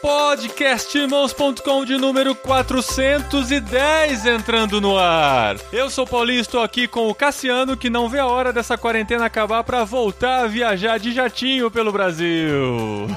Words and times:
Podcastirmãos.com 0.00 1.84
de 1.84 1.96
número 1.96 2.34
410 2.34 4.26
entrando 4.26 4.80
no 4.80 4.96
ar. 4.96 5.56
Eu 5.72 5.90
sou 5.90 6.04
o 6.04 6.06
Paulinho, 6.08 6.40
estou 6.40 6.62
aqui 6.62 6.86
com 6.86 7.08
o 7.08 7.14
Cassiano, 7.14 7.76
que 7.76 7.90
não 7.90 8.08
vê 8.08 8.18
a 8.20 8.26
hora 8.26 8.52
dessa 8.52 8.78
quarentena 8.78 9.26
acabar 9.26 9.64
para 9.64 9.82
voltar 9.84 10.44
a 10.44 10.46
viajar 10.46 10.98
de 10.98 11.12
jatinho 11.12 11.70
pelo 11.70 11.92
Brasil. 11.92 13.06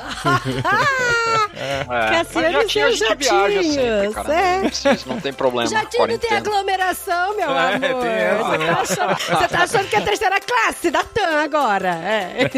É, 1.54 1.84
Cassiano 1.86 2.54
mas 2.54 2.72
jatinho 2.72 2.88
e 2.88 2.96
viaja 2.96 3.08
sempre, 3.08 3.26
jatinhos, 3.26 4.16
cara. 4.16 4.34
é. 4.34 4.58
Não, 4.62 4.66
precisa, 4.70 4.98
não 5.06 5.20
tem 5.20 5.34
problema. 5.34 5.70
Jatinho 5.70 6.08
não 6.08 6.18
tem 6.18 6.38
aglomeração, 6.38 7.36
meu 7.36 7.52
É, 7.52 7.76
amor. 7.76 8.02
tem 8.02 8.12
essa, 8.12 8.44
você, 8.44 8.58
né? 8.58 8.66
tá 8.74 8.82
achando, 8.82 9.18
você 9.20 9.48
tá 9.48 9.64
achando 9.64 9.88
que 9.88 9.96
é 9.96 10.00
a 10.00 10.02
terceira 10.02 10.40
classe 10.40 10.90
da 10.90 11.04
TAM 11.04 11.44
agora. 11.44 11.90
É. 11.90 12.50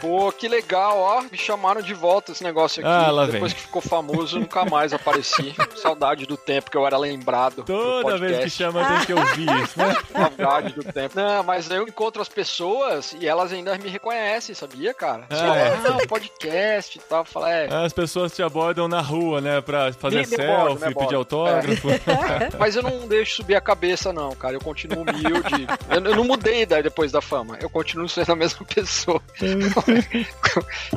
Pô, 0.00 0.32
que 0.32 0.48
legal, 0.48 0.98
ó. 0.98 1.22
Me 1.30 1.38
chamaram 1.38 1.80
de 1.80 1.94
volta 1.94 2.32
esse 2.32 2.42
negócio 2.42 2.80
aqui. 2.84 2.90
Ah, 2.90 3.10
lá 3.12 3.26
Depois 3.26 3.52
vem. 3.52 3.59
Ficou 3.60 3.80
famoso, 3.82 4.36
eu 4.36 4.40
nunca 4.40 4.64
mais 4.64 4.92
apareci. 4.92 5.54
Saudade 5.76 6.26
do 6.26 6.36
tempo 6.36 6.70
que 6.70 6.76
eu 6.76 6.86
era 6.86 6.96
lembrado. 6.98 7.56
do 7.56 7.64
Toda 7.64 8.18
vez 8.18 8.38
que 8.44 8.50
chama 8.50 8.84
tem 8.86 9.06
que 9.06 9.14
ouvir 9.14 9.46
isso, 9.62 9.78
né? 9.78 9.96
Saudade 10.12 10.72
do 10.74 10.84
tempo. 10.92 11.14
Não, 11.16 11.42
mas 11.44 11.70
eu 11.70 11.82
encontro 11.86 12.20
as 12.22 12.28
pessoas 12.28 13.14
e 13.18 13.26
elas 13.26 13.52
ainda 13.52 13.76
me 13.78 13.88
reconhecem, 13.88 14.54
sabia, 14.54 14.92
cara? 14.94 15.24
Você 15.30 15.42
Ah, 15.42 15.56
é? 16.02 16.06
podcast 16.06 16.98
e 16.98 17.00
tal. 17.02 17.24
Fala, 17.24 17.50
é. 17.52 17.68
As 17.84 17.92
pessoas 17.92 18.32
te 18.34 18.42
abordam 18.42 18.88
na 18.88 19.00
rua, 19.00 19.40
né? 19.40 19.60
Pra 19.60 19.92
fazer 19.92 20.18
Me- 20.18 20.26
selfie, 20.26 20.74
me 20.74 20.94
pedir 20.94 21.14
abordam. 21.14 21.18
autógrafo. 21.18 21.88
Mas 22.58 22.76
eu 22.76 22.82
não 22.82 23.06
deixo 23.06 23.36
subir 23.36 23.54
a 23.56 23.60
cabeça, 23.60 24.12
não, 24.12 24.34
cara. 24.34 24.54
Eu 24.54 24.60
continuo 24.60 25.02
humilde. 25.02 25.66
eu, 25.90 26.04
eu 26.04 26.16
não 26.16 26.24
mudei 26.24 26.64
daí 26.66 26.82
depois 26.82 27.12
da 27.12 27.20
fama. 27.20 27.58
Eu 27.60 27.68
continuo 27.70 28.08
sendo 28.08 28.32
a 28.32 28.36
mesma 28.36 28.64
pessoa. 28.74 29.20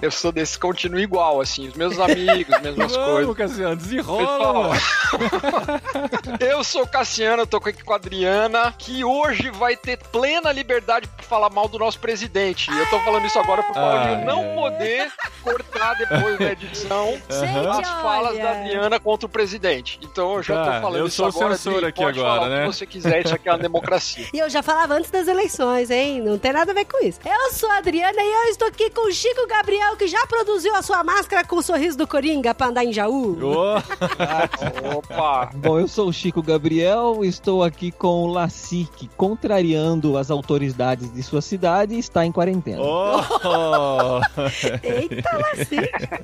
eu 0.01 0.11
sou 0.11 0.31
desse, 0.31 0.57
continuo 0.57 0.99
igual, 0.99 1.39
assim. 1.41 1.67
Os 1.67 1.75
meus 1.75 1.99
amigos, 1.99 2.52
mesmas 2.61 2.91
Vamos, 2.95 3.07
coisas. 3.25 3.35
Cassiano, 3.37 3.75
desenrola. 3.75 4.75
Eu 6.39 6.63
sou 6.63 6.83
o 6.83 6.87
Cassiano, 6.87 7.43
eu 7.43 7.47
tô 7.47 7.57
aqui 7.57 7.83
com 7.83 7.93
a 7.93 7.95
Adriana, 7.95 8.73
que 8.77 9.03
hoje 9.03 9.49
vai 9.49 9.75
ter 9.75 9.97
plena 9.97 10.51
liberdade 10.51 11.07
pra 11.07 11.23
falar 11.25 11.49
mal 11.49 11.67
do 11.67 11.77
nosso 11.79 11.99
presidente. 11.99 12.71
E 12.71 12.77
eu 12.79 12.89
tô 12.89 12.99
falando 13.01 13.25
isso 13.25 13.37
agora 13.39 13.61
pro 13.63 13.73
Paulinho 13.73 14.17
Ai, 14.17 14.25
não 14.25 14.39
ai. 14.41 14.55
poder 14.55 15.11
cortar 15.43 15.93
depois 15.95 16.37
da 16.39 16.51
edição 16.51 17.11
Gente, 17.29 17.67
as 17.67 17.89
falas 18.01 18.31
olha. 18.33 18.43
da 18.43 18.51
Adriana 18.51 18.99
contra 18.99 19.25
o 19.25 19.29
presidente. 19.29 19.99
Então 20.01 20.35
eu 20.35 20.43
já 20.43 20.53
Tá, 20.63 20.75
tô 20.75 20.81
falando 20.81 20.99
eu 21.01 21.07
isso 21.07 21.15
sou 21.17 21.25
o 21.25 21.29
agora. 21.29 21.55
censor 21.57 21.83
aqui 21.85 22.01
pode 22.01 22.19
agora, 22.19 22.35
falar 22.41 22.49
né? 22.49 22.61
Que 22.61 22.73
você 22.73 22.85
quiser, 22.85 23.25
isso 23.25 23.35
aqui 23.35 23.49
é 23.49 23.51
uma 23.51 23.57
democracia. 23.59 24.27
E 24.33 24.39
eu 24.39 24.49
já 24.49 24.61
falava 24.63 24.93
antes 24.95 25.11
das 25.11 25.27
eleições, 25.27 25.89
hein? 25.89 26.21
Não 26.21 26.37
tem 26.37 26.53
nada 26.53 26.71
a 26.71 26.75
ver 26.75 26.85
com 26.85 27.03
isso. 27.05 27.19
Eu 27.25 27.51
sou 27.53 27.69
a 27.71 27.77
Adriana 27.77 28.21
e 28.21 28.31
eu 28.45 28.51
estou 28.51 28.67
aqui 28.67 28.89
com 28.89 29.07
o 29.07 29.11
Chico 29.11 29.45
Gabriel, 29.47 29.95
que 29.95 30.07
já 30.07 30.25
produziu 30.27 30.75
a 30.75 30.81
sua 30.81 31.03
máscara 31.03 31.45
com 31.45 31.57
o 31.57 31.61
sorriso 31.63 31.97
do 31.97 32.07
Coringa 32.07 32.42
pra 32.51 32.67
andar 32.67 32.83
em 32.83 32.91
Jaú. 32.91 33.37
Ô, 33.39 33.77
Opa! 34.97 35.51
Bom, 35.53 35.79
eu 35.79 35.87
sou 35.87 36.07
o 36.07 36.13
Chico 36.13 36.41
Gabriel, 36.41 37.19
estou 37.23 37.63
aqui 37.63 37.91
com 37.91 38.23
o 38.23 38.27
Laci, 38.27 38.87
que 38.95 39.07
contrariando 39.15 40.17
as 40.17 40.31
autoridades 40.31 41.13
de 41.13 41.21
sua 41.21 41.41
cidade, 41.43 41.95
está 41.99 42.25
em 42.25 42.31
quarentena. 42.31 42.81
ô. 42.81 43.19
Eita, 44.81 45.37
Laci. 45.37 45.77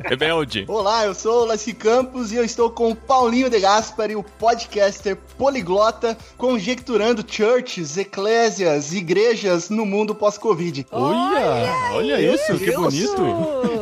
Rebelde. 0.05 0.65
Olá, 0.67 1.05
eu 1.05 1.13
sou 1.13 1.43
o 1.43 1.45
Laci 1.45 1.73
Campos 1.73 2.31
e 2.31 2.37
eu 2.37 2.43
estou 2.43 2.71
com 2.71 2.89
o 2.89 2.95
Paulinho 2.95 3.49
de 3.49 3.59
Gaspari, 3.59 4.15
o 4.15 4.23
podcaster 4.23 5.15
poliglota, 5.37 6.17
conjecturando 6.37 7.23
churches, 7.27 7.97
eclésias, 7.97 8.93
igrejas 8.93 9.69
no 9.69 9.85
mundo 9.85 10.15
pós-Covid. 10.15 10.87
Olha, 10.91 11.73
olha 11.93 12.21
isso, 12.21 12.57
que 12.57 12.71
bonito. 12.71 13.21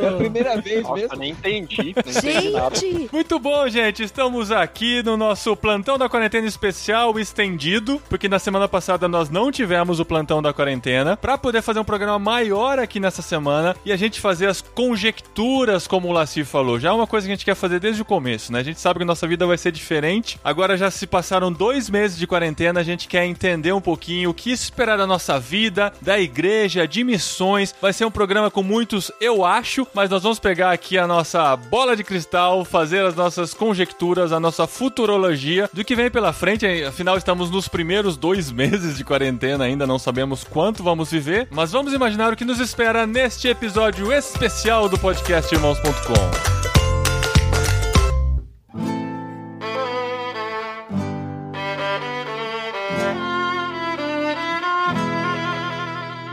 É 0.01 0.07
a 0.09 0.13
primeira 0.13 0.61
vez 0.61 0.83
Nossa, 0.83 0.95
mesmo. 0.95 1.17
nem 1.17 1.31
entendi. 1.31 1.77
Nem 1.77 1.89
entendi. 1.91 2.17
Gente, 2.31 3.09
Muito 3.11 3.39
bom, 3.39 3.67
gente. 3.69 4.03
Estamos 4.03 4.51
aqui 4.51 5.01
no 5.03 5.15
nosso 5.15 5.55
plantão 5.55 5.97
da 5.97 6.09
quarentena 6.09 6.47
especial 6.47 7.17
estendido, 7.19 8.01
porque 8.09 8.27
na 8.27 8.39
semana 8.39 8.67
passada 8.67 9.07
nós 9.07 9.29
não 9.29 9.51
tivemos 9.51 9.99
o 9.99 10.05
plantão 10.05 10.41
da 10.41 10.53
quarentena, 10.53 11.15
para 11.15 11.37
poder 11.37 11.61
fazer 11.61 11.79
um 11.79 11.83
programa 11.83 12.19
maior 12.19 12.79
aqui 12.79 12.99
nessa 12.99 13.21
semana 13.21 13.75
e 13.85 13.91
a 13.91 13.97
gente 13.97 14.19
fazer 14.19 14.47
as 14.47 14.61
conjecturas, 14.61 15.87
como 15.87 16.07
o 16.07 16.11
Laci 16.11 16.43
falou. 16.43 16.79
Já 16.79 16.89
é 16.89 16.91
uma 16.91 17.07
coisa 17.07 17.27
que 17.27 17.31
a 17.31 17.35
gente 17.35 17.45
quer 17.45 17.55
fazer 17.55 17.79
desde 17.79 18.01
o 18.01 18.05
começo, 18.05 18.51
né? 18.51 18.59
A 18.59 18.63
gente 18.63 18.79
sabe 18.79 18.99
que 18.99 19.05
nossa 19.05 19.27
vida 19.27 19.45
vai 19.45 19.57
ser 19.57 19.71
diferente. 19.71 20.39
Agora 20.43 20.77
já 20.77 20.91
se 20.91 21.07
passaram 21.07 21.51
dois 21.51 21.89
meses 21.89 22.17
de 22.17 22.27
quarentena, 22.27 22.79
a 22.79 22.83
gente 22.83 23.07
quer 23.07 23.25
entender 23.25 23.71
um 23.71 23.81
pouquinho 23.81 24.29
o 24.29 24.33
que 24.33 24.51
esperar 24.51 24.97
da 24.97 25.07
nossa 25.07 25.39
vida, 25.39 25.93
da 26.01 26.19
igreja, 26.19 26.87
de 26.87 27.03
missões. 27.03 27.73
Vai 27.81 27.93
ser 27.93 28.05
um 28.05 28.11
programa 28.11 28.51
com 28.51 28.63
muitos 28.63 29.11
eu 29.21 29.45
acho, 29.45 29.87
mas 29.93 30.09
nós 30.09 30.23
vamos 30.23 30.39
pegar 30.39 30.71
aqui 30.71 30.97
a 30.97 31.07
nossa 31.07 31.55
bola 31.55 31.95
de 31.95 32.03
cristal, 32.03 32.16
fazer 32.65 33.05
as 33.05 33.15
nossas 33.15 33.53
conjecturas, 33.53 34.31
a 34.31 34.39
nossa 34.39 34.65
futurologia 34.65 35.69
do 35.73 35.83
que 35.83 35.95
vem 35.95 36.09
pela 36.09 36.33
frente. 36.33 36.65
Afinal, 36.83 37.17
estamos 37.17 37.49
nos 37.49 37.67
primeiros 37.67 38.17
dois 38.17 38.51
meses 38.51 38.97
de 38.97 39.03
quarentena, 39.03 39.65
ainda 39.65 39.85
não 39.85 39.99
sabemos 39.99 40.43
quanto 40.43 40.83
vamos 40.83 41.11
viver, 41.11 41.47
mas 41.51 41.71
vamos 41.71 41.93
imaginar 41.93 42.33
o 42.33 42.35
que 42.35 42.45
nos 42.45 42.59
espera 42.59 43.05
neste 43.05 43.47
episódio 43.47 44.11
especial 44.11 44.87
do 44.87 44.97
podcast 44.97 45.53
Irmãos.com. 45.53 46.57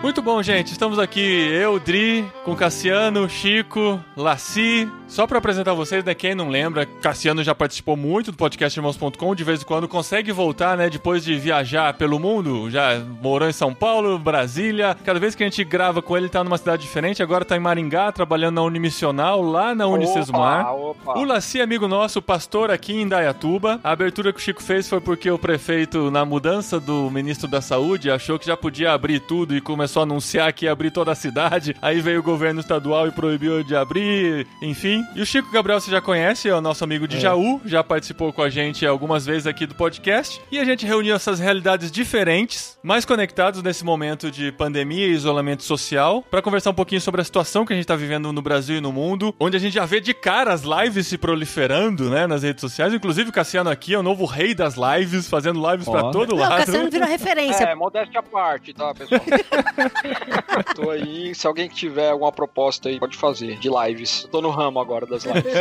Muito 0.04 0.20
bom, 0.20 0.42
gente. 0.42 0.70
Estamos 0.70 0.98
aqui, 0.98 1.18
eu, 1.20 1.80
Dri, 1.80 2.30
com 2.44 2.54
Cassiano, 2.54 3.26
Chico, 3.26 3.98
Laci. 4.14 4.86
Só 5.14 5.28
pra 5.28 5.38
apresentar 5.38 5.75
vocês, 5.75 6.02
né? 6.02 6.12
Quem 6.12 6.34
não 6.34 6.48
lembra, 6.48 6.84
Cassiano 6.84 7.41
já 7.44 7.54
participou 7.54 7.97
muito 7.97 8.32
do 8.32 8.36
podcast 8.36 8.76
Irmãos.com, 8.76 9.32
de 9.32 9.44
vez 9.44 9.62
em 9.62 9.64
quando 9.64 9.86
consegue 9.86 10.32
voltar, 10.32 10.76
né? 10.76 10.91
Depois 10.91 11.22
de 11.22 11.38
viajar 11.38 11.94
pelo 11.94 12.19
mundo, 12.19 12.69
já 12.69 12.98
morou 13.22 13.48
em 13.48 13.52
São 13.52 13.72
Paulo, 13.72 14.19
Brasília. 14.19 14.97
Cada 15.04 15.20
vez 15.20 15.36
que 15.36 15.44
a 15.44 15.47
gente 15.47 15.62
grava 15.62 16.02
com 16.02 16.16
ele, 16.16 16.25
ele 16.25 16.32
tá 16.32 16.42
numa 16.42 16.58
cidade 16.58 16.82
diferente. 16.82 17.22
Agora 17.22 17.44
tá 17.44 17.56
em 17.56 17.60
Maringá, 17.60 18.10
trabalhando 18.10 18.56
na 18.56 18.62
Unimissional, 18.62 19.41
lá 19.41 19.72
na 19.72 19.86
Unicesumar. 19.86 20.75
Opa, 20.75 21.12
opa. 21.12 21.20
O 21.20 21.22
Laci, 21.22 21.60
amigo 21.60 21.86
nosso, 21.86 22.20
pastor 22.20 22.72
aqui 22.72 23.00
em 23.00 23.06
Dayatuba. 23.06 23.78
A 23.84 23.92
abertura 23.92 24.32
que 24.32 24.41
o 24.41 24.42
Chico 24.42 24.64
fez 24.64 24.88
foi 24.88 25.00
porque 25.00 25.31
o 25.31 25.38
prefeito, 25.38 26.10
na 26.10 26.25
mudança 26.25 26.81
do 26.81 27.08
ministro 27.08 27.46
da 27.46 27.60
Saúde, 27.60 28.10
achou 28.10 28.36
que 28.36 28.46
já 28.46 28.56
podia 28.56 28.91
abrir 28.91 29.20
tudo 29.20 29.56
e 29.56 29.60
começou 29.60 30.00
a 30.00 30.02
anunciar 30.02 30.52
que 30.52 30.64
ia 30.64 30.72
abrir 30.72 30.91
toda 30.91 31.12
a 31.12 31.14
cidade. 31.14 31.76
Aí 31.81 32.00
veio 32.00 32.19
o 32.19 32.25
governo 32.25 32.58
estadual 32.58 33.06
e 33.06 33.12
proibiu 33.12 33.62
de 33.62 33.76
abrir, 33.76 34.44
enfim. 34.60 35.03
E 35.15 35.22
o 35.22 35.26
Chico 35.26 35.50
Gabriel 35.53 35.81
você 35.81 35.91
já 35.91 36.00
conhece, 36.00 36.48
é 36.48 36.54
o 36.54 36.60
nosso 36.60 36.82
amigo 36.82 37.06
de 37.06 37.20
Jaú, 37.20 37.60
já 37.65 37.84
participou 37.84 38.32
com 38.32 38.42
a 38.42 38.50
gente 38.50 38.84
algumas 38.84 39.25
vezes 39.25 39.47
aqui 39.47 39.65
do 39.65 39.75
podcast. 39.75 40.41
E 40.50 40.59
a 40.59 40.65
gente 40.65 40.84
reuniu 40.84 41.15
essas 41.15 41.38
realidades 41.38 41.91
diferentes, 41.91 42.76
mais 42.82 43.04
conectados 43.04 43.62
nesse 43.62 43.84
momento 43.84 44.31
de 44.31 44.50
pandemia 44.50 45.06
e 45.06 45.12
isolamento 45.12 45.62
social, 45.62 46.22
para 46.28 46.43
conversar 46.43 46.70
um 46.70 46.75
pouquinho 46.75 47.00
sobre 47.00 47.20
a 47.20 47.25
situação 47.25 47.64
que 47.64 47.72
a 47.72 47.76
gente 47.76 47.87
tá 47.87 47.94
vivendo 47.94 48.32
no 48.32 48.43
Brasil 48.43 48.78
e 48.78 48.81
no 48.81 48.93
mundo, 48.93 49.32
onde 49.38 49.56
a 49.56 49.60
gente 49.60 49.75
já 49.75 49.84
vê 49.84 50.00
de 50.00 50.12
cara 50.12 50.53
as 50.53 50.62
lives 50.62 51.06
se 51.06 51.16
proliferando, 51.16 52.10
né, 52.10 52.26
nas 52.26 52.43
redes 52.43 52.60
sociais. 52.60 52.93
Inclusive 52.93 53.31
o 53.31 53.32
Cassiano 53.32 53.70
aqui 53.70 53.94
é 53.94 53.98
o 53.98 54.03
novo 54.03 54.25
rei 54.25 54.53
das 54.53 54.75
lives, 54.75 55.28
fazendo 55.28 55.62
lives 55.70 55.88
pra 55.88 56.06
Ó. 56.06 56.10
todo 56.10 56.31
não, 56.31 56.38
o 56.38 56.41
lado. 56.41 56.56
Cassiano 56.56 56.91
virou 56.91 57.09
referência. 57.09 57.64
É, 57.64 57.75
modéstia 57.75 58.19
à 58.19 58.22
parte, 58.22 58.75
tá, 58.75 58.93
pessoal? 58.94 59.20
Tô 60.75 60.91
aí, 60.91 61.34
se 61.34 61.47
alguém 61.47 61.69
tiver 61.69 62.10
alguma 62.10 62.32
proposta 62.32 62.88
aí, 62.88 62.98
pode 62.98 63.16
fazer, 63.16 63.59
de 63.59 63.69
lives. 63.69 64.26
Tô 64.31 64.41
no 64.41 64.50
ramo 64.50 64.81
agora 64.81 64.94
das 65.00 65.25
lives. 65.27 65.53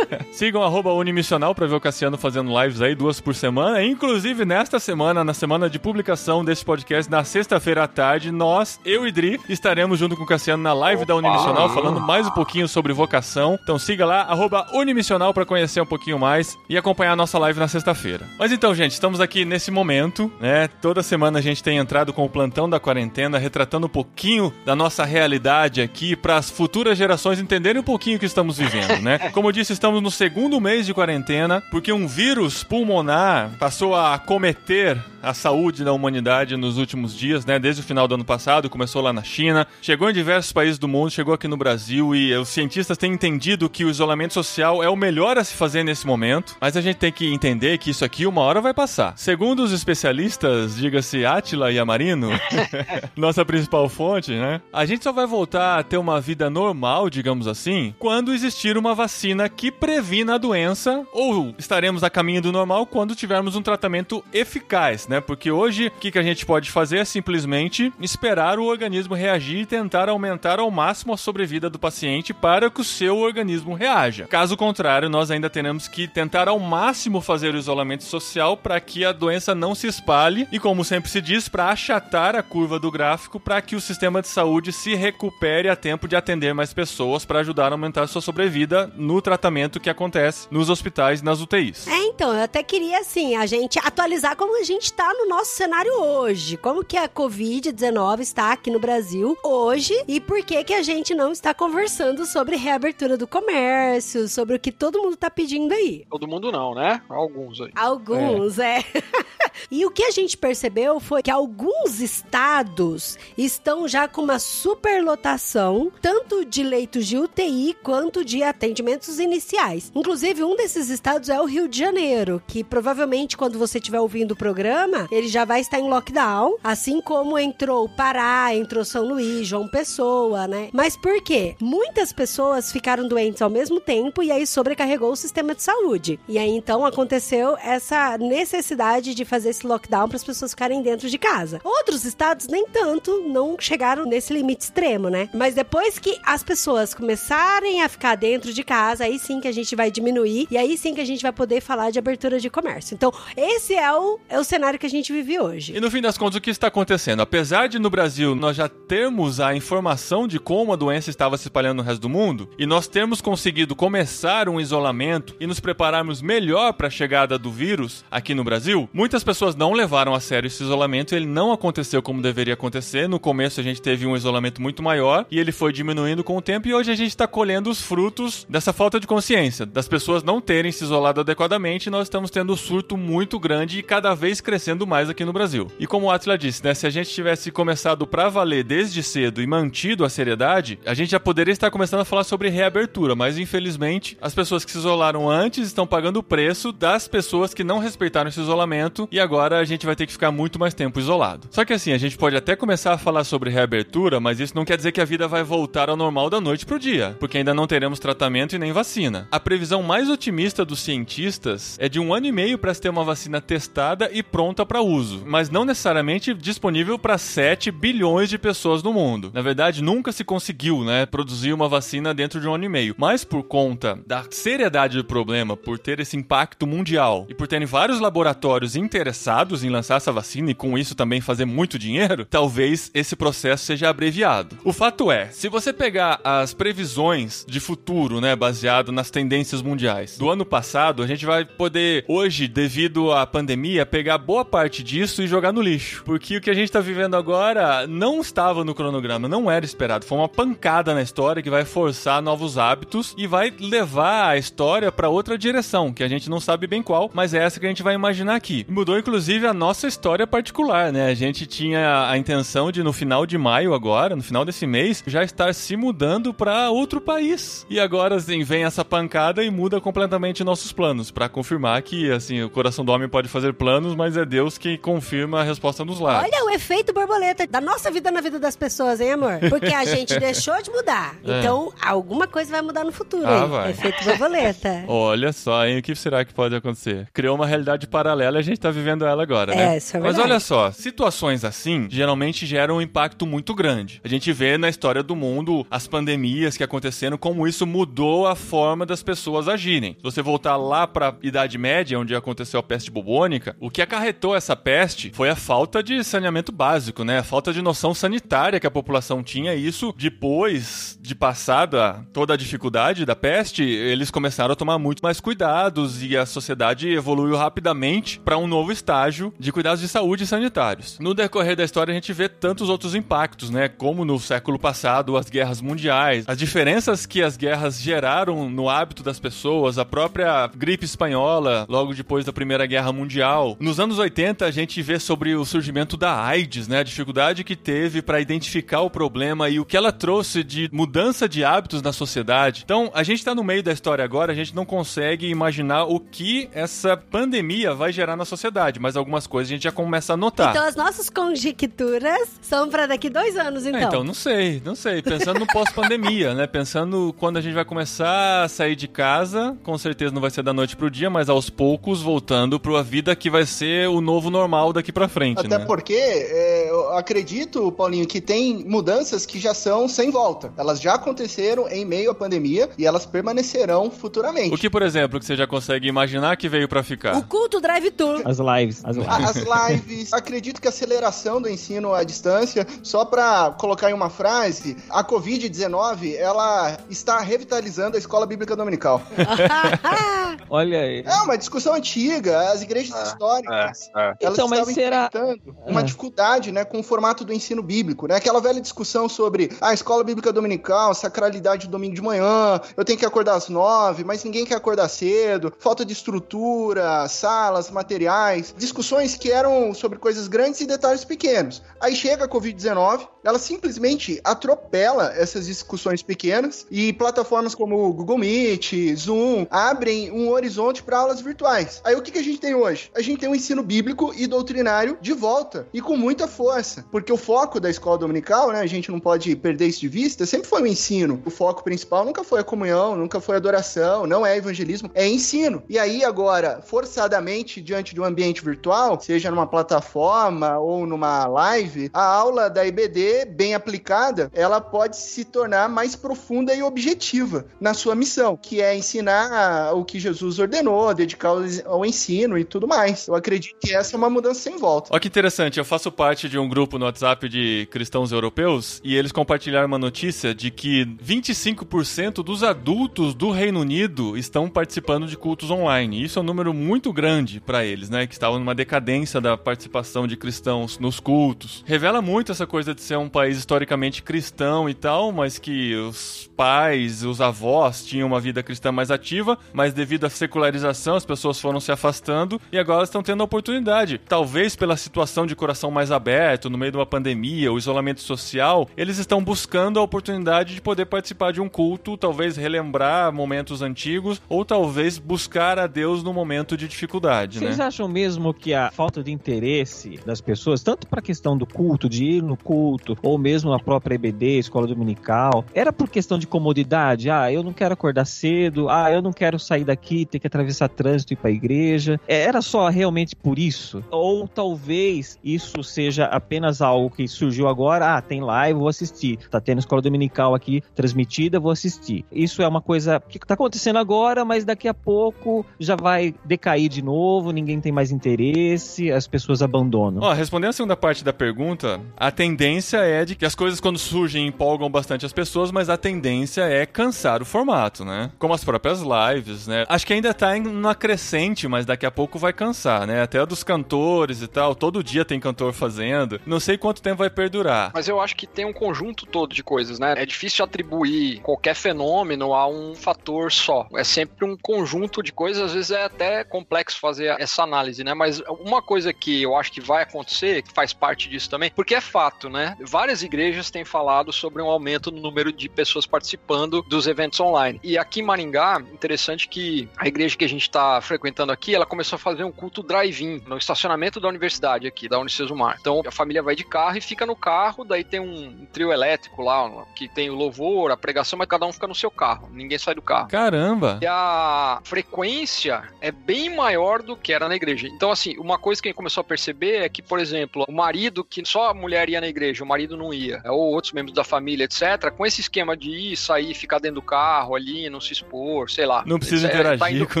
Sigam 0.32 0.62
arroba 0.62 0.92
Unimissional 0.92 1.54
pra 1.54 1.66
ver 1.66 1.74
o 1.74 1.80
Cassiano 1.80 2.18
fazendo 2.18 2.50
lives 2.60 2.82
aí 2.82 2.94
duas 2.94 3.20
por 3.20 3.34
semana. 3.34 3.82
Inclusive, 3.82 4.44
nesta 4.44 4.78
semana, 4.78 5.24
na 5.24 5.34
semana 5.34 5.70
de 5.70 5.78
publicação 5.78 6.44
desse 6.44 6.64
podcast, 6.64 7.10
na 7.10 7.24
sexta-feira 7.24 7.84
à 7.84 7.88
tarde, 7.88 8.30
nós, 8.30 8.80
eu 8.84 9.06
e 9.06 9.12
Dri, 9.12 9.40
estaremos 9.48 9.98
junto 9.98 10.16
com 10.16 10.24
o 10.24 10.26
Cassiano 10.26 10.62
na 10.62 10.72
live 10.72 11.04
da 11.04 11.14
Unimissional, 11.16 11.68
falando 11.70 12.00
mais 12.00 12.26
um 12.26 12.30
pouquinho 12.30 12.68
sobre 12.68 12.92
vocação. 12.92 13.58
Então 13.62 13.78
siga 13.78 14.04
lá, 14.04 14.22
arroba 14.22 14.66
Unimissional 14.74 15.32
pra 15.32 15.44
conhecer 15.44 15.80
um 15.80 15.86
pouquinho 15.86 16.18
mais 16.18 16.58
e 16.68 16.76
acompanhar 16.76 17.12
a 17.12 17.16
nossa 17.16 17.38
live 17.38 17.58
na 17.58 17.68
sexta-feira. 17.68 18.26
Mas 18.38 18.52
então, 18.52 18.74
gente, 18.74 18.92
estamos 18.92 19.20
aqui 19.20 19.44
nesse 19.44 19.70
momento, 19.70 20.30
né? 20.40 20.68
Toda 20.80 21.02
semana 21.02 21.38
a 21.38 21.42
gente 21.42 21.62
tem 21.62 21.78
entrado 21.78 22.12
com 22.12 22.24
o 22.24 22.28
plantão 22.28 22.68
da 22.68 22.80
quarentena, 22.80 23.38
retratando 23.38 23.86
um 23.86 23.90
pouquinho 23.90 24.52
da 24.64 24.74
nossa 24.74 25.04
realidade 25.04 25.80
aqui 25.80 26.16
para 26.16 26.36
as 26.36 26.50
futuras 26.50 26.96
gerações 26.96 27.38
entenderem 27.38 27.80
um 27.80 27.84
pouquinho 27.84 28.16
o 28.16 28.20
que 28.20 28.26
estamos 28.26 28.58
vivendo. 28.58 28.77
Né? 29.02 29.18
Como 29.30 29.48
eu 29.48 29.52
disse, 29.52 29.72
estamos 29.72 30.02
no 30.02 30.10
segundo 30.10 30.60
mês 30.60 30.86
de 30.86 30.94
quarentena, 30.94 31.62
porque 31.70 31.92
um 31.92 32.06
vírus 32.06 32.62
pulmonar 32.62 33.50
passou 33.58 33.94
a 33.94 34.18
cometer 34.18 34.98
a 35.22 35.34
saúde 35.34 35.84
da 35.84 35.92
humanidade 35.92 36.56
nos 36.56 36.78
últimos 36.78 37.14
dias, 37.14 37.44
né? 37.44 37.58
Desde 37.58 37.82
o 37.82 37.84
final 37.84 38.06
do 38.06 38.14
ano 38.14 38.24
passado, 38.24 38.70
começou 38.70 39.02
lá 39.02 39.12
na 39.12 39.22
China, 39.22 39.66
chegou 39.82 40.10
em 40.10 40.12
diversos 40.12 40.52
países 40.52 40.78
do 40.78 40.88
mundo, 40.88 41.10
chegou 41.10 41.34
aqui 41.34 41.48
no 41.48 41.56
Brasil 41.56 42.14
e 42.14 42.34
os 42.34 42.48
cientistas 42.48 42.96
têm 42.96 43.12
entendido 43.12 43.68
que 43.68 43.84
o 43.84 43.90
isolamento 43.90 44.34
social 44.34 44.82
é 44.82 44.88
o 44.88 44.96
melhor 44.96 45.38
a 45.38 45.44
se 45.44 45.54
fazer 45.54 45.82
nesse 45.82 46.06
momento, 46.06 46.56
mas 46.60 46.76
a 46.76 46.80
gente 46.80 46.96
tem 46.96 47.12
que 47.12 47.32
entender 47.32 47.78
que 47.78 47.90
isso 47.90 48.04
aqui 48.04 48.26
uma 48.26 48.42
hora 48.42 48.60
vai 48.60 48.72
passar. 48.72 49.14
Segundo 49.16 49.62
os 49.62 49.72
especialistas, 49.72 50.76
diga-se 50.76 51.24
Atila 51.24 51.72
e 51.72 51.78
Amarino, 51.78 52.30
nossa 53.16 53.44
principal 53.44 53.88
fonte, 53.88 54.32
né? 54.32 54.60
A 54.72 54.84
gente 54.84 55.04
só 55.04 55.12
vai 55.12 55.26
voltar 55.26 55.78
a 55.78 55.82
ter 55.82 55.96
uma 55.96 56.20
vida 56.20 56.48
normal, 56.48 57.10
digamos 57.10 57.46
assim, 57.46 57.94
quando 57.98 58.32
existir 58.32 58.67
uma 58.76 58.94
vacina 58.94 59.48
que 59.48 59.70
previna 59.70 60.34
a 60.34 60.38
doença 60.38 61.06
ou 61.12 61.54
estaremos 61.58 62.02
a 62.02 62.10
caminho 62.10 62.42
do 62.42 62.52
normal 62.52 62.86
quando 62.86 63.14
tivermos 63.14 63.56
um 63.56 63.62
tratamento 63.62 64.24
eficaz, 64.32 65.08
né? 65.08 65.20
Porque 65.20 65.50
hoje 65.50 65.86
o 65.86 65.90
que, 65.92 66.10
que 66.10 66.18
a 66.18 66.22
gente 66.22 66.44
pode 66.44 66.70
fazer 66.70 66.98
é 66.98 67.04
simplesmente 67.04 67.92
esperar 68.00 68.58
o 68.58 68.64
organismo 68.64 69.14
reagir 69.14 69.60
e 69.60 69.66
tentar 69.66 70.08
aumentar 70.08 70.58
ao 70.58 70.70
máximo 70.70 71.12
a 71.12 71.16
sobrevida 71.16 71.70
do 71.70 71.78
paciente 71.78 72.34
para 72.34 72.70
que 72.70 72.80
o 72.80 72.84
seu 72.84 73.18
organismo 73.18 73.74
reaja. 73.74 74.26
Caso 74.26 74.56
contrário, 74.56 75.08
nós 75.08 75.30
ainda 75.30 75.48
teremos 75.48 75.88
que 75.88 76.08
tentar 76.08 76.48
ao 76.48 76.58
máximo 76.58 77.20
fazer 77.20 77.54
o 77.54 77.58
isolamento 77.58 78.04
social 78.04 78.56
para 78.56 78.80
que 78.80 79.04
a 79.04 79.12
doença 79.12 79.54
não 79.54 79.74
se 79.74 79.86
espalhe 79.86 80.46
e, 80.50 80.58
como 80.58 80.84
sempre 80.84 81.10
se 81.10 81.20
diz, 81.20 81.48
para 81.48 81.68
achatar 81.68 82.34
a 82.34 82.42
curva 82.42 82.78
do 82.78 82.90
gráfico 82.90 83.38
para 83.38 83.60
que 83.62 83.76
o 83.76 83.80
sistema 83.80 84.20
de 84.20 84.28
saúde 84.28 84.72
se 84.72 84.94
recupere 84.94 85.68
a 85.68 85.76
tempo 85.76 86.08
de 86.08 86.16
atender 86.16 86.52
mais 86.52 86.72
pessoas 86.72 87.24
para 87.24 87.40
ajudar 87.40 87.68
a 87.68 87.74
aumentar 87.74 88.02
a 88.02 88.06
sua 88.06 88.20
sobrevida 88.20 88.57
no 88.96 89.20
tratamento 89.20 89.80
que 89.80 89.90
acontece 89.90 90.48
nos 90.50 90.70
hospitais 90.70 91.22
nas 91.22 91.40
UTIs. 91.40 91.86
É, 91.86 91.96
então, 92.04 92.34
eu 92.34 92.42
até 92.42 92.62
queria, 92.62 93.00
assim, 93.00 93.36
a 93.36 93.46
gente 93.46 93.78
atualizar 93.78 94.36
como 94.36 94.58
a 94.60 94.64
gente 94.64 94.92
tá 94.92 95.12
no 95.14 95.28
nosso 95.28 95.56
cenário 95.56 95.92
hoje. 96.00 96.56
Como 96.56 96.84
que 96.84 96.96
a 96.96 97.08
Covid-19 97.08 98.20
está 98.20 98.52
aqui 98.52 98.70
no 98.70 98.78
Brasil 98.78 99.36
hoje 99.44 99.94
e 100.06 100.20
por 100.20 100.44
que 100.44 100.62
que 100.64 100.74
a 100.74 100.82
gente 100.82 101.14
não 101.14 101.32
está 101.32 101.54
conversando 101.54 102.26
sobre 102.26 102.56
reabertura 102.56 103.16
do 103.16 103.26
comércio, 103.26 104.28
sobre 104.28 104.56
o 104.56 104.58
que 104.58 104.72
todo 104.72 105.00
mundo 105.00 105.16
tá 105.16 105.30
pedindo 105.30 105.72
aí. 105.72 106.04
Todo 106.10 106.26
mundo 106.26 106.50
não, 106.50 106.74
né? 106.74 107.02
Alguns 107.08 107.60
aí. 107.60 107.70
Alguns, 107.74 108.58
é. 108.58 108.84
e 109.70 109.84
o 109.84 109.90
que 109.90 110.04
a 110.04 110.10
gente 110.10 110.36
percebeu 110.36 111.00
foi 111.00 111.22
que 111.22 111.30
alguns 111.30 112.00
estados 112.00 113.18
estão 113.36 113.86
já 113.86 114.08
com 114.08 114.22
uma 114.22 114.38
superlotação, 114.38 115.92
tanto 116.00 116.44
de 116.44 116.62
leitos 116.62 117.06
de 117.06 117.18
UTI 117.18 117.76
quanto 117.82 118.24
de 118.24 118.42
atendimentos 118.48 119.18
iniciais. 119.18 119.92
Inclusive, 119.94 120.42
um 120.42 120.56
desses 120.56 120.88
estados 120.88 121.28
é 121.28 121.40
o 121.40 121.44
Rio 121.44 121.68
de 121.68 121.78
Janeiro, 121.78 122.42
que 122.46 122.64
provavelmente 122.64 123.36
quando 123.36 123.58
você 123.58 123.78
estiver 123.78 124.00
ouvindo 124.00 124.32
o 124.32 124.36
programa, 124.36 125.08
ele 125.10 125.28
já 125.28 125.44
vai 125.44 125.60
estar 125.60 125.78
em 125.78 125.88
lockdown, 125.88 126.56
assim 126.62 127.00
como 127.00 127.38
entrou 127.38 127.88
Pará, 127.88 128.54
entrou 128.54 128.84
São 128.84 129.04
Luís, 129.04 129.46
João 129.46 129.68
Pessoa, 129.68 130.46
né? 130.46 130.68
Mas 130.72 130.96
por 130.96 131.20
quê? 131.22 131.56
Muitas 131.60 132.12
pessoas 132.12 132.70
ficaram 132.70 133.08
doentes 133.08 133.42
ao 133.42 133.50
mesmo 133.50 133.80
tempo 133.80 134.22
e 134.22 134.30
aí 134.30 134.46
sobrecarregou 134.46 135.12
o 135.12 135.16
sistema 135.16 135.54
de 135.54 135.62
saúde. 135.62 136.20
E 136.28 136.38
aí 136.38 136.50
então 136.50 136.84
aconteceu 136.84 137.56
essa 137.62 138.16
necessidade 138.18 139.14
de 139.14 139.24
fazer 139.24 139.50
esse 139.50 139.66
lockdown 139.66 140.08
para 140.08 140.16
as 140.16 140.24
pessoas 140.24 140.52
ficarem 140.52 140.82
dentro 140.82 141.08
de 141.08 141.18
casa. 141.18 141.60
Outros 141.64 142.04
estados 142.04 142.46
nem 142.46 142.66
tanto 142.66 143.22
não 143.28 143.56
chegaram 143.58 144.04
nesse 144.04 144.32
limite 144.32 144.64
extremo, 144.64 145.08
né? 145.08 145.28
Mas 145.34 145.54
depois 145.54 145.98
que 145.98 146.18
as 146.24 146.42
pessoas 146.42 146.94
começarem 146.94 147.82
a 147.82 147.88
ficar 147.88 148.14
dentro 148.14 148.37
de 148.40 148.62
casa, 148.62 149.04
aí 149.04 149.18
sim 149.18 149.40
que 149.40 149.48
a 149.48 149.52
gente 149.52 149.74
vai 149.74 149.90
diminuir 149.90 150.46
e 150.50 150.56
aí 150.56 150.76
sim 150.76 150.94
que 150.94 151.00
a 151.00 151.04
gente 151.04 151.22
vai 151.22 151.32
poder 151.32 151.60
falar 151.60 151.90
de 151.90 151.98
abertura 151.98 152.38
de 152.38 152.48
comércio. 152.48 152.94
Então, 152.94 153.12
esse 153.36 153.74
é 153.74 153.92
o, 153.92 154.18
é 154.28 154.38
o 154.38 154.44
cenário 154.44 154.78
que 154.78 154.86
a 154.86 154.90
gente 154.90 155.12
vive 155.12 155.38
hoje. 155.38 155.76
E 155.76 155.80
no 155.80 155.90
fim 155.90 156.00
das 156.00 156.16
contas, 156.16 156.36
o 156.36 156.40
que 156.40 156.50
está 156.50 156.68
acontecendo? 156.68 157.20
Apesar 157.20 157.68
de 157.68 157.78
no 157.78 157.90
Brasil 157.90 158.34
nós 158.34 158.56
já 158.56 158.68
termos 158.68 159.40
a 159.40 159.54
informação 159.54 160.26
de 160.28 160.38
como 160.38 160.72
a 160.72 160.76
doença 160.76 161.10
estava 161.10 161.36
se 161.36 161.44
espalhando 161.44 161.78
no 161.78 161.82
resto 161.82 162.00
do 162.00 162.08
mundo, 162.08 162.48
e 162.58 162.66
nós 162.66 162.86
termos 162.86 163.20
conseguido 163.20 163.74
começar 163.74 164.48
um 164.48 164.60
isolamento 164.60 165.34
e 165.40 165.46
nos 165.46 165.60
prepararmos 165.60 166.20
melhor 166.20 166.72
para 166.72 166.88
a 166.88 166.90
chegada 166.90 167.38
do 167.38 167.50
vírus 167.50 168.04
aqui 168.10 168.34
no 168.34 168.44
Brasil, 168.44 168.88
muitas 168.92 169.24
pessoas 169.24 169.54
não 169.54 169.72
levaram 169.72 170.14
a 170.14 170.20
sério 170.20 170.46
esse 170.46 170.62
isolamento, 170.62 171.14
ele 171.14 171.26
não 171.26 171.52
aconteceu 171.52 172.02
como 172.02 172.22
deveria 172.22 172.54
acontecer. 172.54 173.08
No 173.08 173.20
começo 173.20 173.60
a 173.60 173.62
gente 173.62 173.80
teve 173.80 174.06
um 174.06 174.16
isolamento 174.16 174.60
muito 174.60 174.82
maior 174.82 175.26
e 175.30 175.38
ele 175.38 175.52
foi 175.52 175.72
diminuindo 175.72 176.24
com 176.24 176.36
o 176.36 176.42
tempo, 176.42 176.68
e 176.68 176.74
hoje 176.74 176.90
a 176.90 176.96
gente 176.96 177.10
está 177.10 177.26
colhendo 177.26 177.70
os 177.70 177.80
frutos 177.80 178.27
dessa 178.48 178.72
falta 178.72 179.00
de 179.00 179.06
consciência, 179.06 179.66
das 179.66 179.88
pessoas 179.88 180.22
não 180.22 180.40
terem 180.40 180.70
se 180.70 180.84
isolado 180.84 181.20
adequadamente, 181.20 181.90
nós 181.90 182.04
estamos 182.04 182.30
tendo 182.30 182.52
um 182.52 182.56
surto 182.56 182.96
muito 182.96 183.38
grande 183.38 183.78
e 183.78 183.82
cada 183.82 184.14
vez 184.14 184.40
crescendo 184.40 184.86
mais 184.86 185.08
aqui 185.08 185.24
no 185.24 185.32
Brasil. 185.32 185.70
E 185.78 185.86
como 185.86 186.06
o 186.06 186.10
Atila 186.10 186.36
disse, 186.36 186.62
né, 186.62 186.74
se 186.74 186.86
a 186.86 186.90
gente 186.90 187.10
tivesse 187.10 187.50
começado 187.50 188.06
pra 188.06 188.28
valer 188.28 188.62
desde 188.62 189.02
cedo 189.02 189.42
e 189.42 189.46
mantido 189.46 190.04
a 190.04 190.10
seriedade, 190.10 190.78
a 190.84 190.94
gente 190.94 191.10
já 191.10 191.20
poderia 191.20 191.52
estar 191.52 191.70
começando 191.70 192.00
a 192.00 192.04
falar 192.04 192.24
sobre 192.24 192.48
reabertura, 192.48 193.14
mas 193.14 193.38
infelizmente 193.38 194.16
as 194.20 194.34
pessoas 194.34 194.64
que 194.64 194.70
se 194.70 194.78
isolaram 194.78 195.28
antes 195.28 195.66
estão 195.66 195.86
pagando 195.86 196.18
o 196.18 196.22
preço 196.22 196.70
das 196.70 197.08
pessoas 197.08 197.54
que 197.54 197.64
não 197.64 197.78
respeitaram 197.78 198.28
esse 198.28 198.40
isolamento 198.40 199.08
e 199.10 199.18
agora 199.18 199.58
a 199.58 199.64
gente 199.64 199.86
vai 199.86 199.96
ter 199.96 200.06
que 200.06 200.12
ficar 200.12 200.30
muito 200.30 200.58
mais 200.58 200.74
tempo 200.74 201.00
isolado. 201.00 201.48
Só 201.50 201.64
que 201.64 201.72
assim, 201.72 201.92
a 201.92 201.98
gente 201.98 202.16
pode 202.16 202.36
até 202.36 202.54
começar 202.54 202.92
a 202.92 202.98
falar 202.98 203.24
sobre 203.24 203.50
reabertura, 203.50 204.20
mas 204.20 204.38
isso 204.38 204.54
não 204.54 204.64
quer 204.64 204.76
dizer 204.76 204.92
que 204.92 205.00
a 205.00 205.04
vida 205.04 205.26
vai 205.26 205.42
voltar 205.42 205.88
ao 205.88 205.96
normal 205.96 206.30
da 206.30 206.40
noite 206.40 206.66
pro 206.66 206.78
dia, 206.78 207.16
porque 207.18 207.38
ainda 207.38 207.54
não 207.54 207.66
teremos 207.66 207.98
tratamento 207.98 208.17
e 208.54 208.58
nem 208.58 208.72
vacina. 208.72 209.28
A 209.30 209.38
previsão 209.38 209.82
mais 209.82 210.10
otimista 210.10 210.64
dos 210.64 210.80
cientistas 210.80 211.76
é 211.80 211.88
de 211.88 212.00
um 212.00 212.12
ano 212.12 212.26
e 212.26 212.32
meio 212.32 212.58
para 212.58 212.74
se 212.74 212.80
ter 212.80 212.88
uma 212.88 213.04
vacina 213.04 213.40
testada 213.40 214.10
e 214.12 214.22
pronta 214.22 214.66
para 214.66 214.82
uso, 214.82 215.22
mas 215.24 215.48
não 215.48 215.64
necessariamente 215.64 216.34
disponível 216.34 216.98
para 216.98 217.16
7 217.16 217.70
bilhões 217.70 218.28
de 218.28 218.38
pessoas 218.38 218.82
no 218.82 218.92
mundo. 218.92 219.30
Na 219.32 219.40
verdade, 219.40 219.82
nunca 219.82 220.12
se 220.12 220.24
conseguiu, 220.24 220.82
né, 220.84 221.06
produzir 221.06 221.52
uma 221.52 221.68
vacina 221.68 222.12
dentro 222.12 222.40
de 222.40 222.48
um 222.48 222.54
ano 222.54 222.64
e 222.64 222.68
meio. 222.68 222.94
Mas 222.98 223.24
por 223.24 223.42
conta 223.44 223.98
da 224.06 224.24
seriedade 224.30 224.96
do 224.96 225.04
problema, 225.04 225.56
por 225.56 225.78
ter 225.78 226.00
esse 226.00 226.16
impacto 226.16 226.66
mundial 226.66 227.26
e 227.28 227.34
por 227.34 227.46
terem 227.46 227.66
vários 227.66 228.00
laboratórios 228.00 228.76
interessados 228.76 229.62
em 229.62 229.70
lançar 229.70 229.96
essa 229.96 230.12
vacina 230.12 230.50
e 230.50 230.54
com 230.54 230.76
isso 230.76 230.94
também 230.94 231.20
fazer 231.20 231.44
muito 231.44 231.78
dinheiro, 231.78 232.24
talvez 232.24 232.90
esse 232.94 233.14
processo 233.14 233.64
seja 233.64 233.88
abreviado. 233.88 234.58
O 234.64 234.72
fato 234.72 235.10
é, 235.10 235.26
se 235.28 235.48
você 235.48 235.72
pegar 235.72 236.20
as 236.24 236.52
previsões 236.54 237.44
de 237.46 237.60
futuro, 237.60 238.07
né, 238.12 238.34
baseado 238.34 238.90
nas 238.90 239.10
tendências 239.10 239.62
mundiais 239.62 240.18
do 240.18 240.30
ano 240.30 240.44
passado, 240.44 241.02
a 241.02 241.06
gente 241.06 241.24
vai 241.24 241.44
poder 241.44 242.04
hoje, 242.08 242.48
devido 242.48 243.12
à 243.12 243.26
pandemia, 243.26 243.86
pegar 243.86 244.18
boa 244.18 244.44
parte 244.44 244.82
disso 244.82 245.22
e 245.22 245.26
jogar 245.26 245.52
no 245.52 245.60
lixo. 245.60 246.02
Porque 246.04 246.36
o 246.36 246.40
que 246.40 246.50
a 246.50 246.54
gente 246.54 246.72
tá 246.72 246.80
vivendo 246.80 247.16
agora 247.16 247.86
não 247.86 248.20
estava 248.20 248.64
no 248.64 248.74
cronograma, 248.74 249.28
não 249.28 249.50
era 249.50 249.64
esperado. 249.64 250.04
Foi 250.04 250.18
uma 250.18 250.28
pancada 250.28 250.94
na 250.94 251.02
história 251.02 251.42
que 251.42 251.50
vai 251.50 251.64
forçar 251.64 252.22
novos 252.22 252.58
hábitos 252.58 253.14
e 253.16 253.26
vai 253.26 253.52
levar 253.60 254.30
a 254.30 254.36
história 254.36 254.90
para 254.90 255.08
outra 255.08 255.36
direção, 255.36 255.92
que 255.92 256.02
a 256.02 256.08
gente 256.08 256.30
não 256.30 256.40
sabe 256.40 256.66
bem 256.66 256.82
qual, 256.82 257.10
mas 257.12 257.34
é 257.34 257.38
essa 257.38 257.60
que 257.60 257.66
a 257.66 257.68
gente 257.68 257.82
vai 257.82 257.94
imaginar 257.94 258.34
aqui. 258.34 258.66
Mudou 258.68 258.98
inclusive 258.98 259.46
a 259.46 259.54
nossa 259.54 259.86
história 259.86 260.26
particular, 260.26 260.92
né? 260.92 261.06
A 261.10 261.14
gente 261.14 261.46
tinha 261.46 262.08
a 262.08 262.16
intenção 262.16 262.70
de 262.72 262.82
no 262.82 262.92
final 262.92 263.26
de 263.26 263.36
maio 263.36 263.74
agora, 263.74 264.16
no 264.16 264.22
final 264.22 264.44
desse 264.44 264.66
mês, 264.66 265.02
já 265.06 265.22
estar 265.22 265.54
se 265.54 265.76
mudando 265.76 266.32
para 266.32 266.70
outro 266.70 267.00
país. 267.00 267.66
E 267.68 267.78
assim, 267.96 268.42
vem 268.44 268.64
essa 268.64 268.84
pancada 268.84 269.42
e 269.42 269.50
muda 269.50 269.80
completamente 269.80 270.44
nossos 270.44 270.72
planos, 270.72 271.10
para 271.10 271.28
confirmar 271.28 271.80
que 271.82 272.10
assim, 272.10 272.42
o 272.42 272.50
coração 272.50 272.84
do 272.84 272.92
homem 272.92 273.08
pode 273.08 273.28
fazer 273.28 273.54
planos, 273.54 273.94
mas 273.94 274.16
é 274.16 274.24
Deus 274.24 274.58
que 274.58 274.76
confirma 274.78 275.40
a 275.40 275.42
resposta 275.42 275.84
nos 275.84 275.98
lados. 276.00 276.28
Olha 276.30 276.44
o 276.44 276.50
efeito 276.50 276.92
borboleta 276.92 277.46
da 277.46 277.60
nossa 277.60 277.90
vida 277.90 278.10
na 278.10 278.20
vida 278.20 278.38
das 278.38 278.56
pessoas, 278.56 279.00
hein, 279.00 279.12
amor? 279.12 279.38
Porque 279.48 279.74
a 279.74 279.84
gente 279.84 280.16
deixou 280.20 280.60
de 280.62 280.70
mudar. 280.70 281.16
É. 281.24 281.40
Então, 281.40 281.72
alguma 281.80 282.26
coisa 282.26 282.50
vai 282.50 282.62
mudar 282.62 282.84
no 282.84 282.92
futuro, 282.92 283.26
Ah, 283.26 283.40
hein? 283.42 283.48
vai. 283.48 283.70
Efeito 283.70 284.04
borboleta. 284.04 284.84
Olha 284.88 285.32
só, 285.32 285.66
hein? 285.66 285.78
O 285.78 285.82
que 285.82 285.94
será 285.94 286.24
que 286.24 286.32
pode 286.34 286.54
acontecer? 286.54 287.08
Criou 287.12 287.34
uma 287.34 287.46
realidade 287.46 287.86
paralela 287.86 288.36
e 288.38 288.40
a 288.40 288.42
gente 288.42 288.60
tá 288.60 288.70
vivendo 288.70 289.04
ela 289.04 289.22
agora, 289.22 289.54
né? 289.54 289.74
É, 289.74 289.78
isso 289.78 289.96
é 289.96 290.00
Mas 290.00 290.14
verdade. 290.16 290.30
olha 290.32 290.40
só, 290.40 290.70
situações 290.72 291.44
assim 291.44 291.86
geralmente 291.90 292.46
geram 292.46 292.76
um 292.76 292.82
impacto 292.82 293.26
muito 293.26 293.54
grande. 293.54 294.00
A 294.04 294.08
gente 294.08 294.32
vê 294.32 294.56
na 294.58 294.68
história 294.68 295.02
do 295.02 295.14
mundo 295.16 295.66
as 295.70 295.86
pandemias 295.86 296.56
que 296.56 296.64
aconteceram, 296.64 297.16
como 297.16 297.46
isso 297.46 297.66
mudou 297.66 297.77
a 298.26 298.34
forma 298.34 298.86
das 298.86 299.02
pessoas 299.02 299.48
agirem. 299.48 299.94
Se 299.94 300.02
você 300.02 300.22
voltar 300.22 300.56
lá 300.56 300.86
pra 300.86 301.16
Idade 301.22 301.58
Média, 301.58 301.98
onde 301.98 302.14
aconteceu 302.14 302.60
a 302.60 302.62
peste 302.62 302.90
bubônica, 302.90 303.56
o 303.60 303.70
que 303.70 303.82
acarretou 303.82 304.34
essa 304.34 304.56
peste 304.56 305.10
foi 305.14 305.28
a 305.28 305.36
falta 305.36 305.82
de 305.82 306.02
saneamento 306.02 306.52
básico, 306.52 307.04
né? 307.04 307.18
A 307.18 307.24
falta 307.24 307.52
de 307.52 307.60
noção 307.60 307.92
sanitária 307.94 308.60
que 308.60 308.66
a 308.66 308.70
população 308.70 309.22
tinha. 309.22 309.54
E 309.54 309.66
isso, 309.66 309.94
depois 309.96 310.98
de 311.00 311.14
passada 311.14 312.06
toda 312.12 312.34
a 312.34 312.36
dificuldade 312.36 313.04
da 313.04 313.16
peste, 313.16 313.62
eles 313.62 314.10
começaram 314.10 314.52
a 314.52 314.56
tomar 314.56 314.78
muito 314.78 315.00
mais 315.02 315.20
cuidados 315.20 316.02
e 316.02 316.16
a 316.16 316.24
sociedade 316.24 316.88
evoluiu 316.88 317.36
rapidamente 317.36 318.20
para 318.20 318.38
um 318.38 318.46
novo 318.46 318.72
estágio 318.72 319.32
de 319.38 319.52
cuidados 319.52 319.80
de 319.80 319.88
saúde 319.88 320.26
sanitários. 320.26 320.98
No 320.98 321.14
decorrer 321.14 321.56
da 321.56 321.64
história, 321.64 321.92
a 321.92 321.94
gente 321.94 322.12
vê 322.12 322.28
tantos 322.28 322.68
outros 322.68 322.94
impactos, 322.94 323.50
né? 323.50 323.68
Como 323.68 324.04
no 324.04 324.18
século 324.18 324.58
passado, 324.58 325.16
as 325.16 325.28
guerras 325.28 325.60
mundiais, 325.60 326.24
as 326.26 326.38
diferenças 326.38 327.06
que 327.06 327.22
as 327.22 327.36
guerras 327.36 327.67
guerras 327.68 327.80
geraram 327.80 328.48
no 328.48 328.68
hábito 328.68 329.02
das 329.02 329.18
pessoas, 329.20 329.78
a 329.78 329.84
própria 329.84 330.46
gripe 330.56 330.84
espanhola, 330.84 331.66
logo 331.68 331.92
depois 331.94 332.24
da 332.24 332.32
Primeira 332.32 332.64
Guerra 332.66 332.92
Mundial. 332.92 333.56
Nos 333.60 333.78
anos 333.80 333.98
80, 333.98 334.44
a 334.46 334.50
gente 334.50 334.80
vê 334.80 334.98
sobre 334.98 335.34
o 335.34 335.44
surgimento 335.44 335.96
da 335.96 336.22
AIDS, 336.24 336.66
né? 336.68 336.80
A 336.80 336.82
dificuldade 336.82 337.44
que 337.44 337.56
teve 337.56 338.00
para 338.00 338.20
identificar 338.20 338.80
o 338.80 338.90
problema 338.90 339.48
e 339.48 339.58
o 339.60 339.64
que 339.64 339.76
ela 339.76 339.92
trouxe 339.92 340.42
de 340.42 340.68
mudança 340.72 341.28
de 341.28 341.44
hábitos 341.44 341.82
na 341.82 341.92
sociedade. 341.92 342.62
Então, 342.64 342.90
a 342.94 343.02
gente 343.02 343.24
tá 343.24 343.34
no 343.34 343.44
meio 343.44 343.62
da 343.62 343.72
história 343.72 344.04
agora, 344.04 344.32
a 344.32 344.34
gente 344.34 344.54
não 344.54 344.64
consegue 344.64 345.28
imaginar 345.28 345.84
o 345.84 346.00
que 346.00 346.48
essa 346.52 346.96
pandemia 346.96 347.74
vai 347.74 347.92
gerar 347.92 348.16
na 348.16 348.24
sociedade, 348.24 348.80
mas 348.80 348.96
algumas 348.96 349.26
coisas 349.26 349.50
a 349.50 349.54
gente 349.54 349.64
já 349.64 349.72
começa 349.72 350.14
a 350.14 350.16
notar. 350.16 350.50
Então 350.50 350.64
as 350.66 350.76
nossas 350.76 351.10
conjecturas 351.10 352.38
são 352.40 352.68
pra 352.68 352.86
daqui 352.86 353.10
dois 353.10 353.36
anos, 353.36 353.66
É, 353.66 353.70
então. 353.70 353.82
então, 353.88 354.04
não 354.04 354.14
sei, 354.14 354.62
não 354.64 354.74
sei. 354.74 355.02
Pensando 355.02 355.40
no 355.40 355.46
pós-pandemia, 355.46 356.34
né? 356.34 356.46
Pensando 356.46 357.14
quando 357.18 357.36
a 357.36 357.40
gente 357.40 357.54
vai 357.58 357.64
começar 357.64 358.44
a 358.44 358.48
sair 358.48 358.76
de 358.76 358.86
casa, 358.86 359.56
com 359.64 359.76
certeza 359.76 360.12
não 360.14 360.20
vai 360.20 360.30
ser 360.30 360.42
da 360.44 360.52
noite 360.52 360.76
pro 360.76 360.88
dia, 360.88 361.10
mas 361.10 361.28
aos 361.28 361.50
poucos 361.50 362.00
voltando 362.00 362.60
pra 362.60 362.82
vida 362.82 363.16
que 363.16 363.28
vai 363.28 363.44
ser 363.44 363.88
o 363.88 364.00
novo 364.00 364.30
normal 364.30 364.72
daqui 364.72 364.92
pra 364.92 365.08
frente, 365.08 365.40
Até 365.40 365.58
né? 365.58 365.64
porque 365.64 365.94
é, 365.94 366.70
eu 366.70 366.92
acredito, 366.96 367.72
Paulinho, 367.72 368.06
que 368.06 368.20
tem 368.20 368.64
mudanças 368.64 369.26
que 369.26 369.40
já 369.40 369.52
são 369.54 369.88
sem 369.88 370.10
volta. 370.12 370.52
Elas 370.56 370.80
já 370.80 370.94
aconteceram 370.94 371.68
em 371.68 371.84
meio 371.84 372.12
à 372.12 372.14
pandemia 372.14 372.70
e 372.78 372.86
elas 372.86 373.04
permanecerão 373.04 373.90
futuramente. 373.90 374.54
O 374.54 374.58
que, 374.58 374.70
por 374.70 374.82
exemplo, 374.82 375.18
que 375.18 375.26
você 375.26 375.34
já 375.34 375.46
consegue 375.46 375.88
imaginar 375.88 376.36
que 376.36 376.48
veio 376.48 376.68
pra 376.68 376.80
O 376.80 376.84
ficar? 376.84 377.20
culto 377.26 377.60
drive-tour. 377.60 378.22
As 378.24 378.38
lives. 378.38 378.84
As 378.84 378.96
lives. 378.96 379.08
A- 379.12 379.30
As 379.30 379.70
lives, 379.72 380.12
acredito 380.12 380.60
que 380.60 380.68
a 380.68 380.70
aceleração 380.70 381.42
do 381.42 381.48
ensino 381.48 381.92
à 381.92 382.04
distância, 382.04 382.64
só 382.84 383.04
para 383.04 383.50
colocar 383.58 383.90
em 383.90 383.94
uma 383.94 384.10
frase, 384.10 384.76
a 384.90 385.02
Covid-19, 385.02 386.14
ela 386.16 386.78
está 386.88 387.18
revitalizando 387.18 387.47
a 387.56 387.98
escola 387.98 388.26
bíblica 388.26 388.54
dominical. 388.54 389.02
Olha 390.50 390.80
aí. 390.80 391.02
É 391.06 391.14
uma 391.22 391.36
discussão 391.36 391.74
antiga, 391.74 392.50
as 392.52 392.62
igrejas 392.62 392.94
É, 392.96 393.02
históricas, 393.04 393.90
é. 393.96 394.16
elas 394.20 394.34
Então, 394.38 394.48
mas 394.48 394.58
estavam 394.60 394.74
será- 394.74 395.10
enfrentando 395.12 395.56
uma 395.66 395.80
É. 395.80 395.82
dificuldade, 395.82 396.52
né, 396.52 396.64
com 396.64 396.80
o 396.80 396.82
formato 396.82 397.24
do 397.24 397.32
ensino 397.32 397.62
bíblico, 397.62 398.06
né? 398.06 398.16
Aquela 398.16 398.40
velha 398.40 398.60
discussão 398.60 399.08
sobre 399.08 399.50
a 399.60 399.72
escola 399.74 400.02
bíblica 400.04 400.32
dominical, 400.32 400.94
sacralidade 400.94 401.66
do 401.66 401.70
domingo 401.70 401.94
de 401.94 402.02
manhã, 402.02 402.60
eu 402.76 402.84
tenho 402.84 402.98
que 402.98 403.06
acordar 403.06 403.34
às 403.34 403.48
nove, 403.48 404.04
mas 404.04 404.24
ninguém 404.24 404.44
quer 404.44 404.54
acordar 404.56 404.88
cedo, 404.88 405.52
falta 405.58 405.84
de 405.84 405.92
estrutura, 405.92 407.06
salas, 407.08 407.70
materiais, 407.70 408.54
discussões 408.56 409.16
que 409.16 409.30
eram 409.30 409.72
sobre 409.74 409.98
coisas 409.98 410.28
grandes 410.28 410.60
e 410.60 410.66
detalhes 410.66 411.04
pequenos. 411.04 411.62
Aí 411.80 411.94
chega 411.94 412.24
a 412.24 412.28
Covid-19, 412.28 413.06
ela 413.24 413.38
simplesmente 413.38 414.20
atropela 414.24 415.12
essas 415.14 415.46
discussões 415.46 416.02
pequenas 416.02 416.66
e 416.70 416.92
plataformas 416.92 417.37
como 417.54 417.88
o 417.88 417.92
Google 417.92 418.18
Meet, 418.18 418.72
Zoom, 418.96 419.46
abrem 419.50 420.10
um 420.10 420.28
horizonte 420.30 420.82
para 420.82 420.98
aulas 420.98 421.20
virtuais. 421.20 421.80
Aí 421.84 421.94
o 421.94 422.02
que, 422.02 422.10
que 422.10 422.18
a 422.18 422.24
gente 422.24 422.40
tem 422.40 422.54
hoje? 422.54 422.90
A 422.94 423.00
gente 423.00 423.20
tem 423.20 423.28
um 423.28 423.34
ensino 423.34 423.62
bíblico 423.62 424.12
e 424.16 424.26
doutrinário 424.26 424.98
de 425.00 425.12
volta 425.12 425.68
e 425.72 425.80
com 425.80 425.96
muita 425.96 426.26
força, 426.26 426.84
porque 426.90 427.12
o 427.12 427.16
foco 427.16 427.60
da 427.60 427.70
escola 427.70 427.98
dominical, 427.98 428.50
né, 428.52 428.60
a 428.60 428.66
gente 428.66 428.90
não 428.90 428.98
pode 428.98 429.34
perder 429.36 429.68
isso 429.68 429.80
de 429.80 429.88
vista, 429.88 430.26
sempre 430.26 430.48
foi 430.48 430.62
o 430.62 430.66
ensino. 430.66 431.22
O 431.24 431.30
foco 431.30 431.62
principal 431.62 432.04
nunca 432.04 432.24
foi 432.24 432.40
a 432.40 432.44
comunhão, 432.44 432.96
nunca 432.96 433.20
foi 433.20 433.36
a 433.36 433.38
adoração, 433.38 434.06
não 434.06 434.26
é 434.26 434.36
evangelismo, 434.36 434.90
é 434.94 435.06
ensino. 435.06 435.62
E 435.68 435.78
aí 435.78 436.04
agora, 436.04 436.60
forçadamente 436.64 437.60
diante 437.60 437.94
de 437.94 438.00
um 438.00 438.04
ambiente 438.04 438.44
virtual, 438.44 439.00
seja 439.00 439.30
numa 439.30 439.46
plataforma 439.46 440.58
ou 440.58 440.86
numa 440.86 441.26
live, 441.26 441.90
a 441.92 442.04
aula 442.04 442.50
da 442.50 442.66
IBD 442.66 443.26
bem 443.26 443.54
aplicada, 443.54 444.30
ela 444.34 444.60
pode 444.60 444.96
se 444.96 445.24
tornar 445.24 445.68
mais 445.68 445.94
profunda 445.94 446.54
e 446.54 446.62
objetiva 446.62 447.27
na 447.60 447.74
sua 447.74 447.94
missão, 447.94 448.36
que 448.36 448.60
é 448.60 448.76
ensinar 448.76 449.72
o 449.74 449.84
que 449.84 449.98
Jesus 449.98 450.38
ordenou, 450.38 450.92
dedicar 450.94 451.34
ao 451.64 451.84
ensino 451.84 452.38
e 452.38 452.44
tudo 452.44 452.66
mais. 452.66 453.06
Eu 453.08 453.14
acredito 453.14 453.56
que 453.60 453.74
essa 453.74 453.94
é 453.94 453.98
uma 453.98 454.10
mudança 454.10 454.40
sem 454.40 454.56
volta. 454.56 454.88
Olha 454.90 455.00
que 455.00 455.08
interessante, 455.08 455.58
eu 455.58 455.64
faço 455.64 455.90
parte 455.90 456.28
de 456.28 456.38
um 456.38 456.48
grupo 456.48 456.78
no 456.78 456.84
WhatsApp 456.84 457.28
de 457.28 457.68
cristãos 457.70 458.12
europeus 458.12 458.80
e 458.84 458.96
eles 458.96 459.12
compartilharam 459.12 459.66
uma 459.66 459.78
notícia 459.78 460.34
de 460.34 460.50
que 460.50 460.84
25% 461.04 462.22
dos 462.22 462.42
adultos 462.42 463.14
do 463.14 463.30
Reino 463.30 463.60
Unido 463.60 464.16
estão 464.16 464.48
participando 464.48 465.06
de 465.06 465.16
cultos 465.16 465.50
online. 465.50 466.02
Isso 466.04 466.18
é 466.18 466.22
um 466.22 466.24
número 466.24 466.52
muito 466.54 466.92
grande 466.92 467.40
para 467.40 467.64
eles, 467.64 467.90
né? 467.90 468.06
Que 468.06 468.12
estavam 468.12 468.38
numa 468.38 468.54
decadência 468.54 469.20
da 469.20 469.36
participação 469.36 470.06
de 470.06 470.16
cristãos 470.16 470.78
nos 470.78 471.00
cultos. 471.00 471.62
Revela 471.66 472.00
muito 472.00 472.32
essa 472.32 472.46
coisa 472.46 472.74
de 472.74 472.80
ser 472.80 472.96
um 472.96 473.08
país 473.08 473.38
historicamente 473.38 474.02
cristão 474.02 474.68
e 474.68 474.74
tal, 474.74 475.12
mas 475.12 475.38
que 475.38 475.74
os 475.74 476.30
pais, 476.36 477.04
os 477.04 477.17
avós 477.20 477.84
tinham 477.84 478.08
uma 478.08 478.20
vida 478.20 478.42
cristã 478.42 478.70
mais 478.72 478.90
ativa, 478.90 479.38
mas 479.52 479.72
devido 479.72 480.04
à 480.04 480.10
secularização 480.10 480.96
as 480.96 481.04
pessoas 481.04 481.40
foram 481.40 481.60
se 481.60 481.72
afastando 481.72 482.40
e 482.52 482.58
agora 482.58 482.84
estão 482.84 483.02
tendo 483.02 483.20
a 483.20 483.24
oportunidade. 483.24 484.00
Talvez 484.08 484.56
pela 484.56 484.76
situação 484.76 485.26
de 485.26 485.36
coração 485.36 485.70
mais 485.70 485.90
aberto, 485.90 486.50
no 486.50 486.58
meio 486.58 486.72
de 486.72 486.78
uma 486.78 486.86
pandemia, 486.86 487.52
o 487.52 487.58
isolamento 487.58 488.00
social, 488.00 488.68
eles 488.76 488.98
estão 488.98 489.22
buscando 489.22 489.78
a 489.78 489.82
oportunidade 489.82 490.54
de 490.54 490.60
poder 490.60 490.86
participar 490.86 491.32
de 491.32 491.40
um 491.40 491.48
culto, 491.48 491.96
talvez 491.96 492.36
relembrar 492.36 493.12
momentos 493.12 493.62
antigos 493.62 494.20
ou 494.28 494.44
talvez 494.44 494.98
buscar 494.98 495.58
a 495.58 495.66
Deus 495.66 496.02
no 496.02 496.12
momento 496.12 496.56
de 496.56 496.68
dificuldade, 496.68 497.38
Vocês 497.38 497.58
né? 497.58 497.64
acham 497.64 497.88
mesmo 497.88 498.32
que 498.32 498.54
a 498.54 498.70
falta 498.70 499.02
de 499.02 499.12
interesse 499.12 499.98
das 500.04 500.20
pessoas, 500.20 500.62
tanto 500.62 500.86
para 500.86 501.00
a 501.00 501.02
questão 501.02 501.36
do 501.36 501.46
culto, 501.46 501.88
de 501.88 502.04
ir 502.04 502.22
no 502.22 502.36
culto, 502.36 502.96
ou 503.02 503.18
mesmo 503.18 503.52
a 503.52 503.58
própria 503.58 503.94
EBD, 503.94 504.38
escola 504.38 504.66
dominical, 504.66 505.44
era 505.54 505.72
por 505.72 505.88
questão 505.88 506.18
de 506.18 506.26
comodidade? 506.26 507.07
Ah, 507.10 507.32
eu 507.32 507.42
não 507.42 507.52
quero 507.52 507.74
acordar 507.74 508.04
cedo, 508.04 508.68
ah, 508.68 508.90
eu 508.90 509.02
não 509.02 509.12
quero 509.12 509.38
sair 509.38 509.64
daqui, 509.64 510.04
ter 510.04 510.18
que 510.18 510.26
atravessar 510.26 510.68
trânsito 510.68 511.12
e 511.12 511.14
ir 511.14 511.16
para 511.16 511.30
a 511.30 511.32
igreja. 511.32 512.00
É, 512.06 512.22
Era 512.22 512.42
só 512.42 512.68
realmente 512.68 513.14
por 513.16 513.38
isso? 513.38 513.82
Ou 513.90 514.26
talvez 514.26 515.18
isso 515.22 515.62
seja 515.62 516.04
apenas 516.06 516.60
algo 516.60 516.90
que 516.94 517.06
surgiu 517.08 517.48
agora, 517.48 517.96
ah, 517.96 518.02
tem 518.02 518.20
live, 518.20 518.58
vou 518.58 518.68
assistir. 518.68 519.18
Tá 519.30 519.40
tendo 519.40 519.58
escola 519.58 519.82
dominical 519.82 520.34
aqui 520.34 520.62
transmitida, 520.74 521.40
vou 521.40 521.50
assistir. 521.50 522.04
Isso 522.12 522.42
é 522.42 522.48
uma 522.48 522.60
coisa 522.60 523.00
que 523.00 523.18
tá 523.18 523.34
acontecendo 523.34 523.78
agora, 523.78 524.24
mas 524.24 524.44
daqui 524.44 524.68
a 524.68 524.74
pouco 524.74 525.44
já 525.58 525.76
vai 525.76 526.14
decair 526.24 526.68
de 526.68 526.82
novo, 526.82 527.30
ninguém 527.30 527.60
tem 527.60 527.72
mais 527.72 527.90
interesse, 527.90 528.90
as 528.90 529.06
pessoas 529.06 529.42
abandonam. 529.42 530.02
Ó, 530.02 530.12
respondendo 530.12 530.50
a 530.50 530.52
segunda 530.52 530.76
parte 530.76 531.04
da 531.04 531.12
pergunta, 531.12 531.80
a 531.96 532.10
tendência 532.10 532.78
é 532.78 533.04
de 533.04 533.14
que 533.14 533.24
as 533.24 533.34
coisas 533.34 533.60
quando 533.60 533.78
surgem 533.78 534.26
empolgam 534.26 534.70
bastante 534.70 535.06
as 535.06 535.12
pessoas, 535.12 535.50
mas 535.50 535.68
a 535.68 535.76
tendência 535.76 536.42
é 536.42 536.66
cansar 536.88 537.20
o 537.20 537.24
formato, 537.26 537.84
né? 537.84 538.10
Como 538.18 538.32
as 538.32 538.42
próprias 538.42 538.80
lives, 538.80 539.46
né? 539.46 539.66
Acho 539.68 539.86
que 539.86 539.92
ainda 539.92 540.14
tá 540.14 540.34
uma 540.36 540.74
crescente, 540.74 541.46
mas 541.46 541.66
daqui 541.66 541.84
a 541.84 541.90
pouco 541.90 542.18
vai 542.18 542.32
cansar, 542.32 542.86
né? 542.86 543.02
Até 543.02 543.24
dos 543.26 543.44
cantores 543.44 544.22
e 544.22 544.26
tal, 544.26 544.54
todo 544.54 544.82
dia 544.82 545.04
tem 545.04 545.20
cantor 545.20 545.52
fazendo. 545.52 546.18
Não 546.24 546.40
sei 546.40 546.56
quanto 546.56 546.80
tempo 546.80 546.96
vai 546.98 547.10
perdurar. 547.10 547.72
Mas 547.74 547.88
eu 547.88 548.00
acho 548.00 548.16
que 548.16 548.26
tem 548.26 548.46
um 548.46 548.52
conjunto 548.54 549.04
todo 549.04 549.34
de 549.34 549.42
coisas, 549.42 549.78
né? 549.78 549.94
É 549.98 550.06
difícil 550.06 550.42
atribuir 550.42 551.20
qualquer 551.20 551.54
fenômeno 551.54 552.32
a 552.32 552.46
um 552.48 552.74
fator 552.74 553.30
só. 553.30 553.66
É 553.74 553.84
sempre 553.84 554.24
um 554.24 554.36
conjunto 554.36 555.02
de 555.02 555.12
coisas, 555.12 555.42
às 555.42 555.52
vezes 555.52 555.70
é 555.70 555.84
até 555.84 556.24
complexo 556.24 556.80
fazer 556.80 557.14
essa 557.20 557.42
análise, 557.42 557.84
né? 557.84 557.92
Mas 557.92 558.22
uma 558.40 558.62
coisa 558.62 558.94
que 558.94 559.22
eu 559.22 559.36
acho 559.36 559.52
que 559.52 559.60
vai 559.60 559.82
acontecer, 559.82 560.42
que 560.42 560.52
faz 560.54 560.72
parte 560.72 561.08
disso 561.10 561.28
também, 561.28 561.50
porque 561.54 561.74
é 561.74 561.80
fato, 561.80 562.30
né? 562.30 562.56
Várias 562.62 563.02
igrejas 563.02 563.50
têm 563.50 563.64
falado 563.64 564.10
sobre 564.10 564.40
um 564.40 564.46
aumento 564.46 564.90
no 564.90 565.02
número 565.02 565.30
de 565.30 565.48
pessoas 565.50 565.84
participando 565.84 566.62
dos 566.78 566.86
eventos 566.86 567.18
online. 567.18 567.60
E 567.62 567.76
aqui 567.76 568.00
em 568.00 568.04
Maringá, 568.04 568.62
interessante 568.72 569.28
que 569.28 569.68
a 569.76 569.88
igreja 569.88 570.16
que 570.16 570.24
a 570.24 570.28
gente 570.28 570.42
está 570.42 570.80
frequentando 570.80 571.32
aqui, 571.32 571.54
ela 571.54 571.66
começou 571.66 571.96
a 571.96 571.98
fazer 571.98 572.22
um 572.22 572.30
culto 572.30 572.62
drive-in 572.62 573.20
no 573.26 573.36
estacionamento 573.36 573.98
da 573.98 574.08
universidade 574.08 574.66
aqui, 574.66 574.88
da 574.88 574.98
Unicesumar. 574.98 575.56
Então 575.60 575.82
a 575.84 575.90
família 575.90 576.22
vai 576.22 576.36
de 576.36 576.44
carro 576.44 576.78
e 576.78 576.80
fica 576.80 577.04
no 577.04 577.16
carro, 577.16 577.64
daí 577.64 577.82
tem 577.82 577.98
um 577.98 578.46
trio 578.52 578.72
elétrico 578.72 579.22
lá, 579.22 579.66
que 579.74 579.88
tem 579.88 580.08
o 580.08 580.14
louvor, 580.14 580.70
a 580.70 580.76
pregação, 580.76 581.18
mas 581.18 581.26
cada 581.26 581.46
um 581.46 581.52
fica 581.52 581.66
no 581.66 581.74
seu 581.74 581.90
carro, 581.90 582.28
ninguém 582.32 582.58
sai 582.58 582.76
do 582.76 582.82
carro. 582.82 583.08
Caramba! 583.08 583.78
E 583.82 583.86
a 583.86 584.60
frequência 584.62 585.64
é 585.80 585.90
bem 585.90 586.34
maior 586.34 586.80
do 586.80 586.96
que 586.96 587.12
era 587.12 587.28
na 587.28 587.34
igreja. 587.34 587.66
Então, 587.66 587.90
assim, 587.90 588.16
uma 588.18 588.38
coisa 588.38 588.62
que 588.62 588.68
a 588.68 588.70
gente 588.70 588.76
começou 588.76 589.00
a 589.00 589.04
perceber 589.04 589.64
é 589.64 589.68
que, 589.68 589.82
por 589.82 589.98
exemplo, 589.98 590.44
o 590.48 590.52
marido 590.52 591.02
que 591.02 591.24
só 591.26 591.50
a 591.50 591.54
mulher 591.54 591.88
ia 591.88 592.00
na 592.00 592.08
igreja, 592.08 592.44
o 592.44 592.46
marido 592.46 592.76
não 592.76 592.94
ia, 592.94 593.20
ou 593.24 593.52
outros 593.52 593.72
membros 593.72 593.94
da 593.94 594.04
família, 594.04 594.44
etc., 594.44 594.92
com 594.96 595.04
esse 595.04 595.20
esquema 595.20 595.56
de 595.56 595.70
ir, 595.70 595.96
sair, 595.96 596.34
ficar 596.34 596.60
dentro 596.60 596.67
do 596.72 596.82
carro 596.82 597.34
ali, 597.34 597.68
não 597.70 597.80
se 597.80 597.92
expor, 597.92 598.50
sei 598.50 598.66
lá. 598.66 598.82
Não 598.86 598.98
precisa 598.98 599.26
É, 599.26 599.30
interagir 599.30 599.58
tá 599.58 599.70
indo- 599.70 599.86
com 599.86 600.00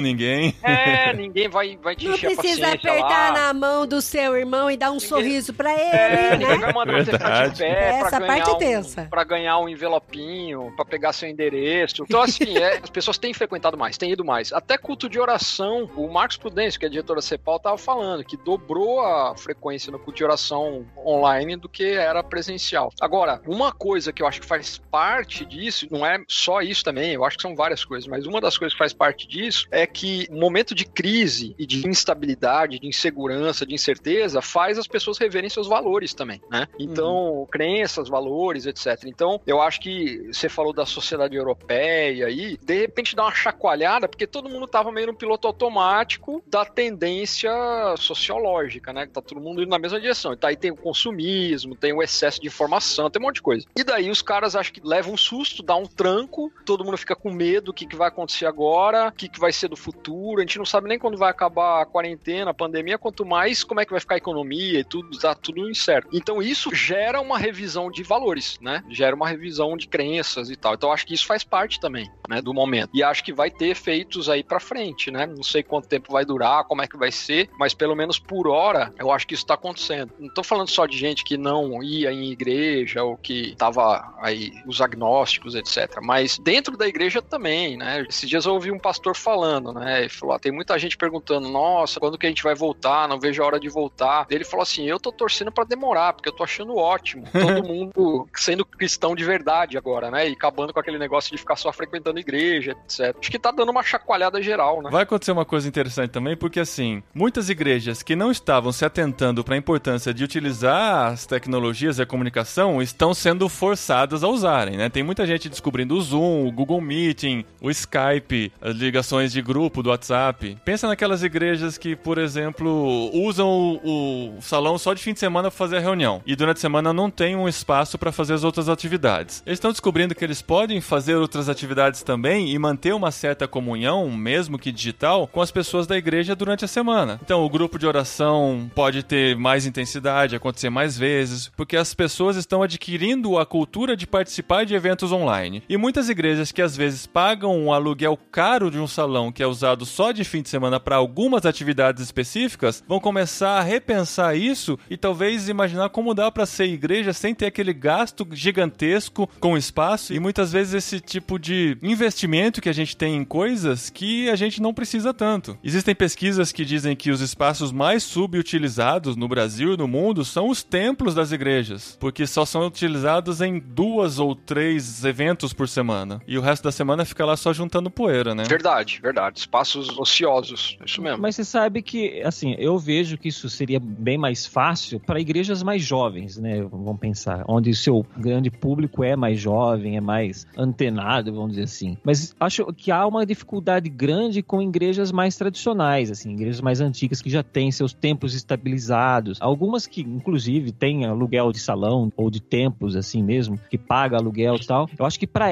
ninguém. 0.00 0.54
É, 0.62 1.12
ninguém 1.14 1.48
vai, 1.48 1.76
vai 1.82 1.94
te 1.96 2.06
Não 2.06 2.14
encher 2.14 2.26
a 2.26 2.30
precisa 2.36 2.60
paciência 2.66 2.90
apertar 2.90 3.32
lá. 3.32 3.40
na 3.40 3.54
mão 3.54 3.86
do 3.86 4.00
seu 4.02 4.36
irmão 4.36 4.70
e 4.70 4.76
dar 4.76 4.90
um 4.90 5.00
sorriso 5.00 5.52
pra 5.54 5.70
É, 5.72 6.32
ele, 6.32 6.36
ninguém 6.38 6.58
né? 6.58 6.66
vai 6.66 6.72
mandar 6.72 7.04
você 7.04 7.12
ficar 7.12 7.48
de 7.48 7.58
pé 7.58 7.98
pra 7.98 8.06
Essa 8.08 8.18
ganhar 8.20 8.26
parte 8.34 8.50
é 8.50 8.52
um, 8.52 8.58
tensa. 8.58 9.06
pra 9.10 9.24
ganhar 9.24 9.58
um 9.58 9.68
envelopinho, 9.68 10.72
pra 10.76 10.84
pegar 10.84 11.12
seu 11.12 11.28
endereço. 11.28 12.02
Então, 12.02 12.20
assim, 12.22 12.56
é, 12.58 12.78
as 12.82 12.90
pessoas 12.90 13.18
têm 13.18 13.32
frequentado 13.32 13.76
mais, 13.76 13.96
têm 13.96 14.12
ido 14.12 14.24
mais. 14.24 14.52
Até 14.52 14.76
culto 14.78 15.08
de 15.08 15.18
oração, 15.18 15.88
o 15.96 16.08
Marcos 16.12 16.36
Prudêncio, 16.36 16.78
que 16.78 16.86
é 16.86 16.88
diretor 16.88 17.16
da 17.16 17.22
CEPAL, 17.22 17.58
tava 17.58 17.78
falando 17.78 18.24
que 18.24 18.36
dobrou 18.36 19.00
a 19.00 19.36
frequência 19.36 19.90
no 19.90 19.98
culto 19.98 20.16
de 20.18 20.24
oração 20.24 20.86
online 21.04 21.56
do 21.56 21.68
que 21.68 21.84
era 21.84 22.22
presencial. 22.22 22.92
Agora, 23.00 23.40
uma 23.46 23.72
coisa 23.72 24.12
que 24.12 24.22
eu 24.22 24.26
acho 24.26 24.40
que 24.40 24.46
faz 24.46 24.78
parte 24.90 25.44
disso, 25.44 25.86
não 25.90 26.04
é 26.04 26.18
só 26.28 26.55
só 26.56 26.62
isso 26.62 26.82
também, 26.82 27.12
eu 27.12 27.24
acho 27.24 27.36
que 27.36 27.42
são 27.42 27.54
várias 27.54 27.84
coisas, 27.84 28.08
mas 28.08 28.26
uma 28.26 28.40
das 28.40 28.56
coisas 28.56 28.72
que 28.72 28.78
faz 28.78 28.92
parte 28.92 29.28
disso 29.28 29.66
é 29.70 29.86
que 29.86 30.26
o 30.30 30.36
momento 30.36 30.74
de 30.74 30.86
crise 30.86 31.54
e 31.58 31.66
de 31.66 31.86
instabilidade, 31.86 32.78
de 32.78 32.86
insegurança, 32.86 33.66
de 33.66 33.74
incerteza, 33.74 34.40
faz 34.40 34.78
as 34.78 34.86
pessoas 34.86 35.18
reverem 35.18 35.50
seus 35.50 35.66
valores 35.66 36.14
também, 36.14 36.40
né? 36.50 36.66
Então, 36.78 37.40
uhum. 37.40 37.46
crenças, 37.46 38.08
valores, 38.08 38.66
etc. 38.66 39.04
Então, 39.06 39.40
eu 39.46 39.60
acho 39.60 39.80
que 39.80 40.28
você 40.32 40.48
falou 40.48 40.72
da 40.72 40.86
sociedade 40.86 41.36
europeia 41.36 42.26
aí, 42.26 42.56
de 42.56 42.80
repente 42.80 43.14
dá 43.14 43.24
uma 43.24 43.34
chacoalhada, 43.34 44.08
porque 44.08 44.26
todo 44.26 44.48
mundo 44.48 44.66
tava 44.66 44.90
meio 44.90 45.08
no 45.08 45.14
piloto 45.14 45.46
automático 45.46 46.42
da 46.46 46.64
tendência 46.64 47.52
sociológica, 47.98 48.92
né? 48.92 49.06
Tá 49.12 49.20
todo 49.20 49.40
mundo 49.40 49.62
indo 49.62 49.70
na 49.70 49.78
mesma 49.78 50.00
direção. 50.00 50.32
Então, 50.32 50.48
aí 50.48 50.56
tem 50.56 50.70
o 50.70 50.76
consumismo, 50.76 51.74
tem 51.74 51.92
o 51.92 52.02
excesso 52.02 52.40
de 52.40 52.46
informação, 52.46 53.10
tem 53.10 53.20
um 53.20 53.26
monte 53.26 53.36
de 53.36 53.42
coisa. 53.42 53.66
E 53.76 53.84
daí 53.84 54.10
os 54.10 54.22
caras 54.22 54.56
acho 54.56 54.72
que 54.72 54.80
levam 54.82 55.14
um 55.14 55.16
susto, 55.16 55.62
dá 55.62 55.76
um 55.76 55.86
tranco, 55.86 56.45
todo 56.64 56.84
mundo 56.84 56.96
fica 56.96 57.14
com 57.14 57.30
medo, 57.30 57.70
o 57.70 57.74
que, 57.74 57.86
que 57.86 57.96
vai 57.96 58.08
acontecer 58.08 58.46
agora, 58.46 59.08
o 59.08 59.12
que, 59.12 59.28
que 59.28 59.40
vai 59.40 59.52
ser 59.52 59.68
do 59.68 59.76
futuro, 59.76 60.38
a 60.38 60.40
gente 60.40 60.58
não 60.58 60.64
sabe 60.64 60.88
nem 60.88 60.98
quando 60.98 61.16
vai 61.16 61.30
acabar 61.30 61.82
a 61.82 61.86
quarentena, 61.86 62.50
a 62.50 62.54
pandemia, 62.54 62.98
quanto 62.98 63.24
mais 63.24 63.64
como 63.64 63.80
é 63.80 63.84
que 63.84 63.90
vai 63.90 64.00
ficar 64.00 64.14
a 64.14 64.18
economia 64.18 64.80
e 64.80 64.84
tudo, 64.84 65.18
tá 65.18 65.34
tudo 65.34 65.68
incerto. 65.68 66.08
Então 66.12 66.42
isso 66.42 66.74
gera 66.74 67.20
uma 67.20 67.38
revisão 67.38 67.90
de 67.90 68.02
valores, 68.02 68.58
né? 68.60 68.82
Gera 68.90 69.14
uma 69.14 69.28
revisão 69.28 69.76
de 69.76 69.88
crenças 69.88 70.50
e 70.50 70.56
tal. 70.56 70.74
Então 70.74 70.92
acho 70.92 71.06
que 71.06 71.14
isso 71.14 71.26
faz 71.26 71.44
parte 71.44 71.80
também, 71.80 72.10
né, 72.28 72.40
do 72.40 72.52
momento. 72.52 72.90
E 72.94 73.02
acho 73.02 73.24
que 73.24 73.32
vai 73.32 73.50
ter 73.50 73.68
efeitos 73.68 74.28
aí 74.28 74.42
para 74.42 74.60
frente, 74.60 75.10
né? 75.10 75.26
Não 75.26 75.42
sei 75.42 75.62
quanto 75.62 75.88
tempo 75.88 76.12
vai 76.12 76.24
durar, 76.24 76.64
como 76.64 76.82
é 76.82 76.86
que 76.86 76.96
vai 76.96 77.10
ser, 77.10 77.48
mas 77.58 77.74
pelo 77.74 77.94
menos 77.94 78.18
por 78.18 78.48
hora, 78.48 78.92
eu 78.98 79.10
acho 79.10 79.26
que 79.26 79.34
isso 79.34 79.46
tá 79.46 79.54
acontecendo. 79.54 80.12
Não 80.18 80.32
tô 80.32 80.42
falando 80.42 80.68
só 80.68 80.86
de 80.86 80.96
gente 80.96 81.24
que 81.24 81.36
não 81.36 81.82
ia 81.82 82.12
em 82.12 82.30
igreja 82.30 83.02
ou 83.02 83.16
que 83.16 83.54
tava 83.56 84.14
aí 84.20 84.52
os 84.66 84.80
agnósticos, 84.80 85.54
etc. 85.54 85.98
Mas 86.02 86.35
dentro 86.40 86.76
da 86.76 86.86
igreja 86.86 87.20
também, 87.22 87.76
né? 87.76 88.04
Esses 88.08 88.28
dias 88.28 88.44
eu 88.44 88.54
ouvi 88.54 88.70
um 88.70 88.78
pastor 88.78 89.16
falando, 89.16 89.72
né? 89.72 90.00
Ele 90.00 90.08
falou: 90.08 90.34
ah, 90.34 90.38
tem 90.38 90.52
muita 90.52 90.78
gente 90.78 90.96
perguntando, 90.96 91.48
nossa, 91.48 92.00
quando 92.00 92.18
que 92.18 92.26
a 92.26 92.28
gente 92.28 92.42
vai 92.42 92.54
voltar? 92.54 93.08
Não 93.08 93.18
vejo 93.18 93.42
a 93.42 93.46
hora 93.46 93.60
de 93.60 93.68
voltar. 93.68 94.26
Ele 94.30 94.44
falou 94.44 94.62
assim: 94.62 94.84
eu 94.86 94.98
tô 94.98 95.12
torcendo 95.12 95.52
para 95.52 95.64
demorar, 95.64 96.12
porque 96.12 96.28
eu 96.28 96.32
tô 96.32 96.44
achando 96.44 96.76
ótimo. 96.76 97.24
Todo 97.32 97.66
mundo 97.66 98.28
sendo 98.34 98.64
cristão 98.64 99.14
de 99.14 99.24
verdade 99.24 99.76
agora, 99.76 100.10
né? 100.10 100.28
E 100.28 100.32
acabando 100.32 100.72
com 100.72 100.80
aquele 100.80 100.98
negócio 100.98 101.30
de 101.30 101.38
ficar 101.38 101.56
só 101.56 101.72
frequentando 101.72 102.18
igreja, 102.18 102.72
etc. 102.72 103.16
Acho 103.18 103.30
que 103.30 103.38
tá 103.38 103.50
dando 103.50 103.70
uma 103.70 103.82
chacoalhada 103.82 104.42
geral, 104.42 104.82
né? 104.82 104.90
Vai 104.90 105.02
acontecer 105.02 105.32
uma 105.32 105.44
coisa 105.44 105.68
interessante 105.68 106.10
também, 106.10 106.36
porque 106.36 106.60
assim, 106.60 107.02
muitas 107.14 107.48
igrejas 107.48 108.02
que 108.02 108.16
não 108.16 108.30
estavam 108.30 108.72
se 108.72 108.84
atentando 108.84 109.42
para 109.44 109.54
a 109.54 109.58
importância 109.58 110.12
de 110.12 110.24
utilizar 110.24 111.12
as 111.12 111.26
tecnologias 111.26 111.98
e 111.98 112.02
a 112.02 112.06
comunicação 112.06 112.82
estão 112.82 113.14
sendo 113.14 113.48
forçadas 113.48 114.22
a 114.22 114.28
usarem, 114.28 114.76
né? 114.76 114.88
Tem 114.88 115.02
muita 115.02 115.26
gente 115.26 115.48
descobrindo 115.48 115.94
o 115.96 116.00
Zoom, 116.00 116.25
o 116.46 116.52
Google 116.52 116.80
Meeting, 116.80 117.44
o 117.60 117.70
Skype, 117.70 118.52
as 118.60 118.76
ligações 118.76 119.32
de 119.32 119.40
grupo 119.40 119.82
do 119.82 119.90
WhatsApp. 119.90 120.56
Pensa 120.64 120.86
naquelas 120.86 121.22
igrejas 121.22 121.78
que, 121.78 121.96
por 121.96 122.18
exemplo, 122.18 123.10
usam 123.12 123.48
o, 123.48 124.36
o 124.36 124.42
salão 124.42 124.78
só 124.78 124.94
de 124.94 125.02
fim 125.02 125.12
de 125.12 125.20
semana 125.20 125.50
para 125.50 125.58
fazer 125.58 125.76
a 125.76 125.80
reunião 125.80 126.22
e 126.26 126.34
durante 126.34 126.58
a 126.58 126.60
semana 126.60 126.92
não 126.92 127.10
tem 127.10 127.36
um 127.36 127.48
espaço 127.48 127.98
para 127.98 128.12
fazer 128.12 128.34
as 128.34 128.44
outras 128.44 128.68
atividades. 128.68 129.42
Eles 129.46 129.56
estão 129.56 129.70
descobrindo 129.70 130.14
que 130.14 130.24
eles 130.24 130.42
podem 130.42 130.80
fazer 130.80 131.14
outras 131.14 131.48
atividades 131.48 132.02
também 132.02 132.50
e 132.50 132.58
manter 132.58 132.94
uma 132.94 133.10
certa 133.10 133.46
comunhão, 133.46 134.10
mesmo 134.10 134.58
que 134.58 134.72
digital, 134.72 135.26
com 135.26 135.40
as 135.40 135.50
pessoas 135.50 135.86
da 135.86 135.96
igreja 135.96 136.34
durante 136.34 136.64
a 136.64 136.68
semana. 136.68 137.20
Então, 137.22 137.44
o 137.44 137.50
grupo 137.50 137.78
de 137.78 137.86
oração 137.86 138.70
pode 138.74 139.02
ter 139.02 139.36
mais 139.36 139.66
intensidade, 139.66 140.36
acontecer 140.36 140.70
mais 140.70 140.98
vezes, 140.98 141.50
porque 141.56 141.76
as 141.76 141.94
pessoas 141.94 142.36
estão 142.36 142.62
adquirindo 142.62 143.38
a 143.38 143.46
cultura 143.46 143.96
de 143.96 144.06
participar 144.06 144.64
de 144.64 144.74
eventos 144.74 145.12
online. 145.12 145.62
E 145.68 145.76
muitas 145.76 146.08
igrejas 146.08 146.15
que 146.52 146.62
às 146.62 146.76
vezes 146.76 147.06
pagam 147.06 147.56
um 147.56 147.72
aluguel 147.72 148.18
caro 148.30 148.70
de 148.70 148.78
um 148.78 148.86
salão 148.86 149.30
que 149.30 149.42
é 149.42 149.46
usado 149.46 149.84
só 149.84 150.12
de 150.12 150.24
fim 150.24 150.40
de 150.40 150.48
semana 150.48 150.80
para 150.80 150.96
algumas 150.96 151.44
atividades 151.44 152.02
específicas 152.02 152.82
vão 152.88 152.98
começar 152.98 153.58
a 153.58 153.62
repensar 153.62 154.34
isso 154.36 154.78
e 154.88 154.96
talvez 154.96 155.48
imaginar 155.48 155.90
como 155.90 156.14
dá 156.14 156.30
para 156.30 156.46
ser 156.46 156.66
igreja 156.66 157.12
sem 157.12 157.34
ter 157.34 157.46
aquele 157.46 157.72
gasto 157.72 158.26
gigantesco 158.32 159.28
com 159.38 159.58
espaço 159.58 160.14
e 160.14 160.18
muitas 160.18 160.52
vezes 160.52 160.74
esse 160.74 161.00
tipo 161.00 161.38
de 161.38 161.76
investimento 161.82 162.60
que 162.60 162.68
a 162.68 162.74
gente 162.74 162.96
tem 162.96 163.16
em 163.16 163.24
coisas 163.24 163.90
que 163.90 164.30
a 164.30 164.36
gente 164.36 164.62
não 164.62 164.72
precisa 164.72 165.12
tanto. 165.12 165.58
Existem 165.62 165.94
pesquisas 165.94 166.50
que 166.50 166.64
dizem 166.64 166.96
que 166.96 167.10
os 167.10 167.20
espaços 167.20 167.70
mais 167.72 168.02
subutilizados 168.02 169.16
no 169.16 169.28
Brasil 169.28 169.74
e 169.74 169.76
no 169.76 169.86
mundo 169.86 170.24
são 170.24 170.48
os 170.48 170.62
templos 170.62 171.14
das 171.14 171.32
igrejas, 171.32 171.96
porque 172.00 172.26
só 172.26 172.44
são 172.44 172.66
utilizados 172.66 173.40
em 173.40 173.58
duas 173.58 174.18
ou 174.18 174.34
três 174.34 175.04
eventos 175.04 175.52
por 175.52 175.68
semana. 175.68 175.95
E 176.26 176.36
o 176.36 176.40
resto 176.40 176.64
da 176.64 176.72
semana 176.72 177.04
fica 177.04 177.24
lá 177.24 177.36
só 177.36 177.52
juntando 177.52 177.90
poeira, 177.90 178.34
né? 178.34 178.44
Verdade, 178.44 179.00
verdade. 179.02 179.40
Espaços 179.40 179.96
ociosos, 179.98 180.76
isso 180.84 181.00
mesmo. 181.00 181.22
Mas 181.22 181.36
você 181.36 181.44
sabe 181.44 181.82
que, 181.82 182.20
assim, 182.22 182.54
eu 182.58 182.78
vejo 182.78 183.16
que 183.16 183.28
isso 183.28 183.48
seria 183.48 183.80
bem 183.80 184.18
mais 184.18 184.46
fácil 184.46 185.00
para 185.00 185.20
igrejas 185.20 185.62
mais 185.62 185.82
jovens, 185.82 186.36
né? 186.36 186.62
Vamos 186.62 186.98
pensar, 186.98 187.44
onde 187.48 187.70
o 187.70 187.74
seu 187.74 188.04
grande 188.16 188.50
público 188.50 189.04
é 189.04 189.16
mais 189.16 189.38
jovem, 189.38 189.96
é 189.96 190.00
mais 190.00 190.46
antenado, 190.56 191.32
vamos 191.32 191.50
dizer 191.50 191.64
assim. 191.64 191.96
Mas 192.04 192.34
acho 192.38 192.66
que 192.72 192.90
há 192.90 193.06
uma 193.06 193.24
dificuldade 193.24 193.88
grande 193.88 194.42
com 194.42 194.60
igrejas 194.60 195.12
mais 195.12 195.36
tradicionais, 195.36 196.10
assim, 196.10 196.32
igrejas 196.32 196.60
mais 196.60 196.80
antigas 196.80 197.22
que 197.22 197.30
já 197.30 197.42
têm 197.42 197.70
seus 197.70 197.92
templos 197.92 198.34
estabilizados. 198.34 199.38
Algumas 199.40 199.86
que, 199.86 200.00
inclusive, 200.00 200.72
têm 200.72 201.04
aluguel 201.04 201.52
de 201.52 201.58
salão 201.58 202.12
ou 202.16 202.30
de 202.30 202.40
templos, 202.40 202.96
assim 202.96 203.22
mesmo, 203.22 203.58
que 203.70 203.78
paga 203.78 204.16
aluguel 204.16 204.56
e 204.56 204.66
tal. 204.66 204.88
Eu 204.98 205.04
acho 205.04 205.18
que 205.18 205.26
para 205.26 205.50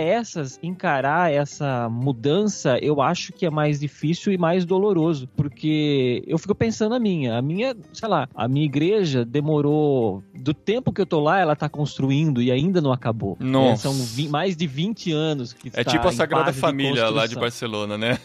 encarar 0.62 1.32
essa 1.32 1.88
mudança, 1.88 2.78
eu 2.80 3.00
acho 3.00 3.32
que 3.32 3.46
é 3.46 3.50
mais 3.50 3.80
difícil 3.80 4.32
e 4.32 4.38
mais 4.38 4.64
doloroso, 4.64 5.28
porque 5.36 6.22
eu 6.26 6.38
fico 6.38 6.54
pensando 6.54 6.94
a 6.94 7.00
minha, 7.00 7.38
a 7.38 7.42
minha, 7.42 7.76
sei 7.92 8.08
lá, 8.08 8.28
a 8.34 8.48
minha 8.48 8.64
igreja 8.64 9.24
demorou 9.24 10.22
do 10.34 10.52
tempo 10.52 10.92
que 10.92 11.00
eu 11.00 11.06
tô 11.06 11.20
lá, 11.20 11.40
ela 11.40 11.56
tá 11.56 11.68
construindo 11.68 12.42
e 12.42 12.50
ainda 12.50 12.80
não 12.80 12.92
acabou. 12.92 13.36
Nossa. 13.40 13.88
É, 13.88 13.92
são 13.92 14.28
mais 14.28 14.56
de 14.56 14.66
20 14.66 15.12
anos 15.12 15.52
que 15.52 15.68
É 15.68 15.84
tá 15.84 15.90
tipo 15.90 16.06
a 16.06 16.12
Sagrada 16.12 16.52
Família 16.52 17.06
de 17.06 17.12
lá 17.12 17.26
de 17.26 17.34
Barcelona, 17.34 17.96
né? 17.96 18.18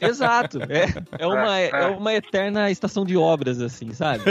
Exato. 0.00 0.58
É, 0.68 1.22
é, 1.22 1.26
uma, 1.26 1.58
é 1.58 1.86
uma 1.86 2.14
eterna 2.14 2.70
estação 2.70 3.04
de 3.04 3.16
obras, 3.16 3.60
assim, 3.60 3.92
sabe? 3.92 4.24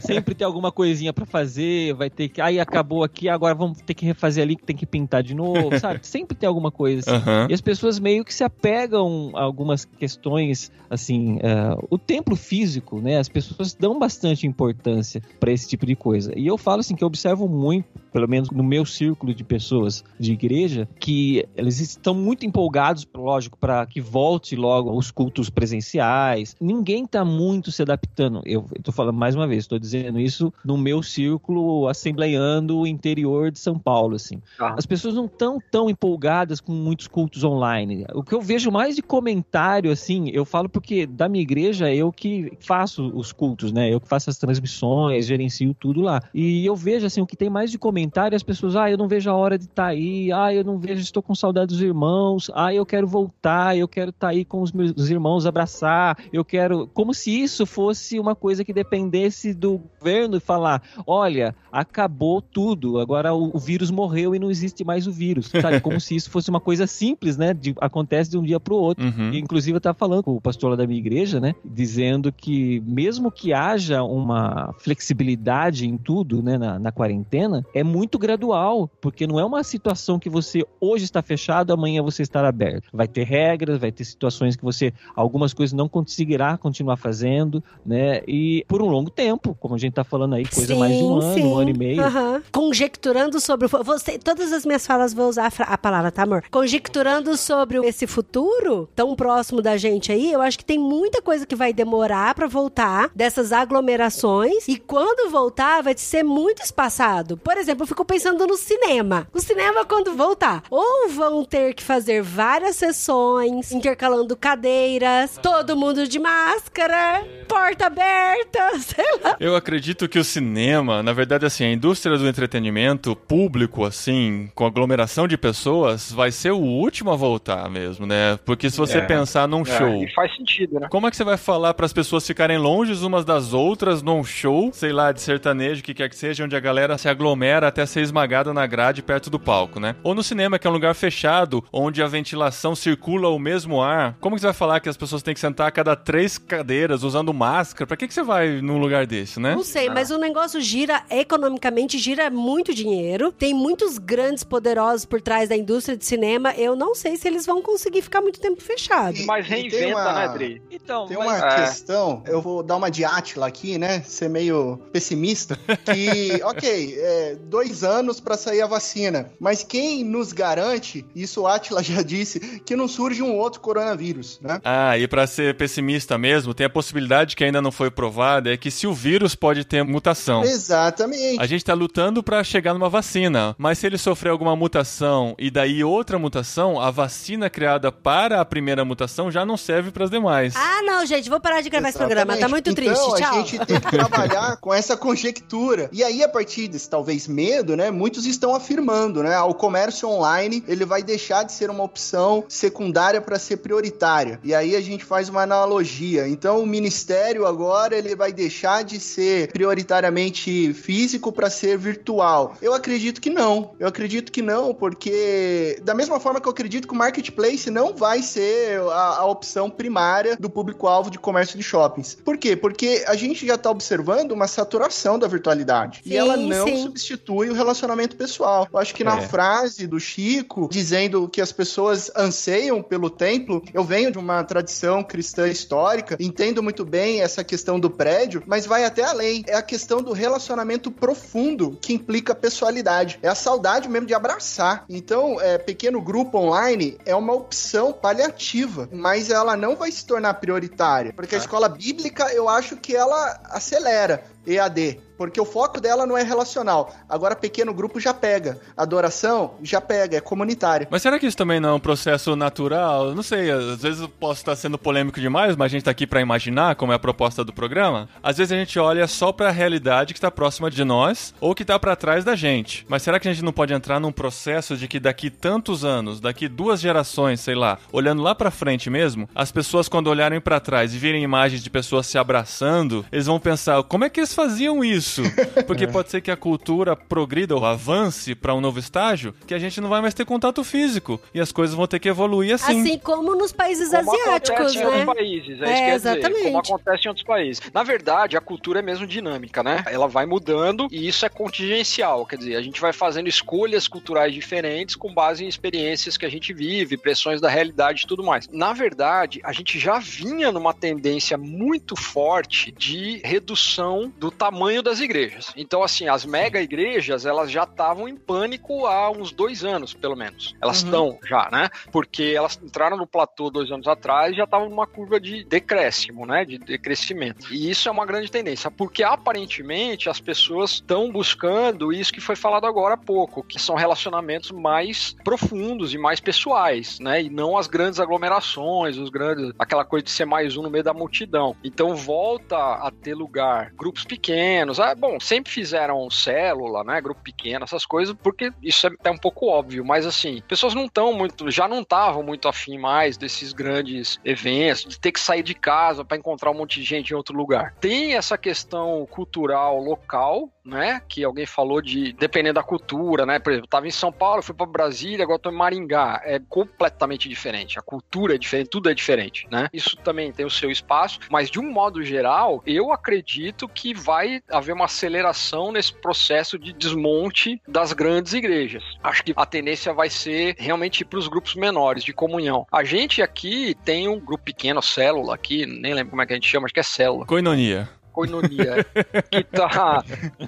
Sempre 0.00 0.34
tem 0.34 0.46
alguma 0.46 0.72
coisinha 0.72 1.12
para 1.12 1.26
fazer, 1.26 1.94
vai 1.94 2.10
ter 2.10 2.28
que. 2.28 2.40
Aí 2.40 2.58
acabou 2.58 3.04
aqui, 3.04 3.28
agora 3.28 3.54
vamos 3.54 3.80
ter 3.82 3.94
que 3.94 4.04
refazer 4.04 4.42
ali, 4.42 4.56
que 4.56 4.64
tem 4.64 4.76
que 4.76 4.86
pintar 4.86 5.22
de 5.22 5.34
novo, 5.34 5.78
sabe? 5.78 6.00
Sempre 6.06 6.36
tem 6.36 6.48
alguma 6.52 6.70
coisa 6.70 7.00
assim. 7.00 7.30
Uhum. 7.30 7.46
E 7.50 7.54
as 7.54 7.60
pessoas 7.60 7.98
meio 7.98 8.24
que 8.24 8.32
se 8.32 8.44
apegam 8.44 9.32
a 9.34 9.42
algumas 9.42 9.84
questões, 9.84 10.70
assim, 10.88 11.36
uh, 11.36 11.86
o 11.90 11.98
templo 11.98 12.36
físico, 12.36 13.00
né? 13.00 13.18
As 13.18 13.28
pessoas 13.28 13.74
dão 13.74 13.98
bastante 13.98 14.46
importância 14.46 15.22
para 15.40 15.52
esse 15.52 15.68
tipo 15.68 15.86
de 15.86 15.96
coisa. 15.96 16.32
E 16.36 16.46
eu 16.46 16.58
falo 16.58 16.80
assim 16.80 16.94
que 16.94 17.02
eu 17.02 17.08
observo 17.08 17.48
muito, 17.48 17.88
pelo 18.12 18.28
menos 18.28 18.50
no 18.50 18.62
meu 18.62 18.84
círculo 18.84 19.34
de 19.34 19.42
pessoas 19.42 20.04
de 20.18 20.32
igreja, 20.32 20.88
que 20.98 21.44
eles 21.56 21.80
estão 21.80 22.14
muito 22.14 22.44
empolgados, 22.44 23.06
lógico, 23.14 23.58
para 23.58 23.84
que 23.86 24.00
volte 24.00 24.54
logo 24.54 24.96
os 24.96 25.10
cultos 25.10 25.48
presenciais. 25.50 26.56
Ninguém 26.60 27.04
está 27.04 27.24
muito 27.24 27.72
se 27.72 27.82
adaptando. 27.82 28.42
Eu 28.44 28.66
estou 28.76 28.92
falando 28.92 29.16
mais 29.16 29.34
uma 29.34 29.46
vez, 29.46 29.64
estou 29.64 29.78
dizendo 29.78 30.20
isso 30.20 30.52
no 30.64 30.76
meu 30.76 31.02
círculo 31.02 31.88
assembleiando 31.88 32.78
o 32.78 32.86
interior 32.86 33.50
de 33.50 33.58
São 33.58 33.78
Paulo, 33.78 34.16
assim. 34.16 34.40
Ah. 34.58 34.74
As 34.78 34.86
pessoas 34.86 35.14
não 35.14 35.26
estão 35.26 35.58
tão 35.70 35.88
empolgadas 35.88 36.60
com 36.60 36.72
muitos 36.72 37.08
cultos 37.08 37.44
online. 37.44 38.04
O 38.14 38.22
que 38.22 38.34
eu 38.34 38.40
vejo 38.40 38.70
mais 38.70 38.96
de 38.96 39.02
comentário, 39.02 39.90
assim, 39.90 40.30
eu 40.30 40.44
falo 40.44 40.68
porque 40.68 41.06
da 41.06 41.28
minha 41.28 41.42
igreja 41.42 41.92
eu 41.92 42.12
que 42.12 42.52
faço 42.60 43.10
os 43.14 43.32
cultos, 43.32 43.72
né? 43.72 43.92
Eu 43.92 44.00
que 44.00 44.08
faço 44.08 44.30
as 44.30 44.38
transmissões, 44.38 45.26
gerencio 45.26 45.74
tudo 45.74 46.00
lá. 46.00 46.22
E 46.34 46.64
eu 46.64 46.76
vejo, 46.76 47.06
assim, 47.06 47.20
o 47.20 47.26
que 47.26 47.36
tem 47.36 47.50
mais 47.50 47.70
de 47.70 47.78
comentário, 47.78 48.01
as 48.32 48.42
pessoas, 48.42 48.76
ah, 48.76 48.90
eu 48.90 48.96
não 48.96 49.08
vejo 49.08 49.30
a 49.30 49.34
hora 49.34 49.58
de 49.58 49.64
estar 49.64 49.84
tá 49.84 49.88
aí, 49.88 50.32
ah, 50.32 50.52
eu 50.52 50.64
não 50.64 50.78
vejo, 50.78 51.00
estou 51.00 51.22
com 51.22 51.34
saudade 51.34 51.68
dos 51.68 51.82
irmãos, 51.82 52.50
ah, 52.54 52.72
eu 52.72 52.86
quero 52.86 53.06
voltar, 53.06 53.76
eu 53.76 53.88
quero 53.88 54.10
estar 54.10 54.28
tá 54.28 54.32
aí 54.32 54.44
com 54.44 54.62
os 54.62 54.72
meus 54.72 55.10
irmãos, 55.10 55.46
abraçar, 55.46 56.16
eu 56.32 56.44
quero. 56.44 56.86
Como 56.88 57.12
se 57.14 57.42
isso 57.42 57.66
fosse 57.66 58.18
uma 58.18 58.34
coisa 58.34 58.64
que 58.64 58.72
dependesse 58.72 59.54
do 59.54 59.78
governo 59.98 60.36
e 60.36 60.40
falar: 60.40 60.82
olha, 61.06 61.54
acabou 61.70 62.40
tudo, 62.42 62.98
agora 62.98 63.32
o, 63.34 63.56
o 63.56 63.58
vírus 63.58 63.90
morreu 63.90 64.34
e 64.34 64.38
não 64.38 64.50
existe 64.50 64.84
mais 64.84 65.06
o 65.06 65.12
vírus, 65.12 65.48
sabe? 65.48 65.80
Como 65.80 65.98
se 66.00 66.16
isso 66.16 66.30
fosse 66.30 66.50
uma 66.50 66.60
coisa 66.60 66.86
simples, 66.86 67.36
né? 67.36 67.54
De, 67.54 67.74
acontece 67.80 68.30
de 68.30 68.38
um 68.38 68.42
dia 68.42 68.60
para 68.60 68.74
o 68.74 68.76
outro. 68.76 69.04
Uhum. 69.04 69.32
E, 69.32 69.38
inclusive, 69.38 69.74
eu 69.74 69.78
estava 69.78 69.96
falando 69.96 70.22
com 70.22 70.36
o 70.36 70.40
pastor 70.40 70.70
lá 70.70 70.76
da 70.76 70.86
minha 70.86 70.98
igreja, 70.98 71.40
né? 71.40 71.54
Dizendo 71.64 72.32
que 72.32 72.80
mesmo 72.86 73.30
que 73.30 73.52
haja 73.52 74.02
uma 74.02 74.74
flexibilidade 74.78 75.86
em 75.86 75.96
tudo, 75.96 76.42
né? 76.42 76.58
Na, 76.58 76.78
na 76.78 76.92
quarentena, 76.92 77.64
é 77.74 77.82
muito 77.92 78.18
gradual, 78.18 78.90
porque 79.00 79.26
não 79.26 79.38
é 79.38 79.44
uma 79.44 79.62
situação 79.62 80.18
que 80.18 80.30
você 80.30 80.64
hoje 80.80 81.04
está 81.04 81.22
fechado, 81.22 81.72
amanhã 81.72 82.02
você 82.02 82.22
estará 82.22 82.48
aberto. 82.48 82.88
Vai 82.92 83.06
ter 83.06 83.24
regras, 83.24 83.78
vai 83.78 83.92
ter 83.92 84.04
situações 84.04 84.56
que 84.56 84.64
você 84.64 84.92
algumas 85.14 85.52
coisas 85.52 85.72
não 85.72 85.88
conseguirá 85.88 86.56
continuar 86.56 86.96
fazendo, 86.96 87.62
né? 87.84 88.22
E 88.26 88.64
por 88.66 88.82
um 88.82 88.86
longo 88.86 89.10
tempo, 89.10 89.56
como 89.60 89.74
a 89.74 89.78
gente 89.78 89.90
está 89.90 90.04
falando 90.04 90.34
aí, 90.34 90.46
coisa 90.46 90.72
sim, 90.72 90.80
mais 90.80 90.96
de 90.96 91.02
um 91.02 91.16
ano, 91.16 91.34
sim. 91.34 91.44
um 91.44 91.56
ano 91.56 91.70
e 91.70 91.78
meio. 91.78 92.02
Aham. 92.02 92.42
Conjecturando 92.50 93.38
sobre 93.40 93.66
o. 93.66 93.84
Você, 93.84 94.18
todas 94.18 94.52
as 94.52 94.64
minhas 94.64 94.86
falas 94.86 95.12
vou 95.12 95.28
usar 95.28 95.52
a, 95.58 95.74
a 95.74 95.78
palavra, 95.78 96.10
tá, 96.10 96.22
amor? 96.22 96.44
Conjecturando 96.50 97.36
sobre 97.36 97.78
esse 97.86 98.06
futuro 98.06 98.88
tão 98.94 99.14
próximo 99.14 99.60
da 99.60 99.76
gente 99.76 100.10
aí, 100.10 100.32
eu 100.32 100.40
acho 100.40 100.58
que 100.58 100.64
tem 100.64 100.78
muita 100.78 101.20
coisa 101.20 101.46
que 101.46 101.54
vai 101.54 101.72
demorar 101.72 102.34
pra 102.34 102.46
voltar 102.46 103.10
dessas 103.14 103.52
aglomerações. 103.52 104.66
E 104.68 104.76
quando 104.76 105.30
voltar, 105.30 105.82
vai 105.82 105.94
ser 105.96 106.22
muito 106.22 106.62
espaçado. 106.62 107.36
Por 107.36 107.56
exemplo, 107.56 107.81
eu 107.82 107.86
fico 107.86 108.04
pensando 108.04 108.46
no 108.46 108.56
cinema. 108.56 109.26
O 109.32 109.40
cinema, 109.40 109.84
quando 109.84 110.14
voltar, 110.14 110.62
ou 110.70 111.08
vão 111.08 111.44
ter 111.44 111.74
que 111.74 111.82
fazer 111.82 112.22
várias 112.22 112.76
sessões, 112.76 113.72
intercalando 113.72 114.36
cadeiras, 114.36 115.38
todo 115.42 115.76
mundo 115.76 116.06
de 116.06 116.18
máscara, 116.18 117.24
porta 117.48 117.86
aberta, 117.86 118.78
sei 118.80 119.04
lá. 119.22 119.36
Eu 119.40 119.56
acredito 119.56 120.08
que 120.08 120.18
o 120.18 120.24
cinema, 120.24 121.02
na 121.02 121.12
verdade, 121.12 121.44
assim, 121.44 121.64
a 121.64 121.72
indústria 121.72 122.16
do 122.16 122.28
entretenimento 122.28 123.14
público, 123.16 123.84
assim, 123.84 124.50
com 124.54 124.64
aglomeração 124.66 125.26
de 125.26 125.36
pessoas, 125.36 126.12
vai 126.12 126.30
ser 126.30 126.52
o 126.52 126.58
último 126.58 127.10
a 127.10 127.16
voltar 127.16 127.68
mesmo, 127.68 128.06
né? 128.06 128.38
Porque 128.44 128.70
se 128.70 128.76
você 128.76 128.98
É. 128.98 129.00
pensar 129.02 129.48
num 129.48 129.62
É, 129.62 129.64
show. 129.64 130.02
e 130.02 130.12
faz 130.14 130.34
sentido, 130.36 130.78
né? 130.78 130.88
Como 130.90 131.06
é 131.06 131.10
que 131.10 131.16
você 131.16 131.24
vai 131.24 131.36
falar 131.36 131.74
para 131.74 131.86
as 131.86 131.92
pessoas 131.92 132.26
ficarem 132.26 132.58
longe 132.58 132.92
umas 133.04 133.24
das 133.24 133.52
outras 133.52 134.02
num 134.02 134.22
show, 134.22 134.70
sei 134.72 134.92
lá, 134.92 135.10
de 135.12 135.20
sertanejo, 135.20 135.80
o 135.80 135.84
que 135.84 135.94
quer 135.94 136.08
que 136.08 136.16
seja, 136.16 136.44
onde 136.44 136.54
a 136.54 136.60
galera 136.60 136.96
se 136.98 137.08
aglomera 137.08 137.71
até 137.72 137.86
ser 137.86 138.02
esmagada 138.02 138.52
na 138.52 138.66
grade 138.66 139.02
perto 139.02 139.30
do 139.30 139.40
palco, 139.40 139.80
né? 139.80 139.96
Ou 140.02 140.14
no 140.14 140.22
cinema, 140.22 140.58
que 140.58 140.66
é 140.66 140.70
um 140.70 140.72
lugar 140.72 140.94
fechado, 140.94 141.64
onde 141.72 142.02
a 142.02 142.06
ventilação 142.06 142.74
circula 142.76 143.28
o 143.28 143.38
mesmo 143.38 143.80
ar. 143.80 144.16
Como 144.20 144.36
que 144.36 144.40
você 144.40 144.46
vai 144.48 144.54
falar 144.54 144.80
que 144.80 144.88
as 144.88 144.96
pessoas 144.96 145.22
têm 145.22 145.32
que 145.34 145.40
sentar 145.40 145.66
a 145.68 145.70
cada 145.70 145.96
três 145.96 146.36
cadeiras 146.36 147.02
usando 147.02 147.32
máscara? 147.32 147.86
Pra 147.86 147.96
que, 147.96 148.06
que 148.06 148.12
você 148.14 148.22
vai 148.22 148.60
num 148.60 148.78
lugar 148.78 149.06
desse, 149.06 149.40
né? 149.40 149.54
Não 149.54 149.64
sei, 149.64 149.88
mas 149.88 150.10
o 150.10 150.18
negócio 150.18 150.60
gira 150.60 151.02
economicamente, 151.10 151.98
gira 151.98 152.28
muito 152.30 152.74
dinheiro. 152.74 153.32
Tem 153.32 153.54
muitos 153.54 153.96
grandes 153.98 154.44
poderosos 154.44 155.04
por 155.06 155.20
trás 155.20 155.48
da 155.48 155.56
indústria 155.56 155.96
de 155.96 156.04
cinema. 156.04 156.52
Eu 156.54 156.76
não 156.76 156.94
sei 156.94 157.16
se 157.16 157.26
eles 157.26 157.46
vão 157.46 157.62
conseguir 157.62 158.02
ficar 158.02 158.20
muito 158.20 158.38
tempo 158.38 158.62
fechados. 158.62 159.20
E- 159.20 159.24
Mas 159.26 159.46
reinventa, 159.46 159.96
uma- 159.98 160.12
né, 160.12 160.28
Dri? 160.34 160.62
Então, 160.70 161.06
Tem 161.06 161.16
mas- 161.16 161.26
uma 161.42 161.52
é. 161.52 161.60
questão, 161.66 162.22
eu 162.26 162.40
vou 162.42 162.62
dar 162.62 162.76
uma 162.76 162.90
de 162.90 163.04
Átila 163.04 163.46
aqui, 163.46 163.78
né? 163.78 164.02
Ser 164.02 164.28
meio 164.28 164.76
pessimista. 164.92 165.56
Que, 165.84 166.40
ok, 166.44 166.94
é, 166.98 167.36
dois 167.52 167.84
anos 167.84 168.18
pra 168.18 168.38
sair 168.38 168.62
a 168.62 168.66
vacina. 168.66 169.30
Mas 169.38 169.62
quem 169.62 170.02
nos 170.02 170.32
garante, 170.32 171.04
isso 171.14 171.42
o 171.42 171.46
Átila 171.46 171.82
já 171.84 172.00
disse, 172.00 172.40
que 172.64 172.74
não 172.74 172.88
surge 172.88 173.22
um 173.22 173.36
outro 173.36 173.60
coronavírus, 173.60 174.40
né? 174.40 174.58
Ah, 174.64 174.96
e 174.96 175.06
pra 175.06 175.26
ser 175.26 175.54
pessimista 175.58 176.16
mesmo, 176.16 176.54
tem 176.54 176.64
a 176.64 176.70
possibilidade 176.70 177.36
que 177.36 177.44
ainda 177.44 177.60
não 177.60 177.70
foi 177.70 177.90
provada, 177.90 178.50
é 178.50 178.56
que 178.56 178.70
se 178.70 178.86
o 178.86 178.94
vírus 178.94 179.34
pode 179.34 179.64
ter 179.66 179.84
mutação. 179.84 180.42
Exatamente. 180.42 181.38
A 181.38 181.46
gente 181.46 181.62
tá 181.62 181.74
lutando 181.74 182.22
pra 182.22 182.42
chegar 182.42 182.72
numa 182.72 182.88
vacina, 182.88 183.54
mas 183.58 183.78
se 183.78 183.86
ele 183.86 183.98
sofrer 183.98 184.30
alguma 184.30 184.56
mutação 184.56 185.34
e 185.38 185.50
daí 185.50 185.84
outra 185.84 186.18
mutação, 186.18 186.80
a 186.80 186.90
vacina 186.90 187.50
criada 187.50 187.92
para 187.92 188.40
a 188.40 188.44
primeira 188.46 188.82
mutação 188.82 189.30
já 189.30 189.44
não 189.44 189.58
serve 189.58 189.90
pras 189.90 190.08
demais. 190.08 190.54
Ah, 190.56 190.80
não, 190.82 191.04
gente, 191.04 191.28
vou 191.28 191.38
parar 191.38 191.60
de 191.60 191.68
gravar 191.68 191.90
esse 191.90 191.98
programa. 191.98 192.34
Tá 192.38 192.48
muito 192.48 192.70
então, 192.70 192.82
triste. 192.82 193.16
Tchau. 193.16 193.30
a 193.30 193.42
gente 193.42 193.58
tem 193.66 193.78
que 193.78 193.90
trabalhar 193.90 194.56
com 194.56 194.72
essa 194.72 194.96
conjectura. 194.96 195.90
E 195.92 196.02
aí, 196.02 196.22
a 196.22 196.28
partir 196.28 196.68
desse 196.68 196.88
talvez 196.88 197.28
medo, 197.42 197.76
né? 197.76 197.90
Muitos 197.90 198.24
estão 198.24 198.54
afirmando, 198.54 199.22
né? 199.22 199.38
O 199.40 199.52
comércio 199.52 200.08
online 200.08 200.62
ele 200.68 200.84
vai 200.84 201.02
deixar 201.02 201.42
de 201.42 201.52
ser 201.52 201.70
uma 201.70 201.82
opção 201.82 202.44
secundária 202.48 203.20
para 203.20 203.38
ser 203.38 203.56
prioritária. 203.56 204.38
E 204.44 204.54
aí 204.54 204.76
a 204.76 204.80
gente 204.80 205.04
faz 205.04 205.28
uma 205.28 205.42
analogia. 205.42 206.28
Então, 206.28 206.60
o 206.60 206.66
ministério 206.66 207.44
agora 207.44 207.96
ele 207.96 208.14
vai 208.14 208.32
deixar 208.32 208.84
de 208.84 209.00
ser 209.00 209.50
prioritariamente 209.50 210.72
físico 210.72 211.32
para 211.32 211.50
ser 211.50 211.76
virtual. 211.76 212.54
Eu 212.62 212.74
acredito 212.74 213.20
que 213.20 213.30
não. 213.30 213.72
Eu 213.80 213.88
acredito 213.88 214.30
que 214.30 214.42
não, 214.42 214.72
porque 214.72 215.80
da 215.82 215.94
mesma 215.94 216.20
forma 216.20 216.40
que 216.40 216.46
eu 216.46 216.52
acredito 216.52 216.86
que 216.86 216.94
o 216.94 216.96
marketplace 216.96 217.70
não 217.70 217.92
vai 217.94 218.22
ser 218.22 218.80
a, 218.80 219.18
a 219.18 219.26
opção 219.26 219.68
primária 219.68 220.36
do 220.36 220.48
público-alvo 220.48 221.10
de 221.10 221.18
comércio 221.18 221.58
de 221.58 221.64
shoppings. 221.64 222.16
Por 222.24 222.36
quê? 222.38 222.54
Porque 222.54 223.04
a 223.06 223.16
gente 223.16 223.44
já 223.46 223.54
está 223.54 223.70
observando 223.70 224.32
uma 224.32 224.46
saturação 224.46 225.18
da 225.18 225.26
virtualidade. 225.26 226.02
Sim, 226.04 226.10
e 226.10 226.16
ela 226.16 226.36
não 226.36 226.66
sim. 226.66 226.82
substitui 226.82 227.31
o 227.36 227.54
relacionamento 227.54 228.16
pessoal. 228.16 228.68
Eu 228.72 228.78
acho 228.78 228.94
que 228.94 229.04
na 229.04 229.18
É. 229.18 229.28
frase 229.28 229.86
do 229.86 229.98
Chico, 229.98 230.68
dizendo 230.70 231.28
que 231.28 231.40
as 231.40 231.52
pessoas 231.52 232.10
anseiam 232.16 232.82
pelo 232.82 233.10
templo, 233.10 233.62
eu 233.72 233.84
venho 233.84 234.10
de 234.10 234.18
uma 234.18 234.42
tradição 234.44 235.02
cristã 235.02 235.48
histórica, 235.48 236.16
entendo 236.20 236.62
muito 236.62 236.84
bem 236.84 237.20
essa 237.20 237.42
questão 237.44 237.78
do 237.78 237.90
prédio, 237.90 238.42
mas 238.46 238.66
vai 238.66 238.84
até 238.84 239.02
além. 239.02 239.44
É 239.46 239.54
a 239.54 239.62
questão 239.62 240.02
do 240.02 240.12
relacionamento 240.12 240.90
profundo 240.90 241.78
que 241.80 241.92
implica 241.92 242.34
pessoalidade. 242.34 243.18
É 243.22 243.28
a 243.28 243.34
saudade 243.34 243.88
mesmo 243.88 244.06
de 244.06 244.14
abraçar. 244.14 244.84
Então, 244.88 245.40
é, 245.40 245.58
pequeno 245.58 246.00
grupo 246.00 246.38
online 246.38 246.98
é 247.04 247.14
uma 247.14 247.32
opção 247.32 247.92
paliativa, 247.92 248.88
mas 248.92 249.30
ela 249.30 249.56
não 249.56 249.76
vai 249.76 249.90
se 249.90 250.04
tornar 250.04 250.34
prioritária. 250.34 251.12
Porque 251.14 251.34
a 251.34 251.38
escola 251.38 251.68
bíblica, 251.68 252.32
eu 252.32 252.48
acho 252.48 252.76
que 252.76 252.94
ela 252.94 253.40
acelera. 253.50 254.24
EAD, 254.46 255.00
porque 255.16 255.40
o 255.40 255.44
foco 255.44 255.80
dela 255.80 256.04
não 256.04 256.18
é 256.18 256.22
relacional. 256.22 256.92
Agora, 257.08 257.36
pequeno 257.36 257.72
grupo 257.72 258.00
já 258.00 258.12
pega. 258.12 258.60
Adoração 258.76 259.54
já 259.62 259.80
pega, 259.80 260.16
é 260.16 260.20
comunitária. 260.20 260.88
Mas 260.90 261.02
será 261.02 261.18
que 261.18 261.26
isso 261.26 261.36
também 261.36 261.60
não 261.60 261.68
é 261.68 261.72
um 261.74 261.80
processo 261.80 262.34
natural? 262.34 263.14
Não 263.14 263.22
sei, 263.22 263.50
às 263.50 263.82
vezes 263.82 264.00
eu 264.00 264.08
posso 264.08 264.40
estar 264.40 264.56
sendo 264.56 264.76
polêmico 264.76 265.20
demais, 265.20 265.54
mas 265.54 265.66
a 265.66 265.68
gente 265.68 265.84
tá 265.84 265.90
aqui 265.92 266.06
pra 266.06 266.20
imaginar 266.20 266.74
como 266.74 266.92
é 266.92 266.96
a 266.96 266.98
proposta 266.98 267.44
do 267.44 267.52
programa. 267.52 268.08
Às 268.22 268.38
vezes 268.38 268.52
a 268.52 268.56
gente 268.56 268.78
olha 268.78 269.06
só 269.06 269.30
pra 269.30 269.50
realidade 269.50 270.12
que 270.12 270.20
tá 270.20 270.30
próxima 270.30 270.70
de 270.70 270.82
nós 270.82 271.34
ou 271.40 271.54
que 271.54 271.64
tá 271.64 271.78
pra 271.78 271.94
trás 271.94 272.24
da 272.24 272.34
gente. 272.34 272.84
Mas 272.88 273.02
será 273.02 273.20
que 273.20 273.28
a 273.28 273.32
gente 273.32 273.44
não 273.44 273.52
pode 273.52 273.72
entrar 273.72 274.00
num 274.00 274.10
processo 274.12 274.76
de 274.76 274.88
que 274.88 274.98
daqui 274.98 275.30
tantos 275.30 275.84
anos, 275.84 276.20
daqui 276.20 276.48
duas 276.48 276.80
gerações, 276.80 277.40
sei 277.40 277.54
lá, 277.54 277.78
olhando 277.92 278.22
lá 278.22 278.34
pra 278.34 278.50
frente 278.50 278.90
mesmo, 278.90 279.28
as 279.34 279.52
pessoas 279.52 279.88
quando 279.88 280.08
olharem 280.08 280.40
pra 280.40 280.58
trás 280.58 280.94
e 280.94 280.98
virem 280.98 281.22
imagens 281.22 281.62
de 281.62 281.70
pessoas 281.70 282.06
se 282.06 282.18
abraçando, 282.18 283.04
eles 283.12 283.26
vão 283.26 283.38
pensar, 283.38 283.82
como 283.84 284.04
é 284.04 284.10
que 284.10 284.18
eles 284.18 284.31
faziam 284.34 284.84
isso? 284.84 285.22
Porque 285.66 285.86
pode 285.86 286.10
ser 286.10 286.20
que 286.20 286.30
a 286.30 286.36
cultura 286.36 286.94
progrida 286.96 287.54
ou 287.54 287.64
avance 287.64 288.34
pra 288.34 288.54
um 288.54 288.60
novo 288.60 288.78
estágio 288.78 289.34
que 289.46 289.54
a 289.54 289.58
gente 289.58 289.80
não 289.80 289.88
vai 289.88 290.00
mais 290.00 290.14
ter 290.14 290.24
contato 290.24 290.62
físico 290.64 291.20
e 291.34 291.40
as 291.40 291.52
coisas 291.52 291.74
vão 291.74 291.86
ter 291.86 291.98
que 291.98 292.08
evoluir 292.08 292.54
assim. 292.54 292.80
Assim 292.80 292.98
como 292.98 293.34
nos 293.34 293.52
países 293.52 293.90
Como 293.90 294.12
asiáticos, 294.12 294.50
acontece 294.50 294.78
em 294.78 294.80
né? 294.80 294.86
outros 294.86 295.14
países, 295.14 295.60
é, 295.60 295.64
É, 295.64 295.66
isso 295.66 295.72
que 295.72 295.84
quer 295.84 295.94
exatamente. 295.94 296.32
dizer, 296.34 296.44
como 296.44 296.58
acontece 296.58 297.04
em 297.04 297.08
outros 297.08 297.26
países. 297.26 297.62
Na 297.72 297.82
verdade, 297.82 298.36
a 298.36 298.40
cultura 298.40 298.78
é 298.78 298.82
mesmo 298.82 299.06
dinâmica, 299.06 299.62
né? 299.62 299.82
Ela 299.86 300.08
vai 300.08 300.26
mudando 300.26 300.86
e 300.90 301.06
isso 301.08 301.24
é 301.26 301.28
contingencial, 301.28 302.26
quer 302.26 302.36
dizer, 302.36 302.56
a 302.56 302.62
gente 302.62 302.80
vai 302.80 302.92
fazendo 302.92 303.28
escolhas 303.28 303.86
culturais 303.88 304.32
diferentes 304.32 304.96
com 304.96 305.12
base 305.12 305.44
em 305.44 305.48
experiências 305.48 306.16
que 306.16 306.26
a 306.26 306.30
gente 306.30 306.52
vive, 306.52 306.96
pressões 306.96 307.40
da 307.40 307.48
realidade 307.48 308.02
e 308.04 308.06
tudo 308.06 308.22
mais. 308.24 308.48
Na 308.48 308.72
verdade, 308.72 309.40
a 309.44 309.52
gente 309.52 309.78
já 309.78 309.98
vinha 309.98 310.50
numa 310.52 310.72
tendência 310.74 311.36
muito 311.38 311.94
forte 311.96 312.72
de 312.72 313.20
redução 313.24 314.12
do 314.22 314.30
tamanho 314.30 314.84
das 314.84 315.00
igrejas. 315.00 315.52
Então, 315.56 315.82
assim, 315.82 316.06
as 316.06 316.24
mega 316.24 316.62
igrejas, 316.62 317.26
elas 317.26 317.50
já 317.50 317.64
estavam 317.64 318.06
em 318.06 318.16
pânico 318.16 318.86
há 318.86 319.10
uns 319.10 319.32
dois 319.32 319.64
anos, 319.64 319.94
pelo 319.94 320.14
menos. 320.14 320.54
Elas 320.62 320.80
Uhum. 320.82 320.86
estão 320.86 321.18
já, 321.24 321.48
né? 321.50 321.68
Porque 321.90 322.32
elas 322.36 322.56
entraram 322.62 322.96
no 322.96 323.04
platô 323.04 323.50
dois 323.50 323.68
anos 323.72 323.88
atrás 323.88 324.32
e 324.32 324.36
já 324.36 324.44
estavam 324.44 324.68
numa 324.68 324.86
curva 324.86 325.18
de 325.18 325.42
decréscimo, 325.42 326.24
né? 326.24 326.44
De 326.44 326.56
decrescimento. 326.56 327.52
E 327.52 327.68
isso 327.68 327.88
é 327.88 327.90
uma 327.92 328.06
grande 328.06 328.30
tendência, 328.30 328.70
porque 328.70 329.02
aparentemente 329.02 330.08
as 330.08 330.20
pessoas 330.20 330.74
estão 330.74 331.10
buscando 331.10 331.92
isso 331.92 332.12
que 332.12 332.20
foi 332.20 332.36
falado 332.36 332.64
agora 332.64 332.94
há 332.94 332.98
pouco, 332.98 333.42
que 333.42 333.58
são 333.60 333.74
relacionamentos 333.74 334.52
mais 334.52 335.16
profundos 335.24 335.94
e 335.94 335.98
mais 335.98 336.20
pessoais, 336.20 337.00
né? 337.00 337.22
E 337.24 337.28
não 337.28 337.58
as 337.58 337.66
grandes 337.66 337.98
aglomerações, 337.98 338.98
os 338.98 339.10
grandes, 339.10 339.52
aquela 339.58 339.84
coisa 339.84 340.04
de 340.04 340.12
ser 340.12 340.26
mais 340.26 340.56
um 340.56 340.62
no 340.62 340.70
meio 340.70 340.84
da 340.84 340.94
multidão. 340.94 341.56
Então 341.64 341.96
volta 341.96 342.56
a 342.56 342.88
ter 342.92 343.14
lugar 343.14 343.72
grupos 343.74 344.11
pequenos. 344.12 344.78
Ah, 344.78 344.94
bom, 344.94 345.18
sempre 345.18 345.50
fizeram 345.50 346.10
célula, 346.10 346.84
né? 346.84 347.00
Grupo 347.00 347.22
pequeno, 347.22 347.64
essas 347.64 347.86
coisas, 347.86 348.14
porque 348.22 348.52
isso 348.62 348.86
é 348.86 348.90
até 348.90 349.10
um 349.10 349.16
pouco 349.16 349.46
óbvio, 349.46 349.82
mas 349.82 350.04
assim, 350.04 350.42
pessoas 350.46 350.74
não 350.74 350.84
estão 350.84 351.14
muito, 351.14 351.50
já 351.50 351.66
não 351.66 351.80
estavam 351.80 352.22
muito 352.22 352.46
afim 352.46 352.76
mais 352.76 353.16
desses 353.16 353.54
grandes 353.54 354.20
eventos, 354.22 354.84
de 354.84 355.00
ter 355.00 355.12
que 355.12 355.20
sair 355.20 355.42
de 355.42 355.54
casa 355.54 356.04
para 356.04 356.18
encontrar 356.18 356.50
um 356.50 356.54
monte 356.54 356.78
de 356.78 356.84
gente 356.84 357.10
em 357.10 357.14
outro 357.14 357.34
lugar. 357.34 357.74
Tem 357.80 358.14
essa 358.14 358.36
questão 358.36 359.06
cultural 359.10 359.80
local, 359.80 360.50
né? 360.62 361.00
Que 361.08 361.24
alguém 361.24 361.46
falou 361.46 361.80
de 361.80 362.12
dependendo 362.12 362.54
da 362.54 362.62
cultura, 362.62 363.24
né? 363.24 363.38
Por 363.38 363.50
exemplo, 363.50 363.66
eu 363.66 363.70
tava 363.70 363.88
em 363.88 363.90
São 363.90 364.12
Paulo, 364.12 364.42
fui 364.42 364.54
para 364.54 364.66
Brasília, 364.66 365.24
agora 365.24 365.38
tô 365.38 365.50
em 365.50 365.56
Maringá. 365.56 366.20
É 366.24 366.38
completamente 366.38 367.28
diferente. 367.28 367.78
A 367.78 367.82
cultura 367.82 368.34
é 368.34 368.38
diferente, 368.38 368.68
tudo 368.68 368.90
é 368.90 368.94
diferente, 368.94 369.46
né? 369.50 369.68
Isso 369.72 369.96
também 369.96 370.30
tem 370.30 370.44
o 370.44 370.50
seu 370.50 370.70
espaço, 370.70 371.18
mas 371.30 371.50
de 371.50 371.58
um 371.58 371.70
modo 371.70 372.02
geral, 372.02 372.62
eu 372.66 372.92
acredito 372.92 373.68
que 373.68 373.94
vai 374.02 374.42
haver 374.50 374.72
uma 374.72 374.86
aceleração 374.86 375.72
nesse 375.72 375.92
processo 375.92 376.58
de 376.58 376.72
desmonte 376.72 377.60
das 377.66 377.92
grandes 377.92 378.32
igrejas. 378.32 378.82
Acho 379.02 379.24
que 379.24 379.32
a 379.36 379.46
tendência 379.46 379.92
vai 379.92 380.10
ser 380.10 380.56
realmente 380.58 381.04
para 381.04 381.18
os 381.18 381.28
grupos 381.28 381.54
menores 381.54 382.04
de 382.04 382.12
comunhão. 382.12 382.66
A 382.70 382.84
gente 382.84 383.22
aqui 383.22 383.74
tem 383.84 384.08
um 384.08 384.18
grupo 384.18 384.44
pequeno, 384.44 384.82
célula 384.82 385.34
aqui, 385.34 385.64
nem 385.66 385.94
lembro 385.94 386.10
como 386.10 386.22
é 386.22 386.26
que 386.26 386.32
a 386.32 386.36
gente 386.36 386.48
chama, 386.48 386.66
acho 386.66 386.74
que 386.74 386.80
é 386.80 386.84
célula. 386.84 387.26
Coinonia 387.26 387.88
coinonia, 388.12 388.84
que, 389.30 389.42
tá, 389.44 390.04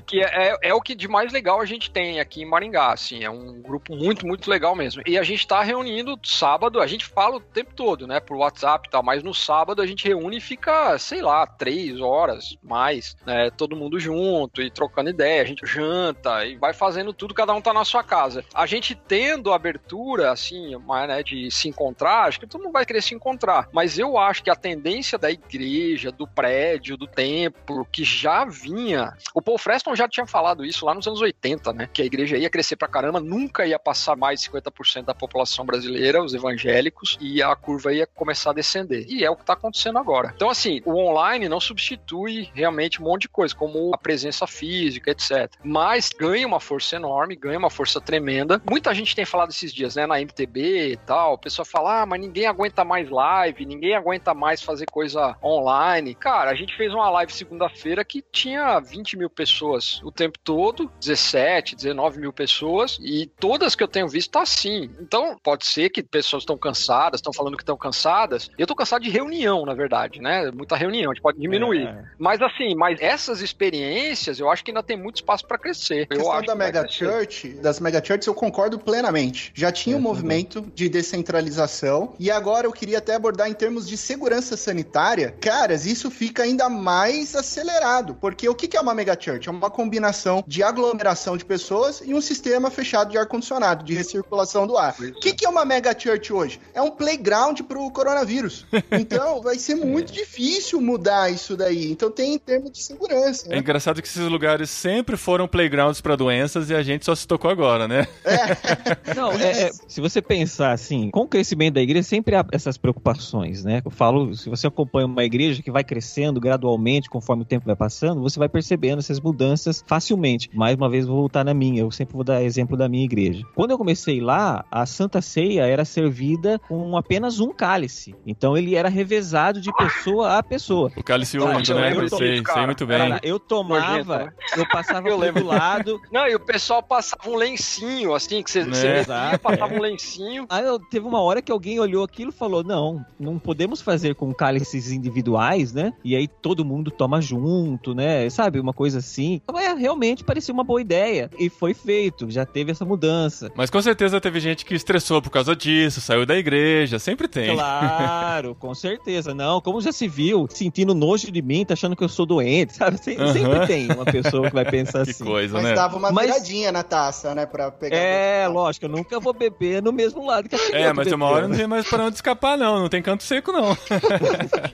que 0.07 0.23
é, 0.23 0.57
é 0.63 0.75
o 0.75 0.81
que 0.81 0.95
de 0.95 1.09
mais 1.09 1.33
legal 1.33 1.61
a 1.61 1.65
gente 1.65 1.91
tem 1.91 2.21
aqui 2.21 2.43
em 2.43 2.47
Maringá, 2.47 2.93
assim, 2.93 3.25
é 3.25 3.31
um 3.31 3.61
grupo 3.61 3.97
muito, 3.97 4.27
muito 4.27 4.51
legal 4.51 4.77
mesmo. 4.77 5.03
E 5.07 5.19
a 5.19 5.23
gente 5.23 5.47
tá 5.47 5.63
reunindo 5.63 6.19
sábado, 6.23 6.81
a 6.81 6.87
gente 6.87 7.07
fala 7.07 7.37
o 7.37 7.41
tempo 7.41 7.75
todo, 7.75 8.07
né, 8.07 8.21
por 8.21 8.37
WhatsApp 8.37 8.87
e 8.87 8.91
tal, 8.91 9.03
mas 9.03 9.23
no 9.23 9.35
sábado 9.35 9.81
a 9.81 9.87
gente 9.87 10.07
reúne 10.07 10.39
e 10.39 10.41
fica, 10.41 10.99
sei 10.99 11.23
lá, 11.23 11.47
três 11.47 12.01
horas 12.01 12.57
mais, 12.63 13.17
né, 13.27 13.51
todo 13.51 13.77
mundo 13.77 13.99
junto 13.99 14.61
e 14.61 14.71
trocando 14.71 15.11
ideia, 15.11 15.43
a 15.43 15.47
gente 15.47 15.67
janta 15.67 16.45
e 16.45 16.57
vai 16.57 16.73
fazendo 16.73 17.13
tudo, 17.13 17.35
cada 17.35 17.55
um 17.55 17.61
tá 17.61 17.73
na 17.73 17.85
sua 17.85 18.03
casa. 18.03 18.45
A 18.55 18.67
gente 18.67 18.95
tendo 18.95 19.53
abertura, 19.53 20.31
assim, 20.31 20.77
mais, 20.77 21.09
né, 21.09 21.23
de 21.23 21.51
se 21.51 21.69
encontrar, 21.69 22.29
acho 22.29 22.41
que 22.41 22.47
todo 22.47 22.63
mundo 22.63 22.73
vai 22.73 22.85
querer 22.85 23.03
se 23.03 23.15
encontrar, 23.15 23.69
mas 23.73 23.99
eu 23.99 24.19
acho 24.19 24.43
que 24.43 24.51
a 24.51 24.57
tendência 24.57 25.19
da 25.19 25.31
igreja, 25.31 26.13
do 26.13 26.27
prédio, 26.27 26.97
do 26.97 27.07
templo, 27.07 27.54
exemplo 27.65 27.87
que 27.91 28.05
já 28.05 28.45
vinha. 28.45 29.17
O 29.33 29.41
Paul 29.41 29.59
Freston 29.59 29.97
já 29.97 30.09
tinha 30.09 30.27
falado 30.27 30.65
isso 30.65 30.85
lá 30.85 30.95
nos 30.95 31.07
anos 31.07 31.21
80, 31.21 31.73
né? 31.73 31.89
Que 31.93 32.03
a 32.03 32.05
igreja 32.05 32.37
ia 32.37 32.51
crescer 32.51 32.77
pra 32.77 32.89
caramba, 32.89 33.21
nunca 33.21 33.67
ia 33.67 33.79
passar 33.79 34.17
mais 34.17 34.41
de 34.41 34.51
50% 34.51 35.05
da 35.05 35.15
população 35.15 35.65
brasileira, 35.65 36.23
os 36.23 36.35
evangélicos, 36.35 37.17
e 37.21 37.43
a 37.43 37.55
curva 37.57 37.93
ia 37.93 38.07
começar 38.07 38.51
a 38.51 38.55
descender. 38.55 39.07
E 39.09 39.25
é 39.25 39.31
o 39.31 39.37
que 39.37 39.45
tá 39.45 39.55
acontecendo 39.55 39.99
agora. 39.99 40.33
Então, 40.35 40.51
assim, 40.51 40.81
o 40.85 40.97
online 40.97 41.49
não 41.49 41.61
substitui 41.61 42.51
realmente 42.55 43.01
um 43.01 43.05
monte 43.05 43.23
de 43.23 43.29
coisa, 43.29 43.55
como 43.55 43.95
a 43.95 43.99
presença 43.99 44.47
física, 44.47 45.11
etc. 45.11 45.51
Mas 45.63 46.11
ganha 46.11 46.47
uma 46.47 46.61
força 46.61 46.97
enorme, 46.97 47.37
ganha 47.37 47.59
uma 47.59 47.71
força 47.71 48.01
tremenda. 48.01 48.61
Muita 48.69 48.95
gente 48.95 49.15
tem 49.15 49.25
falado 49.25 49.51
esses 49.51 49.73
dias, 49.73 49.97
né? 49.97 50.07
Na 50.07 50.21
MTB 50.21 50.93
e 50.93 50.97
tal, 50.97 51.35
o 51.35 51.39
pessoal 51.39 51.65
fala, 51.65 52.03
ah, 52.03 52.07
mas 52.07 52.21
ninguém 52.21 52.47
aguenta 52.47 52.85
mais 52.85 53.09
live, 53.09 53.65
ninguém 53.65 53.95
aguenta 53.95 54.35
mais 54.35 54.63
fazer 54.63 54.87
coisa 54.87 55.37
online. 55.43 56.15
Cara, 56.15 56.51
a 56.51 56.55
gente 56.55 56.77
fez 56.77 56.93
uma 56.93 57.09
live 57.11 57.33
segunda-feira 57.45 58.05
que 58.05 58.25
tinha 58.33 58.81
20 58.81 59.19
mil 59.19 59.31
pessoas 59.31 60.01
o 60.03 60.11
tempo 60.11 60.39
todo, 60.43 60.91
17, 60.99 61.77
19 61.77 62.19
mil 62.19 62.33
pessoas, 62.33 62.99
e 63.03 63.27
todas 63.39 63.75
que 63.75 63.83
eu 63.83 63.89
tenho 63.89 64.09
visto 64.09 64.31
tá 64.31 64.43
assim. 64.43 64.91
Então, 64.99 65.39
pode 65.43 65.67
ser 65.67 65.91
que 65.91 66.03
pessoas 66.03 66.43
estão 66.43 66.57
cansadas, 66.57 67.19
estão 67.19 67.33
falando 67.33 67.57
que 67.57 67.63
estão 67.63 67.77
cansadas. 67.77 68.51
Eu 68.59 68.67
tô 68.67 68.75
cansado 68.75 69.03
de 69.03 69.11
reunião, 69.11 69.65
na 69.67 69.75
verdade, 69.75 70.21
né? 70.21 70.51
Muita 70.51 70.77
reunião, 70.77 71.11
a 71.11 71.15
gente 71.15 71.23
pode 71.23 71.39
diminuir. 71.39 71.87
É. 71.87 72.05
Mas 72.19 72.41
assim, 72.41 72.75
mas 72.75 72.99
essas 73.01 73.41
experiências, 73.41 74.41
eu 74.41 74.51
acho 74.51 74.65
que 74.65 74.71
ainda 74.71 74.83
tem 74.83 74.97
muito 74.97 75.17
espaço 75.17 75.47
para 75.47 75.59
crescer. 75.59 76.07
A 76.11 76.15
questão 76.15 76.43
da 76.43 76.55
mega 76.55 76.89
church, 76.89 77.51
das 77.55 77.79
mega 77.79 78.03
churches, 78.03 78.27
eu 78.27 78.35
concordo 78.35 78.79
plenamente. 78.79 79.53
Já 79.55 79.71
tinha 79.71 79.97
é, 79.97 79.99
um 79.99 80.03
movimento 80.03 80.63
de 80.75 80.89
descentralização 80.89 82.15
e 82.19 82.31
agora 82.31 82.67
eu 82.67 82.73
queria 82.73 82.99
até 82.99 83.15
abordar 83.15 83.49
em 83.49 83.55
termos 83.55 83.87
de 83.87 83.97
segurança 83.97 84.57
sanitária. 84.57 85.35
Caras, 85.41 85.85
isso 85.85 86.11
fica 86.11 86.43
ainda 86.43 86.69
mais 86.69 87.34
acelerado, 87.37 88.15
porque 88.21 88.49
o 88.49 88.55
que 88.55 88.77
é 88.77 88.81
uma 88.81 88.95
mega 88.95 89.17
church? 89.19 89.49
É 89.49 89.53
uma 89.53 89.71
combinação 89.71 90.43
de 90.47 90.63
aglomeração 90.63 91.37
de 91.37 91.45
pessoas 91.45 92.03
e 92.05 92.15
um 92.15 92.21
sistema 92.21 92.71
fechado 92.71 93.11
de 93.11 93.19
ar-condicionado, 93.19 93.85
de 93.85 93.95
recirculação 93.95 94.67
do 94.67 94.77
ar. 94.77 94.95
O 94.99 95.21
que 95.21 95.45
é 95.45 95.49
uma 95.49 95.65
mega 95.65 95.99
church 95.99 96.33
hoje? 96.33 96.61
É 96.73 96.81
um 96.81 96.91
playground 96.91 97.61
para 97.63 97.79
o 97.79 97.91
coronavírus. 97.91 98.67
Então, 99.05 99.43
vai 99.43 99.59
ser 99.59 99.75
muito 99.75 100.13
difícil 100.13 100.81
mudar 100.81 101.31
isso 101.31 101.57
daí. 101.57 101.91
Então, 101.91 102.11
tem 102.11 102.35
em 102.35 102.39
termos 102.39 102.71
de 102.71 102.83
segurança. 102.83 103.49
Né? 103.49 103.57
É 103.57 103.59
engraçado 103.59 104.01
que 104.01 104.07
esses 104.07 104.23
lugares 104.29 104.71
sempre 104.71 105.17
foram 105.17 105.49
playgrounds 105.49 106.01
para 106.01 106.17
doenças 106.17 106.71
e 106.71 106.75
a 106.75 106.83
gente 106.83 107.05
só 107.05 107.15
se 107.15 107.27
tocou 107.27 107.51
agora, 107.51 107.89
né? 107.89 108.07
É. 108.25 109.15
Não, 109.15 109.33
é, 109.33 109.65
é, 109.65 109.71
se 109.89 110.01
você 110.01 110.23
pensar 110.23 110.73
assim, 110.73 111.11
com 111.11 111.21
o 111.21 111.29
crescimento 111.29 111.75
da 111.75 111.83
igreja, 111.83 112.03
sempre 112.03 112.35
há 112.37 112.45
essas 112.53 112.77
preocupações, 112.77 113.65
né? 113.65 113.83
Eu 113.85 113.91
falo, 113.91 114.35
se 114.35 114.49
você 114.49 114.67
acompanha 114.67 115.07
uma 115.07 115.25
igreja 115.25 115.63
que 115.63 115.71
vai 115.71 115.85
crescendo 115.85 116.41
gradualmente, 116.41 117.09
conforme 117.09 117.24
conforme 117.25 117.43
o 117.43 117.47
tempo 117.47 117.65
vai 117.65 117.75
passando, 117.75 118.21
você 118.21 118.39
vai 118.39 118.49
percebendo 118.49 118.99
essas 118.99 119.19
mudanças 119.19 119.83
facilmente. 119.87 120.51
Mais 120.53 120.77
uma 120.77 120.91
vez, 120.91 121.07
vou 121.07 121.17
voltar 121.17 121.43
na 121.43 121.55
minha, 121.55 121.81
eu 121.81 121.91
sempre 121.91 122.15
vou 122.15 122.23
dar 122.23 122.43
exemplo 122.43 122.77
da 122.77 122.87
minha 122.87 123.05
igreja. 123.05 123.43
Quando 123.55 123.71
eu 123.71 123.79
comecei 123.79 124.21
lá, 124.21 124.63
a 124.71 124.85
Santa 124.85 125.23
Ceia 125.23 125.67
era 125.67 125.85
servida 125.87 126.59
com 126.69 126.97
apenas 126.99 127.41
um 127.41 127.51
cálice. 127.51 128.15
Então 128.27 128.57
ele 128.57 128.75
era 128.75 128.91
revezado 128.91 129.61
de 129.61 129.73
pessoa 129.73 130.37
a 130.37 130.43
pessoa. 130.43 130.93
O 130.95 131.03
cálice 131.03 131.39
único, 131.39 131.73
né? 131.73 131.97
Eu 131.97 132.09
sei, 132.11 132.43
sei 132.45 132.67
muito 132.67 132.87
bem. 132.87 132.99
Cara, 132.99 133.21
eu 133.23 133.39
tomava, 133.39 134.33
eu 134.57 134.69
passava 134.69 135.09
eu 135.09 135.33
do 135.33 135.45
lado. 135.45 136.01
Não, 136.13 136.29
e 136.29 136.35
o 136.35 136.41
pessoal 136.41 136.83
passava 136.83 137.31
um 137.31 137.37
lencinho, 137.37 138.15
assim, 138.15 138.43
que 138.43 138.51
você, 138.51 138.61
é, 138.61 139.05
você 139.05 139.39
passava 139.39 139.73
um 139.75 139.81
lencinho. 139.81 140.47
Aí 140.51 140.65
eu, 140.65 140.79
teve 140.79 141.07
uma 141.07 141.23
hora 141.23 141.41
que 141.41 141.51
alguém 141.51 141.81
olhou 141.81 142.05
aquilo 142.05 142.31
e 142.31 142.35
falou: 142.35 142.63
não, 142.63 143.05
não 143.19 143.39
podemos 143.39 143.81
fazer 143.81 144.15
com 144.15 144.35
cálices 144.35 144.91
individuais, 144.91 145.73
né? 145.73 145.93
E 146.05 146.15
aí 146.15 146.29
todo 146.29 146.65
mundo 146.65 146.91
toma 146.91 147.14
junto, 147.21 147.95
né? 147.95 148.29
Sabe? 148.31 148.61
Uma 148.61 148.73
coisa 148.73 148.99
assim. 148.99 149.41
Então, 149.45 149.59
é, 149.59 149.75
realmente 149.75 150.25
parecia 150.25 150.53
uma 150.53 150.65
boa 150.65 150.81
ideia. 150.81 151.31
E 151.39 151.49
foi 151.49 151.75
feito, 151.75 152.31
já 152.31 152.45
teve 152.45 152.73
essa 152.73 152.85
mudança. 152.85 153.51
Mas 153.55 153.71
com 153.71 153.81
certeza 153.81 154.21
teve 154.21 154.41
gente 154.41 154.65
que 154.65 154.75
estressou 154.75 155.21
por 155.21 155.31
causa 155.31 155.55
disso, 155.55 156.01
saiu 156.01 156.27
da 156.27 156.37
igreja, 156.37 156.99
sempre 156.99 157.29
tem. 157.29 157.55
Claro, 157.55 158.55
com 158.59 158.75
certeza. 158.75 159.35
Não, 159.35 159.61
como 159.61 159.81
já 159.81 159.93
se 159.93 160.09
viu, 160.09 160.47
sentindo 160.51 160.95
nojo 160.95 161.31
de 161.31 161.43
mim, 161.43 161.65
tá 161.65 161.75
achando 161.75 161.97
que 161.97 162.05
eu 162.05 162.09
sou 162.09 162.27
doente, 162.27 162.75
sabe? 162.77 162.99
Sempre, 162.99 163.25
uhum. 163.25 163.33
sempre 163.33 163.67
tem 163.67 163.93
uma 163.93 164.05
pessoa 164.05 164.49
que 164.49 164.55
vai 164.55 164.65
pensar 164.65 165.05
que 165.05 165.11
assim. 165.11 165.25
coisa, 165.25 165.55
Mas 165.55 165.65
né? 165.65 165.75
dava 165.75 165.97
uma 165.97 166.11
mas... 166.11 166.27
viradinha 166.27 166.73
na 166.73 166.83
taça, 166.83 167.35
né? 167.35 167.47
Pra 167.47 167.71
pegar. 167.71 167.97
É, 167.97 168.47
lógico, 168.49 168.87
eu 168.87 168.91
nunca 168.91 169.21
vou 169.21 169.33
beber 169.33 169.83
no 169.83 169.93
mesmo 169.93 170.27
lado 170.27 170.49
que 170.49 170.55
a 170.55 170.59
É, 170.73 170.93
mas 170.93 171.07
tem 171.07 171.15
uma 171.15 171.27
hora 171.27 171.49
não 171.49 171.57
tem 171.57 171.67
mais 171.67 171.89
pra 171.89 172.05
onde 172.05 172.17
escapar, 172.17 172.57
não. 172.59 172.81
Não 172.81 172.89
tem 172.89 173.03
canto 173.03 173.23
seco, 173.23 173.53
não. 173.53 173.77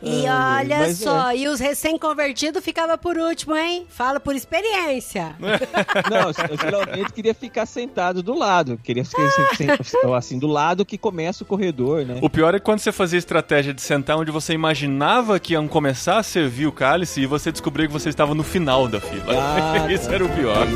e 0.02 0.20
olha 0.28 0.78
mas 0.78 0.98
só, 0.98 1.30
é. 1.30 1.36
e 1.36 1.48
os 1.48 1.60
recém-convertidos 1.60 2.29
ficava 2.60 2.96
por 2.96 3.16
último, 3.16 3.56
hein? 3.56 3.86
Fala 3.88 4.20
por 4.20 4.34
experiência. 4.34 5.34
Não, 6.10 6.28
eu 6.48 6.58
geralmente 6.58 7.12
queria 7.12 7.34
ficar 7.34 7.66
sentado 7.66 8.22
do 8.22 8.34
lado. 8.34 8.78
Queria 8.82 9.04
ficar 9.04 9.22
assim, 10.16 10.38
do 10.38 10.46
lado 10.46 10.84
que 10.84 10.98
começa 10.98 11.44
o 11.44 11.46
corredor, 11.46 12.04
né? 12.04 12.18
O 12.22 12.30
pior 12.30 12.54
é 12.54 12.58
quando 12.58 12.80
você 12.80 12.92
fazia 12.92 13.16
a 13.16 13.20
estratégia 13.20 13.72
de 13.72 13.82
sentar 13.82 14.16
onde 14.16 14.30
você 14.30 14.52
imaginava 14.52 15.38
que 15.38 15.54
iam 15.54 15.66
começar 15.68 16.18
a 16.18 16.22
servir 16.22 16.66
o 16.66 16.72
cálice 16.72 17.20
e 17.20 17.26
você 17.26 17.50
descobriu 17.50 17.86
que 17.86 17.92
você 17.92 18.08
estava 18.08 18.34
no 18.34 18.42
final 18.42 18.88
da 18.88 19.00
fila. 19.00 19.24
Ah, 19.28 19.86
Isso 19.92 20.10
era 20.10 20.24
o 20.24 20.28
pior. 20.28 20.66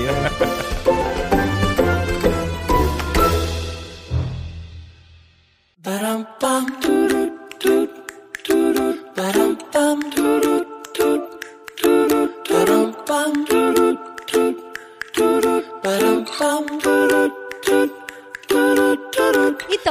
Ba-dum-bum, 9.17 10.54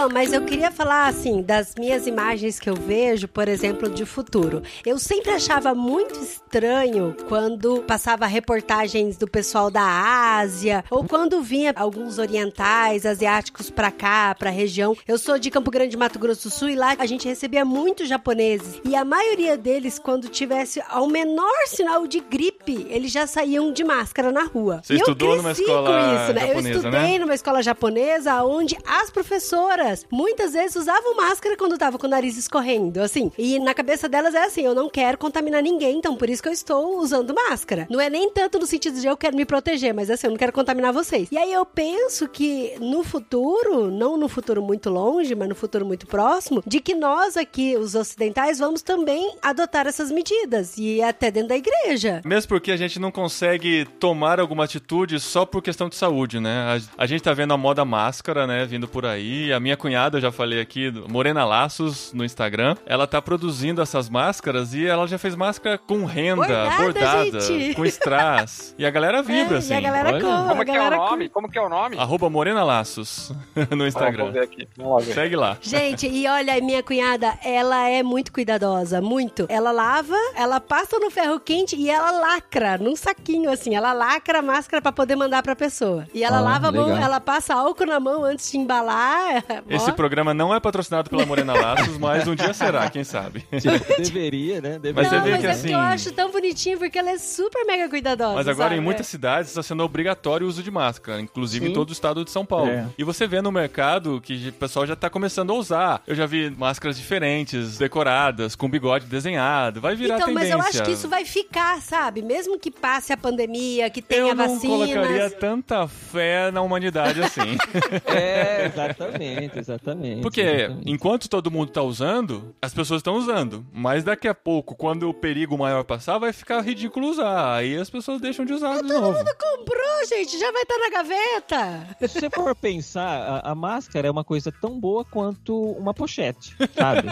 Então, 0.03 0.13
mas 0.13 0.33
eu 0.33 0.41
queria 0.41 0.69
falar 0.69 1.07
assim 1.07 1.41
das 1.41 1.75
minhas 1.79 2.05
imagens 2.05 2.59
que 2.59 2.69
eu 2.69 2.75
vejo, 2.75 3.25
por 3.25 3.47
exemplo, 3.47 3.89
de 3.89 4.05
futuro. 4.05 4.61
Eu 4.85 4.99
sempre 4.99 5.31
achava 5.31 5.73
muito 5.73 6.19
estranho 6.19 7.15
quando 7.29 7.81
passava 7.83 8.25
reportagens 8.25 9.15
do 9.15 9.29
pessoal 9.29 9.71
da 9.71 9.81
Ásia 9.81 10.83
ou 10.91 11.05
quando 11.05 11.41
vinha 11.41 11.71
alguns 11.73 12.17
orientais, 12.17 13.05
asiáticos 13.05 13.69
para 13.69 13.91
cá, 13.91 14.35
para 14.37 14.49
a 14.49 14.51
região. 14.51 14.93
Eu 15.07 15.17
sou 15.17 15.39
de 15.39 15.49
Campo 15.49 15.71
Grande, 15.71 15.95
Mato 15.95 16.19
Grosso 16.19 16.49
do 16.49 16.53
Sul 16.53 16.67
e 16.67 16.75
lá 16.75 16.97
a 16.99 17.05
gente 17.05 17.25
recebia 17.25 17.63
muitos 17.63 18.09
japoneses 18.09 18.81
e 18.83 18.97
a 18.97 19.05
maioria 19.05 19.55
deles 19.55 19.97
quando 19.97 20.27
tivesse 20.27 20.83
ao 20.89 21.07
menor 21.07 21.65
sinal 21.67 22.05
de 22.07 22.19
gripe, 22.19 22.85
eles 22.89 23.09
já 23.09 23.25
saíam 23.25 23.71
de 23.71 23.85
máscara 23.85 24.33
na 24.33 24.43
rua. 24.43 24.81
Você 24.83 24.95
e 24.95 24.97
estudou 24.97 25.37
numa 25.37 25.53
escola 25.53 26.23
isso, 26.23 26.33
né? 26.33 26.51
eu 26.51 26.59
estudei 26.59 26.91
né? 26.91 27.19
numa 27.19 27.35
escola 27.35 27.63
japonesa 27.63 28.43
onde 28.43 28.77
as 28.85 29.09
professoras 29.09 29.92
muitas 30.09 30.53
vezes 30.53 30.75
usavam 30.75 31.15
máscara 31.15 31.57
quando 31.57 31.77
tava 31.77 31.97
com 31.97 32.07
o 32.07 32.09
nariz 32.09 32.37
escorrendo, 32.37 33.01
assim. 33.01 33.31
E 33.37 33.59
na 33.59 33.73
cabeça 33.73 34.09
delas 34.09 34.33
é 34.33 34.43
assim, 34.45 34.61
eu 34.61 34.75
não 34.75 34.89
quero 34.89 35.17
contaminar 35.17 35.61
ninguém, 35.61 35.97
então 35.97 36.15
por 36.15 36.29
isso 36.29 36.41
que 36.41 36.49
eu 36.49 36.53
estou 36.53 36.99
usando 36.99 37.33
máscara. 37.33 37.87
Não 37.89 37.99
é 37.99 38.09
nem 38.09 38.29
tanto 38.31 38.59
no 38.59 38.65
sentido 38.65 38.99
de 38.99 39.07
eu 39.07 39.17
quero 39.17 39.35
me 39.35 39.45
proteger, 39.45 39.93
mas 39.93 40.09
assim, 40.09 40.27
eu 40.27 40.31
não 40.31 40.37
quero 40.37 40.51
contaminar 40.51 40.93
vocês. 40.93 41.27
E 41.31 41.37
aí 41.37 41.51
eu 41.51 41.65
penso 41.65 42.27
que 42.27 42.75
no 42.79 43.03
futuro, 43.03 43.91
não 43.91 44.17
no 44.17 44.27
futuro 44.27 44.61
muito 44.61 44.89
longe, 44.89 45.35
mas 45.35 45.49
no 45.49 45.55
futuro 45.55 45.85
muito 45.85 46.07
próximo, 46.07 46.63
de 46.65 46.79
que 46.79 46.95
nós 46.95 47.37
aqui, 47.37 47.75
os 47.77 47.95
ocidentais, 47.95 48.59
vamos 48.59 48.81
também 48.81 49.35
adotar 49.41 49.87
essas 49.87 50.11
medidas 50.11 50.77
e 50.77 51.01
até 51.01 51.31
dentro 51.31 51.49
da 51.49 51.57
igreja. 51.57 52.21
Mesmo 52.25 52.49
porque 52.49 52.71
a 52.71 52.77
gente 52.77 52.99
não 52.99 53.11
consegue 53.11 53.85
tomar 53.99 54.39
alguma 54.39 54.65
atitude 54.65 55.19
só 55.19 55.45
por 55.45 55.61
questão 55.61 55.89
de 55.89 55.95
saúde, 55.95 56.39
né? 56.39 56.79
A, 56.97 57.03
a 57.03 57.05
gente 57.05 57.23
tá 57.23 57.33
vendo 57.33 57.53
a 57.53 57.57
moda 57.57 57.83
máscara, 57.85 58.45
né, 58.45 58.65
vindo 58.65 58.87
por 58.87 59.05
aí, 59.05 59.51
a 59.51 59.59
minha 59.59 59.77
cunhada, 59.83 60.17
eu 60.17 60.21
já 60.21 60.31
falei 60.31 60.61
aqui, 60.61 60.89
Morena 61.09 61.43
Laços 61.43 62.13
no 62.13 62.23
Instagram. 62.23 62.75
Ela 62.85 63.05
tá 63.05 63.21
produzindo 63.21 63.81
essas 63.81 64.07
máscaras 64.09 64.73
e 64.73 64.85
ela 64.85 65.05
já 65.07 65.17
fez 65.17 65.35
máscara 65.35 65.77
com 65.77 66.05
renda, 66.05 66.37
Bordada, 66.37 66.77
bordada, 66.83 67.39
gente. 67.41 67.75
com 67.75 67.85
strass. 67.85 68.73
E 68.79 68.85
a 68.85 68.89
galera 68.89 69.21
vibra, 69.21 69.55
É, 69.55 69.59
assim. 69.59 69.73
e 69.73 69.75
a 69.75 69.81
galera 69.81 70.09
olha. 70.13 70.21
come, 70.21 70.47
Como 70.47 70.59
a 70.59 70.61
é 70.61 70.65
que 70.65 70.71
é 70.71 70.73
o 70.73 70.77
galera 70.77 70.95
nome? 70.97 71.29
Como 71.29 71.51
que 71.51 71.57
é 71.57 71.61
o 71.61 71.69
nome? 71.69 71.97
Arroba 71.99 72.29
Morena 72.29 72.63
Laços 72.63 73.31
no 73.75 73.85
Instagram. 73.85 74.31
ver 74.31 74.43
aqui. 74.43 74.67
Vamos 74.77 74.93
lá 74.93 74.99
ver. 75.05 75.13
Segue 75.13 75.35
lá. 75.35 75.57
Gente, 75.61 76.07
e 76.07 76.25
olha, 76.27 76.59
minha 76.61 76.81
cunhada, 76.81 77.37
ela 77.43 77.87
é 77.89 78.01
muito 78.01 78.31
cuidadosa, 78.31 79.01
muito. 79.01 79.45
Ela 79.49 79.71
lava, 79.71 80.15
ela 80.35 80.59
passa 80.61 80.97
no 80.97 81.11
ferro 81.11 81.39
quente 81.39 81.75
e 81.75 81.89
ela 81.89 82.11
lacra 82.11 82.77
num 82.77 82.95
saquinho, 82.95 83.51
assim. 83.51 83.75
Ela 83.75 83.91
lacra 83.93 84.39
a 84.39 84.41
máscara 84.41 84.81
pra 84.81 84.91
poder 84.91 85.15
mandar 85.17 85.43
pra 85.43 85.55
pessoa. 85.55 86.07
E 86.13 86.23
ela 86.23 86.37
Ah, 86.37 86.41
lava 86.41 86.69
a 86.69 86.71
mão, 86.71 86.85
legal. 86.87 87.03
ela 87.03 87.19
passa 87.19 87.53
álcool 87.53 87.85
na 87.85 87.99
mão 87.99 88.23
antes 88.23 88.49
de 88.51 88.57
embalar. 88.57 89.43
Esse 89.69 89.89
Ó. 89.89 89.93
programa 89.93 90.33
não 90.33 90.53
é 90.53 90.59
patrocinado 90.59 91.09
pela 91.09 91.25
Morena 91.25 91.53
Laços, 91.53 91.97
mas 91.97 92.27
um 92.27 92.35
dia 92.35 92.53
será, 92.53 92.89
quem 92.89 93.03
sabe. 93.03 93.41
Tipo, 93.51 94.01
deveria, 94.01 94.61
né? 94.61 94.79
Deveria. 94.79 94.93
Mas 94.93 95.07
você 95.07 95.15
Não, 95.15 95.23
vê 95.23 95.31
mas 95.31 95.39
que 95.41 95.47
é 95.47 95.49
assim- 95.51 95.61
porque 95.61 95.73
eu 95.73 95.79
acho 95.79 96.11
tão 96.11 96.31
bonitinho, 96.31 96.77
porque 96.77 96.97
ela 96.99 97.11
é 97.11 97.17
super 97.17 97.65
mega 97.65 97.87
cuidadosa. 97.89 98.35
Mas 98.35 98.47
agora 98.47 98.69
sabe? 98.69 98.81
em 98.81 98.83
muitas 98.83 99.07
cidades 99.07 99.49
está 99.49 99.63
sendo 99.63 99.83
obrigatório 99.83 100.45
o 100.45 100.49
uso 100.49 100.61
de 100.63 100.71
máscara, 100.71 101.21
inclusive 101.21 101.65
Sim. 101.65 101.71
em 101.71 101.73
todo 101.75 101.89
o 101.89 101.93
estado 101.93 102.23
de 102.25 102.31
São 102.31 102.45
Paulo. 102.45 102.69
É. 102.71 102.87
E 102.97 103.03
você 103.03 103.25
vê 103.27 103.41
no 103.41 103.51
mercado 103.51 104.19
que 104.21 104.49
o 104.49 104.53
pessoal 104.53 104.85
já 104.85 104.95
tá 104.95 105.09
começando 105.09 105.51
a 105.51 105.55
usar. 105.55 106.01
Eu 106.07 106.15
já 106.15 106.25
vi 106.25 106.49
máscaras 106.49 106.97
diferentes, 106.97 107.77
decoradas, 107.77 108.55
com 108.55 108.69
bigode 108.69 109.05
desenhado. 109.05 109.79
Vai 109.81 109.95
virar 109.95 110.15
Então, 110.15 110.33
mas 110.33 110.43
tendência. 110.49 110.53
eu 110.55 110.59
acho 110.67 110.83
que 110.83 110.91
isso 110.91 111.07
vai 111.07 111.25
ficar, 111.25 111.81
sabe? 111.81 112.21
Mesmo 112.21 112.57
que 112.59 112.71
passe 112.71 113.13
a 113.13 113.17
pandemia, 113.17 113.89
que 113.89 114.01
tenha 114.01 114.29
Eu 114.31 114.35
não 114.35 114.55
vacinas. 114.55 114.89
colocaria 114.89 115.29
tanta 115.29 115.87
fé 115.87 116.51
na 116.51 116.61
humanidade 116.61 117.21
assim. 117.21 117.57
É, 118.05 118.65
exatamente, 118.73 119.52
exatamente. 119.59 120.21
Porque 120.21 120.41
exatamente. 120.41 120.91
enquanto 120.91 121.29
todo 121.29 121.51
mundo 121.51 121.71
tá 121.71 121.81
usando, 121.81 122.55
as 122.61 122.73
pessoas 122.73 122.99
estão 122.99 123.15
usando. 123.15 123.65
Mas 123.73 124.03
daqui 124.03 124.27
a 124.27 124.33
pouco, 124.35 124.75
quando 124.75 125.09
o 125.09 125.13
perigo 125.13 125.57
maior 125.57 125.83
passar, 125.83 126.17
vai 126.17 126.33
ficar 126.33 126.61
ridículo 126.61 127.07
usar. 127.07 127.55
Aí 127.55 127.75
as 127.75 127.89
pessoas 127.89 128.21
deixam 128.21 128.45
de 128.45 128.53
usar 128.53 128.81
de 128.81 128.87
novo. 128.89 129.17
Comprou, 129.39 130.05
gente, 130.07 130.37
já 130.37 130.51
vai 130.51 130.61
estar 130.63 130.77
na 130.77 130.89
gaveta. 130.89 131.97
Se 132.07 132.19
você 132.19 132.29
for 132.29 132.55
pensar, 132.55 133.41
a, 133.43 133.51
a 133.51 133.55
máscara 133.55 134.07
é 134.07 134.11
uma 134.11 134.23
coisa 134.23 134.51
tão 134.51 134.79
boa 134.79 135.05
quanto 135.05 135.55
uma 135.73 135.93
pochete, 135.93 136.55
sabe? 136.75 137.07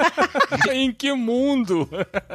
em 0.72 0.92
que 0.92 1.12
mundo? 1.12 1.88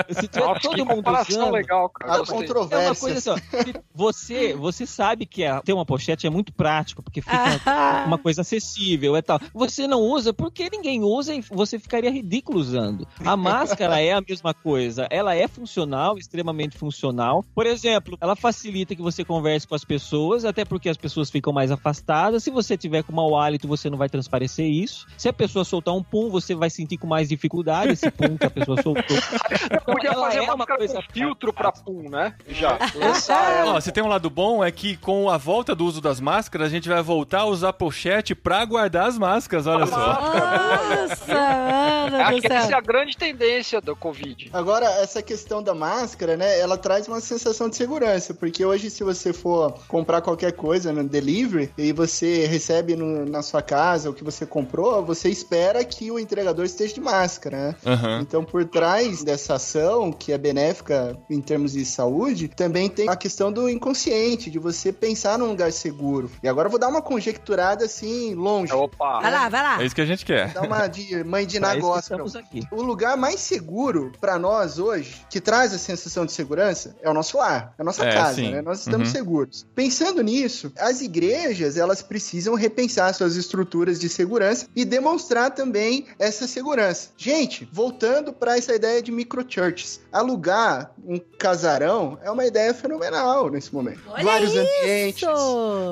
Se 0.10 0.28
tiver 0.28 0.46
Nossa, 0.46 0.60
todo 0.62 0.76
que 0.76 0.84
mundo 0.84 1.10
usando, 1.30 1.52
legal, 1.52 1.90
cara. 1.90 2.14
Há 2.14 2.18
Gostei. 2.18 2.48
É 2.72 2.78
uma 2.78 2.96
coisa 2.96 3.34
assim, 3.34 3.74
você, 3.94 4.54
você 4.54 4.86
sabe 4.86 5.26
que 5.26 5.44
é- 5.44 5.60
ter 5.62 5.74
uma 5.74 5.86
pochete 5.86 6.28
é 6.28 6.30
muito 6.30 6.54
prático, 6.54 7.02
porque 7.02 7.22
fica 7.22 7.62
Ah. 7.66 8.04
uma 8.08 8.18
coisa 8.18 8.42
acessível 8.42 9.16
e 9.16 9.22
tal. 9.22 9.35
Você 9.54 9.88
não 9.88 10.02
usa 10.02 10.34
porque 10.34 10.70
ninguém 10.70 11.04
usa 11.04 11.34
e 11.34 11.42
você 11.42 11.80
ficaria 11.80 12.10
ridículo 12.10 12.60
usando. 12.60 13.08
A 13.24 13.36
máscara 13.38 14.00
é 14.00 14.14
a 14.14 14.22
mesma 14.22 14.54
coisa. 14.54 15.08
Ela 15.10 15.36
é 15.36 15.48
funcional, 15.48 16.18
extremamente 16.18 16.78
funcional. 16.78 17.44
Por 17.54 17.66
exemplo, 17.66 18.18
ela 18.22 18.36
facilita 18.36 18.96
que 18.96 19.02
você 19.02 19.24
converse 19.24 19.68
com 19.68 19.76
as 19.76 19.84
pessoas, 19.84 20.46
até 20.46 20.66
porque 20.66 20.90
as 20.90 20.98
pessoas 20.98 21.30
ficam 21.30 21.54
mais 21.54 21.72
afastadas. 21.72 22.44
Se 22.44 22.52
você 22.52 22.78
tiver 22.78 23.04
com 23.04 23.14
mau 23.14 23.38
hálito, 23.38 23.68
você 23.68 23.90
não 23.90 23.98
vai 23.98 24.10
transparecer 24.10 24.66
isso. 24.66 25.06
Se 25.18 25.30
a 25.30 25.34
pessoa 25.34 25.66
soltar 25.66 25.94
um 25.94 26.04
pum, 26.04 26.30
você 26.30 26.56
vai 26.56 26.70
sentir 26.70 26.98
com 26.98 27.08
mais 27.08 27.30
dificuldade 27.30 27.94
esse 27.94 28.10
pum 28.12 28.38
que 28.38 28.46
a 28.46 28.50
pessoa 28.50 28.82
soltou. 28.82 29.18
Podia 29.86 30.12
ela 30.12 30.28
fazer 30.28 30.46
é 30.46 30.52
uma 30.52 30.66
coisa 30.66 31.02
com 31.02 31.14
filtro 31.14 31.54
pra 31.54 31.72
pum, 31.72 32.10
né? 32.10 32.34
Já. 32.48 32.78
Lançar 32.96 33.52
ela. 33.52 33.74
Ó, 33.76 33.80
se 33.80 33.92
tem 33.92 34.04
um 34.04 34.08
lado 34.08 34.30
bom 34.30 34.64
é 34.64 34.72
que 34.72 34.98
com 34.98 35.30
a 35.30 35.38
volta 35.38 35.76
do 35.76 35.86
uso 35.86 36.02
das 36.02 36.20
máscaras, 36.20 36.68
a 36.68 36.70
gente 36.70 36.90
vai 36.90 37.02
voltar 37.02 37.42
a 37.42 37.46
usar 37.46 37.74
pochete 37.74 38.36
pra 38.36 38.64
guardar 38.66 39.08
as 39.08 39.18
máscaras, 39.18 39.25
olha 39.68 39.88
só. 39.88 39.96
Nossa, 39.98 41.34
mano 41.34 42.18
Acho 42.18 42.36
do 42.36 42.42
que 42.42 42.48
essa 42.48 42.72
é 42.72 42.76
a 42.76 42.82
grande 42.82 43.18
tendência 43.18 43.82
do 43.82 43.96
Covid. 43.96 44.50
Agora, 44.54 44.86
essa 44.86 45.22
questão 45.22 45.62
da 45.62 45.74
máscara, 45.74 46.38
né, 46.38 46.60
ela 46.60 46.78
traz 46.78 47.08
uma 47.08 47.20
sensação 47.20 47.70
de 47.70 47.76
segurança, 47.76 48.34
porque 48.34 48.64
hoje 48.66 48.90
se 48.90 49.04
você 49.04 49.34
for 49.34 49.74
comprar 49.88 50.22
qualquer 50.22 50.54
coisa 50.54 50.92
no 50.92 51.04
delivery 51.04 51.72
e 51.78 51.92
você 51.92 52.46
recebe 52.46 52.96
no- 52.96 53.26
na 53.26 53.42
sua 53.42 53.62
casa 53.62 54.10
o 54.10 54.14
que 54.14 54.24
você 54.24 54.46
comprou, 54.46 55.04
você 55.04 55.30
espera 55.30 55.84
que 55.84 56.12
o 56.12 56.20
entregador 56.20 56.66
esteja 56.66 56.94
de 56.94 57.02
máscara, 57.02 57.58
né? 57.58 57.76
Aham. 57.86 58.20
Então, 58.22 58.44
por 58.44 58.66
trás 58.66 59.24
dessa 59.24 59.56
ação, 59.56 60.12
que 60.12 60.32
é 60.32 60.38
benéfica 60.38 61.18
em 61.30 61.42
termos 61.42 61.74
de 61.74 61.86
saúde, 61.86 62.48
também 62.48 62.90
tem 62.90 63.10
a 63.10 63.16
questão 63.16 63.52
do 63.52 63.70
inconsciente, 63.70 64.50
de 64.50 64.60
você 64.60 64.92
pensar 64.92 65.38
num 65.38 65.48
lugar 65.48 65.72
seguro. 65.72 66.30
E 66.42 66.48
agora 66.48 66.68
eu 66.68 66.72
vou 66.72 66.80
dar 66.80 66.88
uma 66.88 67.02
conjecturada 67.02 67.86
assim, 67.86 68.34
longe. 68.34 68.74
Opa. 68.74 69.15
Vai 69.22 69.32
lá, 69.32 69.50
vai 69.50 69.62
lá. 69.62 69.82
É 69.82 69.86
isso 69.86 69.96
que 69.96 70.02
a 70.02 70.06
gente 70.06 70.26
quer. 70.26 70.50
Dar 70.54 70.62
uma 70.64 70.88
de 70.88 71.24
mãe 71.24 71.46
de 71.46 71.60
negócio. 71.60 72.16
O 72.72 72.82
lugar 72.82 73.16
mais 73.18 73.40
seguro 73.40 74.12
pra 74.20 74.38
nós 74.40 74.80
hoje, 74.80 75.16
que 75.30 75.40
traz 75.42 75.74
a 75.74 75.78
sensação 75.78 76.26
de 76.26 76.32
segurança, 76.32 76.96
é 77.02 77.10
o 77.10 77.14
nosso 77.14 77.38
lar, 77.38 77.74
é 77.78 77.82
a 77.82 77.86
nossa 77.86 78.06
É, 78.06 78.14
casa, 78.14 78.36
sim. 78.36 78.52
né? 78.52 78.62
Nós 78.62 78.80
estamos 78.80 79.10
Uhum. 79.10 79.14
seguros. 79.14 79.66
Pensando 79.76 80.22
nisso, 80.22 80.72
as 80.78 81.02
igrejas, 81.02 81.78
elas 81.78 82.02
precisam 82.02 82.56
repensar 82.56 83.14
suas 83.14 83.36
estruturas 83.36 84.00
de 84.00 84.10
segurança 84.10 84.68
e 84.76 84.84
demonstrar 84.86 85.52
também 85.52 86.06
essa 86.20 86.48
segurança. 86.48 87.10
Gente, 87.18 87.68
voltando 87.72 88.32
para 88.34 88.58
essa 88.58 88.74
ideia 88.74 89.02
de 89.02 89.12
microchurches, 89.12 90.00
alugar 90.12 90.92
um 91.06 91.20
casarão 91.38 92.18
é 92.24 92.32
uma 92.32 92.46
ideia 92.46 92.74
fenomenal 92.74 93.50
nesse 93.50 93.74
momento. 93.74 94.00
Olha 94.10 94.24
Vários 94.24 94.54
isso, 94.54 94.60
ambientes, 94.62 95.28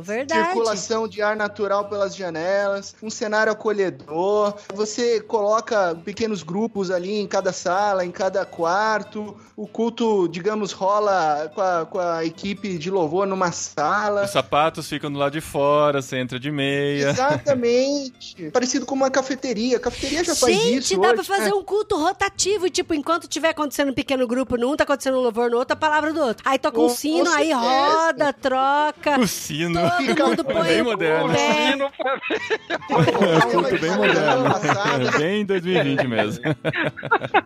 verdade. 0.03 0.45
circulação 0.45 1.07
de 1.07 1.21
ar 1.21 1.35
natural 1.35 1.85
pelas 1.89 2.15
janelas, 2.15 2.95
um 3.01 3.09
cenário 3.13 3.51
acolhedor. 3.53 4.55
Você 4.73 5.21
coloca 5.21 5.95
pequenos 6.03 6.43
grupos 6.43 6.91
ali 6.91 7.19
em 7.19 7.27
cada 7.27 7.53
sala, 7.53 8.05
em 8.05 8.11
cada 8.11 8.45
quarto. 8.45 9.35
O 9.55 9.67
culto, 9.67 10.27
digamos, 10.27 10.71
rola 10.71 11.51
com 11.53 11.61
a, 11.61 11.85
com 11.85 11.99
a 11.99 12.25
equipe 12.25 12.77
de 12.77 12.89
louvor 12.89 13.27
numa 13.27 13.51
sala. 13.51 14.23
Os 14.25 14.31
sapatos 14.31 14.89
ficam 14.89 15.11
do 15.11 15.19
lado 15.19 15.33
de 15.33 15.41
fora, 15.41 16.01
você 16.01 16.17
entra 16.17 16.39
de 16.39 16.51
meia. 16.51 17.09
Exatamente. 17.09 18.49
Parecido 18.51 18.85
com 18.85 18.95
uma 18.95 19.09
cafeteria. 19.11 19.77
A 19.77 19.79
cafeteria 19.79 20.23
já 20.23 20.35
faz 20.35 20.55
Gente, 20.55 20.79
isso 20.93 20.99
dá 20.99 21.09
hoje, 21.09 21.15
pra 21.15 21.23
fazer 21.23 21.49
né? 21.49 21.53
um 21.55 21.63
culto 21.63 21.95
rotativo, 21.97 22.69
tipo, 22.69 22.93
enquanto 22.93 23.27
tiver 23.27 23.49
acontecendo 23.49 23.91
um 23.91 23.93
pequeno 23.93 24.25
grupo 24.27 24.57
num, 24.57 24.75
tá 24.75 24.83
acontecendo 24.83 25.17
um 25.17 25.21
louvor 25.21 25.49
no 25.51 25.57
outro, 25.57 25.73
a 25.73 25.77
palavra 25.77 26.11
do 26.11 26.21
outro. 26.21 26.43
Aí 26.47 26.57
toca 26.57 26.79
um 26.79 26.87
Com 26.87 26.89
sino, 26.95 27.31
aí 27.31 27.51
roda, 27.51 28.33
troca. 28.33 29.19
O 29.19 29.27
sino. 29.27 29.79
Todo 30.15 30.27
mundo 30.27 30.45
põe 30.45 30.63
bem 30.63 30.81
o 30.81 30.85
moderno. 30.85 31.33
pé. 31.33 31.71
Sino 31.71 31.91
pra- 31.91 32.19
É 33.07 33.51
culto 33.51 33.79
bem 33.79 33.95
moderno. 33.95 34.43
Passada. 34.43 35.03
É 35.03 35.17
bem 35.17 35.45
2020 35.45 36.07
mesmo. 36.07 36.43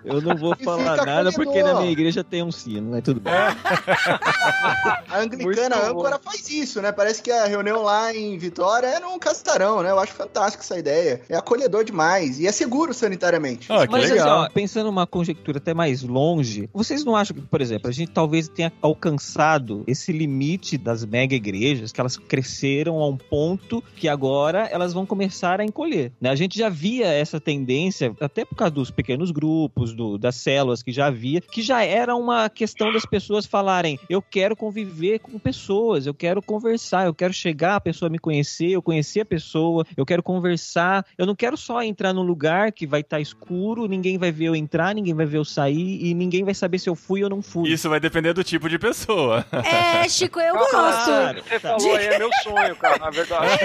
Eu 0.05 0.21
não 0.21 0.35
vou 0.35 0.55
E 0.59 0.63
falar 0.63 0.93
fica 0.93 1.05
nada 1.05 1.31
porque 1.31 1.63
na 1.63 1.75
minha 1.79 1.91
igreja 1.91 2.23
tem 2.23 2.43
um 2.43 2.51
sino, 2.51 2.91
mas 2.91 3.03
tudo 3.03 3.19
bem. 3.19 3.33
A 3.33 5.19
anglicana 5.19 5.75
Muito 5.75 5.85
a 5.89 5.93
bom. 5.93 5.99
âncora 5.99 6.19
faz 6.19 6.49
isso, 6.49 6.81
né? 6.81 6.91
Parece 6.91 7.21
que 7.21 7.31
a 7.31 7.45
reunião 7.45 7.83
lá 7.83 8.13
em 8.13 8.37
Vitória 8.37 8.87
é 8.87 8.99
num 8.99 9.17
castarão, 9.19 9.81
né? 9.81 9.89
Eu 9.89 9.99
acho 9.99 10.13
fantástico 10.13 10.63
essa 10.63 10.77
ideia. 10.77 11.21
É 11.29 11.35
acolhedor 11.35 11.83
demais. 11.83 12.39
E 12.39 12.47
é 12.47 12.51
seguro 12.51 12.93
sanitariamente. 12.93 13.71
Ah, 13.71 13.85
que 13.85 13.91
Mas 13.91 14.05
assim, 14.05 14.13
legal. 14.13 14.43
ó, 14.43 14.49
pensando 14.49 14.85
numa 14.87 15.07
conjectura 15.07 15.57
até 15.57 15.73
mais 15.73 16.03
longe, 16.03 16.69
vocês 16.73 17.03
não 17.03 17.15
acham 17.15 17.35
que, 17.35 17.41
por 17.41 17.61
exemplo, 17.61 17.89
a 17.89 17.91
gente 17.93 18.11
talvez 18.11 18.47
tenha 18.47 18.71
alcançado 18.81 19.83
esse 19.87 20.11
limite 20.11 20.77
das 20.77 21.05
mega 21.05 21.35
igrejas, 21.35 21.91
que 21.91 21.99
elas 21.99 22.17
cresceram 22.17 22.97
a 22.99 23.07
um 23.07 23.17
ponto 23.17 23.83
que 23.95 24.07
agora 24.07 24.67
elas 24.71 24.93
vão 24.93 25.05
começar 25.05 25.46
a 25.61 25.65
encolher? 25.65 26.11
né? 26.19 26.29
A 26.29 26.35
gente 26.35 26.57
já 26.57 26.69
via 26.69 27.07
essa 27.07 27.39
tendência, 27.39 28.13
até 28.21 28.43
por 28.45 28.55
causa 28.55 28.71
dos 28.73 28.91
pequenos 28.91 29.31
grupos, 29.31 29.93
do- 29.93 30.17
das 30.17 30.35
células 30.35 30.83
que 30.83 30.91
já 30.91 31.07
havia, 31.07 31.41
que 31.41 31.61
já 31.61 31.83
era 31.83 32.15
uma 32.15 32.49
questão 32.49 32.91
das 32.91 33.05
pessoas 33.05 33.45
falarem: 33.45 33.99
eu 34.09 34.21
quero 34.21 34.55
conviver 34.55 35.19
com 35.19 35.37
pessoas, 35.39 36.05
eu 36.05 36.13
quero 36.13 36.41
conversar, 36.41 37.05
eu 37.05 37.13
quero 37.13 37.33
chegar, 37.33 37.75
a 37.75 37.81
pessoa 37.81 38.09
me 38.09 38.19
conhecer, 38.19 38.69
eu 38.71 38.81
conhecer 38.81 39.21
a 39.21 39.25
pessoa, 39.25 39.85
eu 39.95 40.05
quero 40.05 40.21
conversar, 40.23 41.05
eu 41.17 41.25
não 41.25 41.35
quero 41.35 41.55
só 41.57 41.81
entrar 41.81 42.13
num 42.13 42.21
lugar 42.23 42.71
que 42.71 42.85
vai 42.85 43.01
estar 43.01 43.19
escuro, 43.19 43.87
ninguém 43.87 44.17
vai 44.17 44.31
ver 44.31 44.45
eu 44.45 44.55
entrar, 44.55 44.93
ninguém 44.93 45.13
vai 45.13 45.25
ver 45.25 45.37
eu 45.37 45.45
sair 45.45 46.05
e 46.05 46.13
ninguém 46.13 46.43
vai 46.43 46.53
saber 46.53 46.79
se 46.79 46.89
eu 46.89 46.95
fui 46.95 47.23
ou 47.23 47.29
não 47.29 47.41
fui. 47.41 47.69
Isso 47.71 47.89
vai 47.89 47.99
depender 47.99 48.33
do 48.33 48.43
tipo 48.43 48.67
de 48.69 48.77
pessoa. 48.79 49.45
É, 49.51 50.07
Chico, 50.09 50.39
eu 50.39 50.53
gosto. 50.53 50.71
Claro. 50.71 51.43
Você 51.43 51.59
falou 51.59 51.95
aí, 51.95 52.05
é 52.07 52.17
meu 52.19 52.29
sonho, 52.43 52.75
cara, 52.75 52.97
na 52.97 53.09
verdade. 53.09 53.57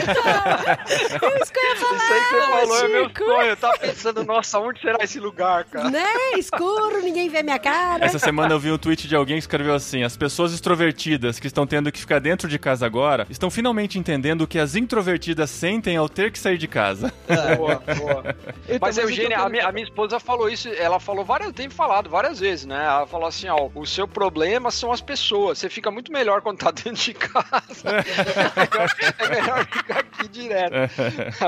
Que 1.19 1.25
eu 1.25 1.37
ia 1.63 1.77
falar, 1.77 1.97
Isso 1.97 2.13
aí 2.13 2.21
que 2.21 2.31
você 2.31 2.41
falou 2.41 2.79
é 2.79 2.89
meu 2.89 3.09
Chico. 3.09 3.25
sonho. 3.25 3.43
Eu 3.43 3.57
tava 3.57 3.79
pensando, 3.79 4.25
nossa, 4.25 4.59
onde 4.61 4.81
será 4.81 4.99
esse 5.03 5.21
lugar, 5.21 5.65
cara? 5.65 5.91
Né? 5.91 6.07
Escuro, 6.37 7.01
ninguém 7.03 7.29
vê 7.29 7.43
minha 7.43 7.59
cara. 7.59 8.05
Essa 8.05 8.19
semana 8.19 8.55
eu 8.55 8.59
vi 8.59 8.71
um 8.71 8.79
tweet 8.79 9.07
de 9.07 9.15
alguém 9.15 9.37
que 9.37 9.43
escreveu 9.43 9.75
assim: 9.75 10.03
As 10.03 10.17
pessoas 10.17 10.53
extrovertidas 10.53 11.39
que 11.39 11.47
estão 11.47 11.67
tendo 11.67 11.91
que 11.93 12.01
ficar 12.01 12.19
dentro 12.19 12.49
de 12.49 12.59
casa 12.59 12.85
agora 12.87 13.27
estão 13.31 13.51
finalmente 13.51 13.99
entendendo 13.99 14.43
o 14.43 14.47
que 14.47 14.59
as 14.59 14.75
introvertidas 14.75 15.51
sentem 15.51 15.97
ao 15.97 16.09
ter 16.09 16.31
que 16.31 16.39
sair 16.39 16.59
de 16.59 16.67
casa. 16.69 17.13
Boa, 17.57 17.83
boa. 17.97 18.37
Então, 18.67 18.79
Mas, 18.81 18.99
eu 18.99 19.05
Eugênia, 19.05 19.39
a 19.39 19.49
minha, 19.49 19.67
a 19.67 19.73
minha 19.73 19.85
esposa 19.85 20.19
falou 20.19 20.49
isso, 20.49 20.69
ela 20.69 20.99
falou 20.99 21.25
várias, 21.25 21.53
tem 21.53 21.69
falado 21.69 22.09
várias 22.09 22.39
vezes, 22.41 22.65
né? 22.67 22.85
Ela 22.85 23.07
falou 23.07 23.27
assim, 23.27 23.49
ó, 23.49 23.69
o 23.75 23.87
seu 23.87 24.07
problema 24.09 24.71
são 24.71 24.93
as 24.93 25.01
pessoas. 25.01 25.59
Você 25.59 25.69
fica 25.69 25.91
muito 25.91 26.13
melhor 26.13 26.41
quando 26.43 26.59
tá 26.59 26.71
dentro 26.73 26.95
de 26.95 27.15
casa. 27.15 27.43
é 29.19 29.29
melhor 29.29 29.67
ficar 29.67 29.99
aqui 29.99 30.29
direto. 30.29 30.73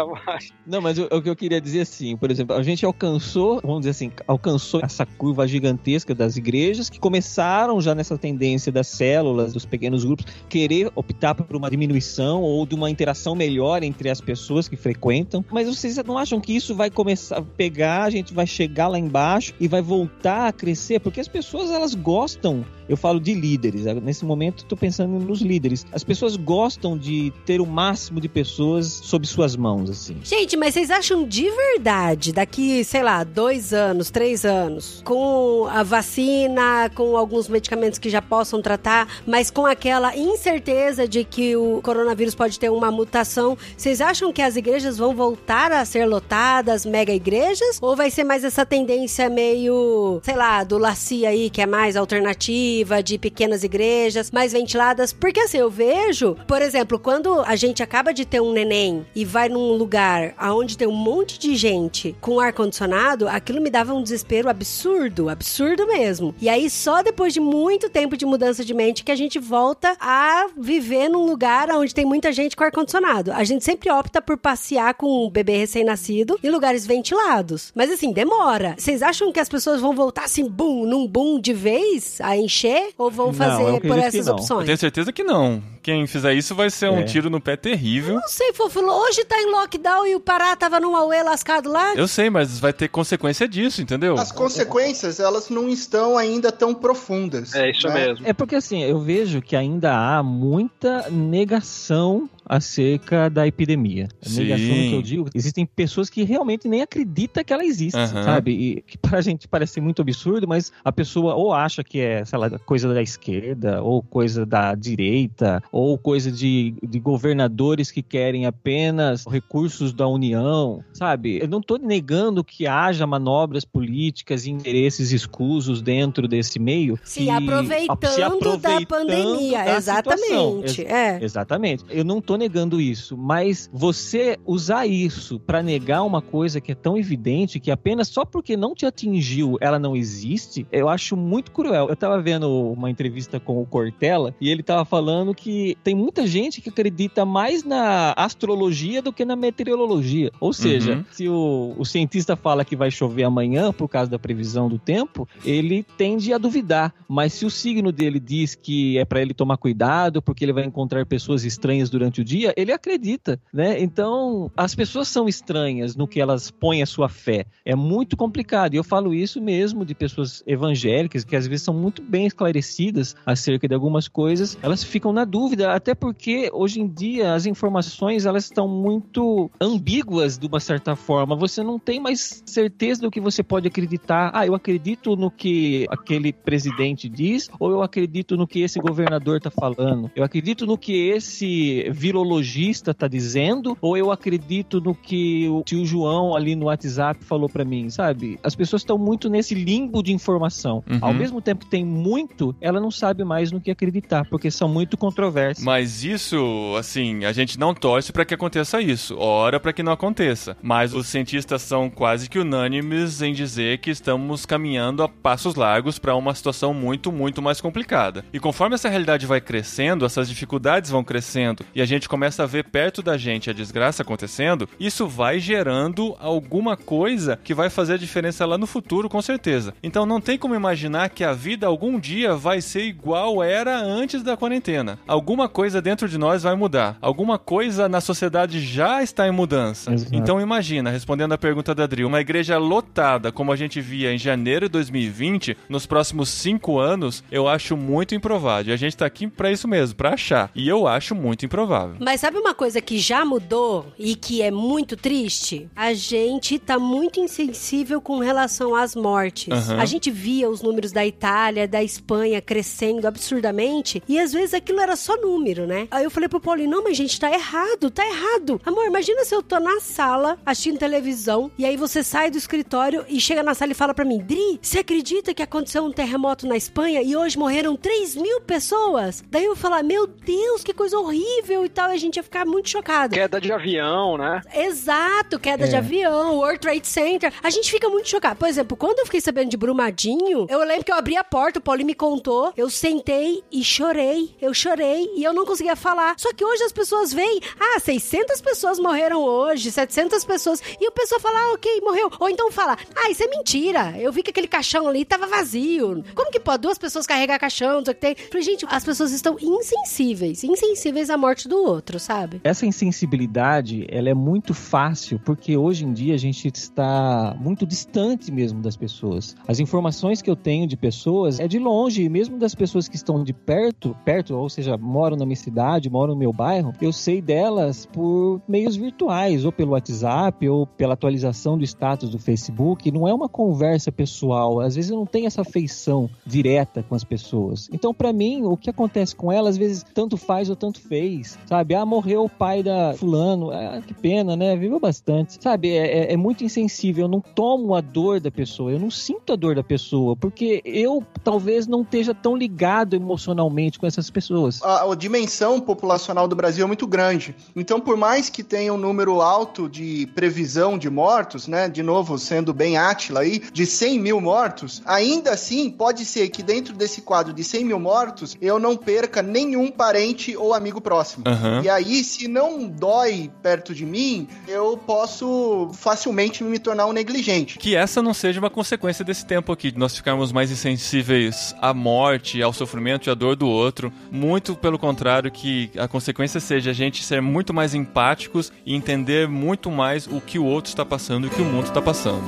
Não, 0.67 0.81
mas 0.81 0.99
o, 0.99 1.05
o, 1.05 1.23
que 1.23 1.29
eu 1.29 1.37
queria 1.37 1.61
dizer 1.61 1.81
assim, 1.81 2.17
por 2.17 2.31
exemplo, 2.31 2.57
a 2.57 2.63
gente 2.63 2.85
alcançou, 2.85 3.61
vamos 3.63 3.81
dizer 3.81 3.91
assim, 3.91 4.13
alcançou 4.27 4.81
essa 4.83 5.05
curva 5.05 5.47
gigantesca 5.47 6.15
das 6.15 6.37
igrejas 6.37 6.91
que 6.91 6.99
começaram 6.99 7.81
já 7.81 7.95
nessa 7.95 8.17
tendência 8.17 8.71
das 8.71 8.87
células, 8.89 9.53
dos 9.53 9.65
pequenos 9.65 10.05
grupos, 10.05 10.27
querer 10.49 10.91
optar 10.95 11.35
por 11.35 11.57
uma 11.57 11.71
diminuição 11.71 12.43
ou 12.43 12.67
de 12.67 12.75
uma 12.75 12.91
interação 12.91 13.35
melhor 13.35 13.83
entre 13.83 14.11
as 14.11 14.21
pessoas 14.21 14.69
que 14.69 14.77
frequentam. 14.77 15.45
Mas 15.51 15.69
vocês 15.69 15.97
não 16.05 16.19
acham 16.19 16.41
que 16.41 16.55
isso 16.55 16.75
vai 16.75 16.91
começar 16.91 17.39
a 17.39 17.43
pegar, 17.43 18.05
a 18.05 18.11
gente 18.11 18.35
vai 18.35 18.47
chegar 18.47 18.89
lá 18.89 18.99
embaixo 18.99 19.55
e 19.61 19.69
vai 19.69 19.83
voltar 19.83 20.49
a 20.49 20.53
crescer? 20.53 21.01
Porque 21.01 21.21
as 21.21 21.29
pessoas 21.29 21.71
elas 21.71 21.95
gostam 21.95 22.65
eu 22.89 22.97
falo 22.97 23.21
de 23.21 23.35
líderes. 23.35 23.85
Nesse 24.03 24.25
momento, 24.25 24.59
estou 24.59 24.77
pensando 24.77 25.19
nos 25.19 25.41
líderes. 25.41 25.87
As 25.93 26.05
pessoas 26.05 26.37
gostam 26.37 26.97
de 26.97 27.33
ter 27.47 27.61
o 27.61 27.67
máximo 27.67 28.21
de 28.21 28.29
pessoas 28.29 28.87
sob 28.87 29.27
suas 29.27 29.57
mãos, 29.57 29.91
assim. 29.91 30.17
Gente, 30.23 30.57
mas 30.57 30.75
vocês 30.75 30.91
acham 30.91 31.27
de 31.27 31.51
verdade, 31.51 32.33
daqui, 32.33 32.85
sei 32.85 33.03
lá, 33.03 33.25
dois 33.25 33.73
anos, 33.73 34.11
três 34.11 34.45
anos, 34.45 35.03
com 35.05 35.67
a 35.71 35.83
vacina, 35.83 36.91
com 36.95 37.17
alguns 37.17 37.49
medicamentos 37.49 37.99
que 37.99 38.11
já 38.11 38.21
possam 38.21 38.61
tratar, 38.61 39.09
mas 39.27 39.51
com 39.51 39.67
aquela 39.67 40.17
incerteza 40.17 41.09
de 41.09 41.25
que 41.25 41.57
o 41.57 41.81
coronavírus 41.83 42.35
pode 42.35 42.59
ter 42.59 42.71
uma 42.71 42.91
mutação, 42.91 43.57
vocês 43.77 44.01
acham 44.01 44.33
que 44.33 44.43
as 44.43 44.57
igrejas 44.57 44.99
vão 44.99 45.15
voltar 45.15 45.73
a 45.73 45.85
ser 45.85 46.07
lotadas, 46.07 46.85
mega 46.85 47.13
igrejas? 47.13 47.79
Ou 47.81 47.97
vai 47.97 48.11
ser 48.11 48.25
mais 48.25 48.45
essa 48.45 48.67
tendência 48.67 49.29
meio, 49.29 50.21
sei 50.23 50.37
lá, 50.37 50.65
do 50.65 50.79
Laci 50.79 51.25
aí, 51.25 51.49
que 51.49 51.63
é 51.63 51.67
mais 51.67 51.97
alternativa? 51.97 52.74
De 53.05 53.19
pequenas 53.19 53.63
igrejas 53.63 54.31
mais 54.31 54.53
ventiladas. 54.53 55.13
Porque 55.13 55.41
assim, 55.41 55.59
eu 55.59 55.71
vejo, 55.71 56.37
por 56.47 56.63
exemplo, 56.63 56.99
quando 56.99 57.41
a 57.41 57.55
gente 57.55 57.83
acaba 57.83 58.13
de 58.13 58.25
ter 58.25 58.41
um 58.41 58.53
neném 58.53 59.07
e 59.15 59.25
vai 59.25 59.49
num 59.49 59.73
lugar 59.73 60.35
onde 60.41 60.77
tem 60.77 60.89
um 60.89 60.93
monte 60.93 61.39
de 61.39 61.55
gente 61.55 62.17
com 62.21 62.41
ar-condicionado, 62.41 63.29
aquilo 63.29 63.61
me 63.61 63.71
dava 63.71 63.95
um 63.95 64.03
desespero 64.03 64.49
absurdo, 64.49 65.29
absurdo 65.29 65.87
mesmo. 65.87 66.35
E 66.41 66.49
aí, 66.49 66.69
só 66.71 67.03
depois 67.03 67.33
de 67.33 67.41
muito 67.41 67.89
tempo 67.89 68.17
de 68.17 68.27
mudança 68.27 68.65
de 68.65 68.75
mente 68.75 69.05
que 69.05 69.13
a 69.13 69.17
gente 69.17 69.39
volta 69.39 69.97
a 70.01 70.47
viver 70.57 71.09
num 71.09 71.27
lugar 71.27 71.71
onde 71.71 71.95
tem 71.95 72.05
muita 72.05 72.33
gente 72.33 72.57
com 72.57 72.65
ar-condicionado. 72.65 73.33
A 73.33 73.45
gente 73.45 73.65
sempre 73.65 73.91
opta 73.91 74.23
por 74.23 74.37
passear 74.37 74.95
com 74.95 75.27
um 75.27 75.31
bebê 75.31 75.57
recém-nascido 75.57 76.39
em 76.43 76.51
lugares 76.51 76.87
ventilados. 76.87 77.73
Mas 77.75 77.91
assim, 77.91 78.13
demora. 78.13 78.75
Vocês 78.79 79.03
acham 79.03 79.33
que 79.33 79.41
as 79.41 79.49
pessoas 79.49 79.81
vão 79.81 79.95
voltar 79.95 80.25
assim, 80.25 80.49
boom, 80.49 80.87
num 80.87 81.07
boom 81.07 81.41
de 81.41 81.53
vez 81.53 82.21
a 82.21 82.37
encher? 82.37 82.64
Ou 82.97 83.11
vão 83.11 83.33
fazer 83.33 83.65
não, 83.65 83.81
por 83.81 83.99
essas 83.99 84.29
opções? 84.29 84.61
Eu 84.61 84.67
tenho 84.67 84.79
certeza 84.79 85.13
que 85.13 85.23
não. 85.23 85.63
Quem 85.83 86.07
fizer 86.07 86.35
isso 86.35 86.55
vai 86.55 86.71
ser 86.71 86.91
um 86.91 87.01
é. 87.01 87.03
tiro 87.03 87.29
no 87.29 87.41
pé 87.41 87.57
terrível. 87.57 88.15
Eu 88.15 88.21
não 88.21 88.29
sei, 88.29 88.53
Fofilo. 88.53 88.91
Hoje 88.91 89.25
tá 89.25 89.37
em 89.39 89.51
lockdown 89.51 90.07
e 90.07 90.15
o 90.15 90.21
Pará 90.21 90.57
tava 90.57 90.81
num 90.81 90.97
auê 90.97 91.23
lascado 91.23 91.71
lá. 91.71 91.95
Eu 91.95 92.09
sei, 92.09 92.31
mas 92.31 92.59
vai 92.59 92.73
ter 92.73 92.89
consequência 92.89 93.47
disso, 93.47 93.83
entendeu? 93.83 94.15
As 94.19 94.33
consequências, 94.33 95.21
elas 95.21 95.51
não 95.51 95.69
estão 95.69 96.17
ainda 96.17 96.51
tão 96.51 96.75
profundas. 96.75 97.55
É 97.55 97.71
isso 97.71 97.87
né? 97.89 98.07
mesmo. 98.07 98.27
É 98.27 98.33
porque 98.33 98.57
assim, 98.57 98.83
eu 98.83 98.99
vejo 98.99 99.43
que 99.43 99.55
ainda 99.55 99.95
há 99.95 100.23
muita 100.23 101.11
negação 101.11 102.29
acerca 102.47 103.29
da 103.29 103.47
epidemia. 103.47 104.09
A 104.25 104.29
negação 104.29 104.67
que 104.67 104.95
eu 104.95 105.03
digo, 105.03 105.29
existem 105.35 105.67
pessoas 105.67 106.11
que 106.11 106.25
realmente 106.25 106.69
nem 106.69 106.83
acreditam 106.83 107.43
que 107.43 107.53
ela 107.53 107.65
existe, 107.65 107.99
uhum. 107.99 108.25
sabe? 108.25 108.53
E 108.53 108.83
que 108.83 108.99
pra 108.99 109.21
gente 109.21 109.49
parece 109.49 109.81
muito 109.81 110.03
absurdo, 110.03 110.47
mas 110.47 110.73
a 110.85 110.93
pessoa 110.93 111.35
ou 111.35 111.53
acha 111.53 111.83
que 111.83 112.01
é, 112.01 112.25
sei 112.25 112.39
lá, 112.39 112.51
coisa 112.59 112.93
da 112.93 113.03
esquerda, 113.03 113.83
ou 113.83 114.03
coisa 114.03 114.45
da 114.45 114.75
direita, 114.75 115.63
ou 115.73 115.97
coisa 115.99 116.31
de, 116.31 116.75
de 116.83 116.99
governadores 116.99 117.91
que 117.91 118.03
querem 118.03 118.47
apenas 118.47 119.25
recursos 119.27 119.93
da 119.93 120.07
União, 120.07 120.83
sabe? 120.93 121.39
Eu 121.41 121.49
não 121.49 121.61
estou 121.61 121.79
negando 121.79 122.45
que 122.45 122.67
haja 122.67 123.07
manobras 123.07 123.65
políticas 123.65 124.47
e 124.47 124.51
interesses 124.51 125.13
escusos 125.13 125.83
dentro 125.83 126.29
desse 126.29 126.59
meio. 126.59 126.99
Se, 127.05 127.29
aproveitando, 127.31 128.09
se 128.09 128.23
aproveitando 128.23 128.81
da 128.81 128.87
pandemia, 128.87 129.65
da 129.65 129.77
exatamente. 129.77 130.81
Ex 130.83 130.91
é. 130.91 131.19
Exatamente. 131.23 131.85
Eu 131.89 132.05
não 132.05 132.19
estou 132.35 132.39
negando 132.39 132.81
isso, 132.81 133.17
mas 133.17 133.71
você 133.73 134.37
usar 134.45 134.87
isso 134.87 135.39
para 135.39 135.63
negar 135.63 136.03
uma 136.03 136.21
coisa 136.21 136.61
que 136.61 136.73
é 136.73 136.75
tão 136.75 136.99
evidente 136.99 137.61
que 137.61 137.71
apenas 137.71 138.09
só 138.09 138.25
porque 138.25 138.57
não 138.57 138.75
te 138.75 138.85
atingiu 138.85 139.57
ela 139.61 139.79
não 139.79 139.97
existe, 139.97 140.67
eu 140.73 140.89
acho 140.89 141.17
muito 141.17 141.53
cruel. 141.53 141.89
Eu 141.89 141.97
tava 141.97 142.21
vendo 142.21 142.51
uma 142.73 142.91
entrevista 142.91 143.39
com 143.39 143.61
o 143.61 143.67
Cortella 143.67 144.35
e 144.41 144.51
ele 144.51 144.63
tava 144.63 144.85
falando 144.85 145.35
que 145.35 145.77
tem 145.85 145.95
muita 145.95 146.27
gente 146.27 146.61
que 146.61 146.69
acredita 146.69 147.25
mais 147.25 147.63
na 147.63 148.13
astrologia 148.17 149.01
do 149.01 149.13
que 149.13 149.25
na 149.25 149.37
meteorologia. 149.37 150.31
Ou 150.41 150.53
seja, 150.53 150.97
uhum. 150.97 151.05
se 151.11 151.29
o, 151.29 151.75
o 151.79 151.85
cientista 151.85 152.37
fala 152.37 152.65
que 152.65 152.77
vai 152.77 152.91
chover 152.91 153.25
amanhã 153.25 153.73
por 153.73 153.89
causa 153.89 154.11
da 154.11 154.19
previsão 154.19 154.69
do 154.69 154.79
tempo, 154.79 155.29
ele 155.45 155.85
tende 155.97 156.33
a 156.33 156.39
duvidar. 156.39 156.93
Mas 157.09 157.33
se 157.35 157.47
o 157.47 157.51
signo 157.51 157.93
dele 157.93 158.19
diz 158.19 158.55
que 158.55 158.99
é 158.99 159.05
para 159.05 159.23
ele 159.23 159.35
tomar 159.35 159.57
cuidado 159.57 160.21
porque 160.21 160.45
ele 160.45 160.53
vai 160.53 160.65
encontrar 160.65 161.07
pessoas 161.07 161.45
estranhas 161.45 161.91
durante 161.91 162.21
o 162.21 162.24
dia, 162.25 162.55
ele 162.57 162.73
acredita, 162.73 163.41
né? 163.53 163.81
Então, 163.81 164.51
as 164.57 164.75
pessoas 164.75 165.09
são 165.09 165.29
estranhas 165.29 165.95
no 165.95 166.09
que 166.09 166.21
elas 166.21 166.51
põem 166.51 166.83
a 166.83 166.87
sua 166.87 167.09
fé. 167.09 167.47
É 167.65 167.77
muito 167.77 168.17
complicado. 168.17 168.75
E 168.75 168.77
eu 168.77 168.85
falo 168.85 169.15
isso 169.15 169.41
mesmo 169.41 169.85
de 169.85 169.95
pessoas 169.95 170.43
evangélicas 170.47 171.25
que 171.25 171.37
às 171.37 171.47
vezes 171.47 171.65
são 171.65 171.75
muito 171.75 172.03
bem 172.03 172.27
esclarecidas 172.27 173.15
acerca 173.27 173.69
de 173.69 173.75
algumas 173.75 174.09
coisas, 174.09 174.59
elas 174.63 174.83
ficam 174.83 175.13
na 175.13 175.25
dúvida, 175.25 175.73
até 175.73 175.95
porque 175.95 176.51
hoje 176.53 176.81
em 176.81 176.89
dia 176.89 177.35
as 177.35 177.47
informações 177.47 178.27
elas 178.27 178.45
estão 178.45 178.67
muito 178.67 179.51
ambíguas 179.61 180.39
de 180.39 180.47
uma 180.47 180.61
certa 180.61 180.97
forma. 180.97 181.37
Você 181.37 181.63
não 181.63 181.79
tem 181.79 182.01
mais 182.01 182.43
certeza 182.47 183.03
do 183.03 183.11
que 183.11 183.21
você 183.21 183.43
pode 183.43 183.69
acreditar. 183.69 184.31
Ah, 184.35 184.47
eu 184.47 184.55
acredito 184.55 185.17
no 185.17 185.31
que 185.31 185.87
aquele 185.91 186.33
presidente 186.33 187.09
diz, 187.09 187.51
ou 187.59 187.71
eu 187.71 187.83
acredito 187.83 188.37
no 188.37 188.47
que 188.47 188.61
esse 188.61 188.81
governador 188.81 189.39
está 189.39 189.51
falando. 189.51 190.11
Eu 190.15 190.25
acredito 190.25 190.67
no 190.67 190.79
que 190.79 191.09
esse 191.09 191.91
virologista 192.15 192.93
está 192.93 193.09
dizendo, 193.09 193.77
ou 193.81 193.97
eu 193.97 194.13
acredito 194.13 194.81
no 194.81 194.95
que 194.95 195.49
o 195.49 195.63
tio 195.65 195.85
João 195.85 196.37
ali 196.37 196.55
no 196.55 196.67
WhatsApp 196.67 197.25
falou 197.25 197.49
para 197.49 197.65
mim, 197.65 197.91
sabe? 197.91 198.39
As 198.43 198.55
pessoas 198.55 198.83
estão 198.83 198.97
muito 198.97 199.29
nesse 199.29 199.55
limbo 199.55 200.01
de 200.01 200.13
informação. 200.13 200.85
Uhum. 200.89 200.99
Ao 201.01 201.13
mesmo 201.13 201.41
tempo 201.41 201.65
que 201.65 201.71
tem 201.71 201.85
muito, 201.85 202.55
ela 202.61 202.81
não 202.81 202.91
sabe 202.91 203.25
mais 203.25 203.51
no 203.51 203.61
que 203.61 203.71
acreditar, 203.71 204.25
porque 204.31 204.49
são 204.49 204.69
muito 204.69 204.97
controversas. 204.97 205.65
Mas 205.65 206.05
isso, 206.05 206.37
assim, 206.79 207.25
a 207.25 207.33
gente 207.33 207.59
não 207.59 207.75
torce 207.75 208.13
para 208.13 208.25
que 208.25 208.35
aconteça 208.35 208.81
isso, 208.81 209.17
ora 209.19 209.59
para 209.59 209.73
que 209.73 209.83
não 209.83 209.93
aconteça. 209.93 210.57
Mas 210.63 210.95
os 210.95 211.09
cientistas 211.09 211.63
são 211.63 211.91
quase 211.91 212.31
que 212.31 212.39
unânimes 212.39 213.23
em 213.23 213.33
dizer 213.33 213.79
que 213.79 213.91
estamos 213.91 214.47
caminhando 214.47 215.03
a 215.03 215.09
passos 215.09 215.57
largos 215.57 215.99
para 215.99 216.15
uma 216.15 216.35
situação 216.35 216.73
muito, 216.73 217.11
muito 217.11 217.43
mais 217.43 217.61
complicada. 217.61 218.25
E 218.33 218.39
conforme 218.39 218.77
essa 218.77 218.89
realidade 218.89 219.27
vai 219.27 219.41
crescendo, 219.41 220.05
essas 220.05 220.29
dificuldades 220.29 220.91
vão 220.91 221.03
crescendo 221.03 221.65
e 221.75 221.83
a 221.83 221.85
gente 221.85 222.04
começa 222.09 222.43
a 222.43 222.47
ver 222.47 222.65
perto 222.65 223.03
da 223.03 223.17
gente 223.17 223.51
a 223.51 223.53
desgraça 223.53 224.03
acontecendo, 224.03 224.69
isso 224.79 225.07
vai 225.07 225.39
gerando 225.39 226.17
alguma 226.19 226.77
coisa 226.77 227.39
que 227.43 227.55
vai 227.55 227.71
fazer 227.71 227.95
a 227.95 227.99
diferença 227.99 228.47
lá 228.47 228.59
no 228.59 228.67
futuro, 228.67 229.09
com 229.09 229.21
certeza. 229.23 229.75
Então 229.83 230.07
não 230.07 230.21
tem 230.21 230.39
como 230.39 230.55
imaginar 230.55 231.11
que 231.11 231.25
a 231.25 231.33
vida 231.33 231.67
algum 231.67 231.99
dia 231.99 232.35
vai 232.35 232.61
ser 232.61 232.85
igual 232.85 233.43
era 233.43 233.79
antes 233.79 234.23
da 234.23 234.37
quarentena. 234.37 234.99
Alguma 235.07 235.49
coisa 235.49 235.81
dentro 235.81 236.09
de 236.09 236.19
nós 236.19 236.43
vai 236.43 236.55
mudar. 236.55 236.97
Alguma 237.01 237.39
coisa 237.39 237.89
na 237.89 238.01
sociedade 238.01 238.61
já 238.61 239.03
está 239.03 239.27
em 239.27 239.31
mudança. 239.33 239.93
Exato. 239.93 240.15
Então 240.15 240.41
imagina, 240.41 240.91
respondendo 240.91 241.33
a 241.33 241.39
pergunta 241.39 241.75
da 241.75 241.85
Adri, 241.85 242.05
uma 242.05 242.21
igreja 242.21 242.59
lotada 242.59 243.31
como 243.33 243.53
a 243.53 243.57
gente 243.57 243.81
via 243.81 244.13
em 244.13 244.19
janeiro 244.19 244.67
de 244.67 244.73
2020, 244.73 245.57
nos 245.69 245.87
próximos 245.87 246.29
cinco 246.29 246.79
anos, 246.79 247.23
eu 247.31 247.49
acho 247.49 247.77
muito 247.77 248.15
improvável. 248.15 248.73
A 248.73 248.77
gente 248.77 248.95
está 248.95 249.07
aqui 249.07 249.27
para 249.27 249.51
isso 249.51 249.69
mesmo, 249.69 249.97
para 249.97 250.11
achar. 250.11 250.51
E 250.55 250.69
eu 250.69 250.87
acho 250.87 251.15
muito 251.15 251.45
improvável. 251.45 251.94
Mas 251.99 252.21
sabe 252.21 252.39
uma 252.39 252.55
coisa 252.55 252.81
que 252.81 252.99
já 252.99 253.25
mudou 253.25 253.87
e 253.99 254.17
que 254.17 254.43
é 254.43 254.51
muito 254.51 254.97
triste? 254.97 255.69
A 255.75 255.95
gente 255.95 256.59
tá 256.59 256.79
muito 256.79 257.21
insensível 257.21 258.01
com 258.01 258.19
relação 258.19 258.75
às 258.75 258.95
mortes. 258.95 259.69
Uhum. 259.69 259.81
A 259.81 259.85
gente 259.85 260.11
via 260.11 260.49
os 260.49 260.61
números 260.63 260.93
da 260.93 261.07
Itália, 261.07 261.69
da 261.69 261.83
Espanha 261.83 262.41
crescendo 262.41 263.07
absurdamente 263.07 264.03
e 264.09 264.19
às 264.19 264.33
vezes 264.33 264.55
aquilo 264.55 264.81
era 264.81 264.97
só 264.97 265.17
número, 265.17 265.67
né? 265.67 265.89
Aí 265.91 266.05
eu 266.05 266.11
falei 266.11 266.29
pro 266.29 266.41
Paulinho, 266.41 266.71
não, 266.71 266.83
mas 266.83 266.97
gente, 266.97 267.19
tá 267.19 267.33
errado, 267.33 267.91
tá 267.91 268.05
errado. 268.07 268.61
Amor, 268.65 268.87
imagina 268.87 269.25
se 269.25 269.35
eu 269.35 269.43
tô 269.43 269.59
na 269.61 269.81
sala 269.81 270.39
assistindo 270.45 270.79
televisão 270.79 271.51
e 271.57 271.65
aí 271.65 271.77
você 271.77 272.03
sai 272.03 272.31
do 272.31 272.39
escritório 272.39 273.05
e 273.09 273.21
chega 273.21 273.43
na 273.43 273.55
sala 273.55 273.73
e 273.73 273.75
fala 273.75 273.95
para 273.95 274.05
mim, 274.05 274.19
Dri, 274.19 274.59
você 274.61 274.81
acredita 274.81 275.35
que 275.35 275.43
aconteceu 275.43 275.85
um 275.85 275.93
terremoto 275.93 276.47
na 276.47 276.57
Espanha 276.57 277.03
e 277.03 277.17
hoje 277.17 277.39
morreram 277.39 277.77
3 277.77 278.17
mil 278.17 278.41
pessoas? 278.41 279.23
Daí 279.31 279.45
eu 279.45 279.57
falar, 279.57 279.83
meu 279.83 280.07
Deus, 280.07 280.63
que 280.65 280.75
coisa 280.75 280.99
horrível 280.99 281.65
e 281.65 281.69
tal 281.69 281.84
tal, 281.85 281.93
e 281.93 281.95
a 281.95 281.99
gente 281.99 282.17
ia 282.17 282.23
ficar 282.23 282.45
muito 282.47 282.69
chocado. 282.69 283.15
Queda 283.15 283.41
de 283.41 283.53
avião, 283.53 284.17
né? 284.17 284.41
Exato, 284.55 285.39
queda 285.39 285.67
de 285.69 285.75
É. 285.75 285.79
avião, 285.79 286.37
World 286.37 286.59
Trade 286.61 286.87
Center. 286.87 287.33
A 287.43 287.51
gente 287.51 287.71
fica 287.71 287.89
muito 287.89 288.09
chocado. 288.09 288.39
Por 288.39 288.49
exemplo, 288.49 288.77
quando 288.77 288.99
eu 289.01 289.05
fiquei 289.05 289.21
sabendo 289.21 289.51
de 289.51 289.57
Brumadinho, 289.57 290.47
eu 290.49 290.59
lembro 290.65 290.85
que 290.85 290.93
eu 290.93 290.97
abri 290.97 291.17
a 291.17 291.25
porta, 291.25 291.59
o 291.59 291.63
Paulinho 291.63 291.87
me 291.87 291.95
contou, 291.95 292.53
eu 292.57 292.71
sentei 292.71 293.43
e 293.53 293.63
chorei. 293.63 294.35
Eu 294.41 294.55
chorei 294.55 295.11
e 295.15 295.23
eu 295.25 295.33
não 295.33 295.45
conseguia 295.45 295.77
falar. 295.77 296.15
Só 296.19 296.33
que 296.33 296.45
hoje 296.45 296.63
as 296.65 296.73
pessoas 296.73 297.13
veem, 297.13 297.41
ah, 297.61 297.81
600 297.81 298.41
pessoas 298.41 298.79
morreram 298.79 299.23
hoje, 299.23 299.71
700 299.71 300.25
pessoas, 300.25 300.63
e 300.81 300.89
o 300.89 300.93
pessoal 300.93 301.21
fala, 301.21 301.39
ah, 301.39 301.53
ok, 301.53 301.81
morreu. 301.83 302.11
Ou 302.19 302.29
então 302.29 302.51
fala, 302.51 302.77
ah, 302.97 303.11
isso 303.11 303.23
é 303.23 303.29
mentira. 303.29 303.95
Eu 303.99 304.13
vi 304.13 304.23
que 304.23 304.31
aquele 304.31 304.49
caixão 304.49 304.89
ali 304.89 305.05
tava 305.05 305.27
vazio. 305.27 306.05
Como 306.15 306.31
que 306.31 306.41
pode 306.41 306.63
duas 306.63 306.79
pessoas 306.79 307.07
carregar 307.07 307.39
caixão, 307.39 307.77
não 307.79 307.85
sei 307.85 307.93
o 307.93 307.95
que 307.95 308.01
tem? 308.01 308.15
Falei, 308.15 308.43
gente, 308.43 308.67
as 308.69 308.85
pessoas 308.85 309.13
estão 309.13 309.37
insensíveis, 309.41 310.45
insensíveis 310.45 311.11
à 311.11 311.17
morte 311.17 311.49
do 311.49 311.59
outro, 311.59 311.74
sabe? 311.99 312.41
Essa 312.45 312.67
insensibilidade, 312.67 313.87
ela 313.89 314.09
é 314.09 314.15
muito 314.15 314.55
fácil 314.55 315.19
porque 315.25 315.57
hoje 315.57 315.85
em 315.85 315.93
dia 315.93 316.15
a 316.15 316.19
gente 316.19 316.49
está 316.49 317.37
muito 317.41 317.67
distante 317.67 318.31
mesmo 318.31 318.61
das 318.61 318.77
pessoas. 318.77 319.37
As 319.47 319.59
informações 319.61 320.21
que 320.21 320.31
eu 320.31 320.37
tenho 320.37 320.67
de 320.67 320.77
pessoas 320.77 321.41
é 321.41 321.49
de 321.49 321.59
longe, 321.59 322.09
mesmo 322.09 322.39
das 322.39 322.55
pessoas 322.55 322.89
que 322.89 322.97
estão 322.97 323.23
de 323.23 323.33
perto, 323.33 323.97
perto, 324.05 324.35
ou 324.35 324.49
seja, 324.49 324.77
moram 324.77 325.17
na 325.17 325.25
minha 325.25 325.37
cidade, 325.37 325.91
moram 325.91 326.15
no 326.15 326.19
meu 326.19 326.33
bairro, 326.33 326.73
eu 326.81 326.93
sei 326.93 327.21
delas 327.21 327.87
por 327.87 328.41
meios 328.47 328.77
virtuais, 328.77 329.45
ou 329.45 329.53
pelo 329.53 329.73
WhatsApp, 329.73 330.49
ou 330.49 330.67
pela 330.67 330.95
atualização 330.95 331.57
do 331.57 331.65
status 331.65 332.11
do 332.11 332.19
Facebook. 332.19 332.91
Não 332.91 333.09
é 333.09 333.15
uma 333.15 333.29
conversa 333.29 333.91
pessoal, 333.91 334.61
às 334.61 334.75
vezes 334.75 334.91
eu 334.91 334.97
não 334.97 335.07
tenho 335.07 335.27
essa 335.27 335.43
afeição 335.43 336.11
direta 336.27 336.83
com 336.83 336.95
as 336.95 337.05
pessoas. 337.05 337.69
Então, 337.73 337.95
para 337.95 338.13
mim, 338.13 338.43
o 338.43 338.57
que 338.57 338.71
acontece 338.71 339.15
com 339.15 339.31
elas, 339.31 339.55
às 339.55 339.59
vezes, 339.59 339.85
tanto 339.95 340.17
faz 340.17 340.51
ou 340.51 340.57
tanto 340.57 340.81
fez, 340.81 341.39
sabe? 341.47 341.54
Ah, 341.61 341.87
morreu 341.87 342.25
o 342.25 342.29
pai 342.29 342.63
da 342.63 342.95
fulano, 342.95 343.51
ah, 343.51 343.81
que 343.87 343.93
pena, 343.95 344.37
né? 344.37 344.57
Viveu 344.57 344.81
bastante. 344.81 345.39
Sabe, 345.41 345.71
é, 345.71 346.05
é- 346.11 346.13
é 346.13 346.17
muito 346.17 346.45
insensível, 346.45 347.05
eu 347.05 347.09
não 347.09 347.21
tomo 347.21 347.75
a 347.75 347.81
dor 347.81 348.21
da 348.21 348.31
pessoa, 348.31 348.73
eu 348.73 348.79
não 348.79 348.91
sinto 348.91 349.33
a 349.33 349.37
dor 349.37 349.55
da 349.55 349.63
pessoa, 349.63 350.17
porque 350.17 350.61
eu 350.65 351.03
talvez 351.23 351.67
não 351.67 351.83
esteja 351.83 352.15
tão 352.15 352.37
ligado 352.37 352.95
emocionalmente 352.95 353.79
com 353.79 353.87
essas 353.87 354.11
pessoas. 354.11 354.63
a, 354.63 354.91
a 354.91 354.95
dimensão 354.95 355.61
populacional 355.61 356.27
do 356.29 356.37
Brasil 356.37 356.65
é 356.65 356.67
muito 356.67 356.87
grande. 356.87 357.35
Então, 357.55 357.81
por 357.81 357.97
mais 357.97 358.29
que 358.29 358.43
tenha 358.43 358.73
um 358.73 358.77
número 358.77 359.21
alto 359.21 359.69
de 359.69 360.07
previsão 360.15 360.77
de 360.79 360.89
mortos, 360.91 361.47
né? 361.49 361.69
De 361.69 361.83
novo, 361.83 362.19
sendo 362.19 362.53
bem 362.55 362.77
Átila 362.77 363.21
aí, 363.21 363.43
de 363.53 363.67
100 363.67 363.99
mil 363.99 364.21
mortos, 364.21 364.83
ainda 364.87 365.31
assim 365.33 365.71
pode 365.71 366.05
ser 366.05 366.29
que 366.29 366.43
dentro 366.43 366.75
desse 366.75 367.03
quadro 367.03 367.33
de 367.33 367.43
100 367.45 367.65
mil 367.65 367.81
mortos 367.81 368.37
eu 368.41 368.59
não 368.59 368.77
perca 368.77 369.23
nenhum 369.23 369.71
parente 369.71 370.37
ou 370.37 370.53
amigo 370.55 370.81
próximo. 370.81 371.25
Aham. 371.45 371.63
E 371.63 371.69
aí, 371.69 372.03
se 372.03 372.27
não 372.27 372.67
dói 372.67 373.31
perto 373.43 373.75
de 373.75 373.85
mim, 373.85 374.27
eu 374.49 374.79
posso 374.79 375.71
facilmente 375.75 376.43
me 376.43 376.59
tornar 376.59 376.87
um 376.87 376.93
negligente. 376.93 377.59
Que 377.59 377.77
essa 377.77 378.01
não 378.01 378.15
seja 378.15 378.41
uma 378.41 378.51
consequência 378.51 379.05
desse 379.05 379.27
tempo 379.27 379.53
aqui, 379.53 379.71
de 379.71 379.79
nós 379.79 379.95
ficarmos 379.95 380.33
mais 380.33 380.51
insensíveis 380.51 381.55
à 381.61 381.75
morte, 381.75 382.43
ao 382.43 382.53
sofrimento 382.53 383.09
e 383.09 383.11
à 383.11 383.15
dor 383.15 383.37
do 383.37 383.47
outro. 383.47 383.93
Muito 384.11 384.55
pelo 384.55 384.79
contrário, 384.79 385.31
que 385.31 385.71
a 385.77 385.87
consequência 385.87 386.41
seja 386.41 386.71
a 386.71 386.75
gente 386.75 387.05
ser 387.05 387.21
muito 387.21 387.53
mais 387.53 387.75
empáticos 387.75 388.51
e 388.65 388.75
entender 388.75 389.29
muito 389.29 389.71
mais 389.71 390.07
o 390.07 390.21
que 390.21 390.39
o 390.39 390.45
outro 390.45 390.71
está 390.71 390.85
passando 390.85 391.25
e 391.25 391.29
o 391.29 391.31
que 391.31 391.43
o 391.43 391.45
mundo 391.45 391.67
está 391.67 391.83
passando. 391.83 392.25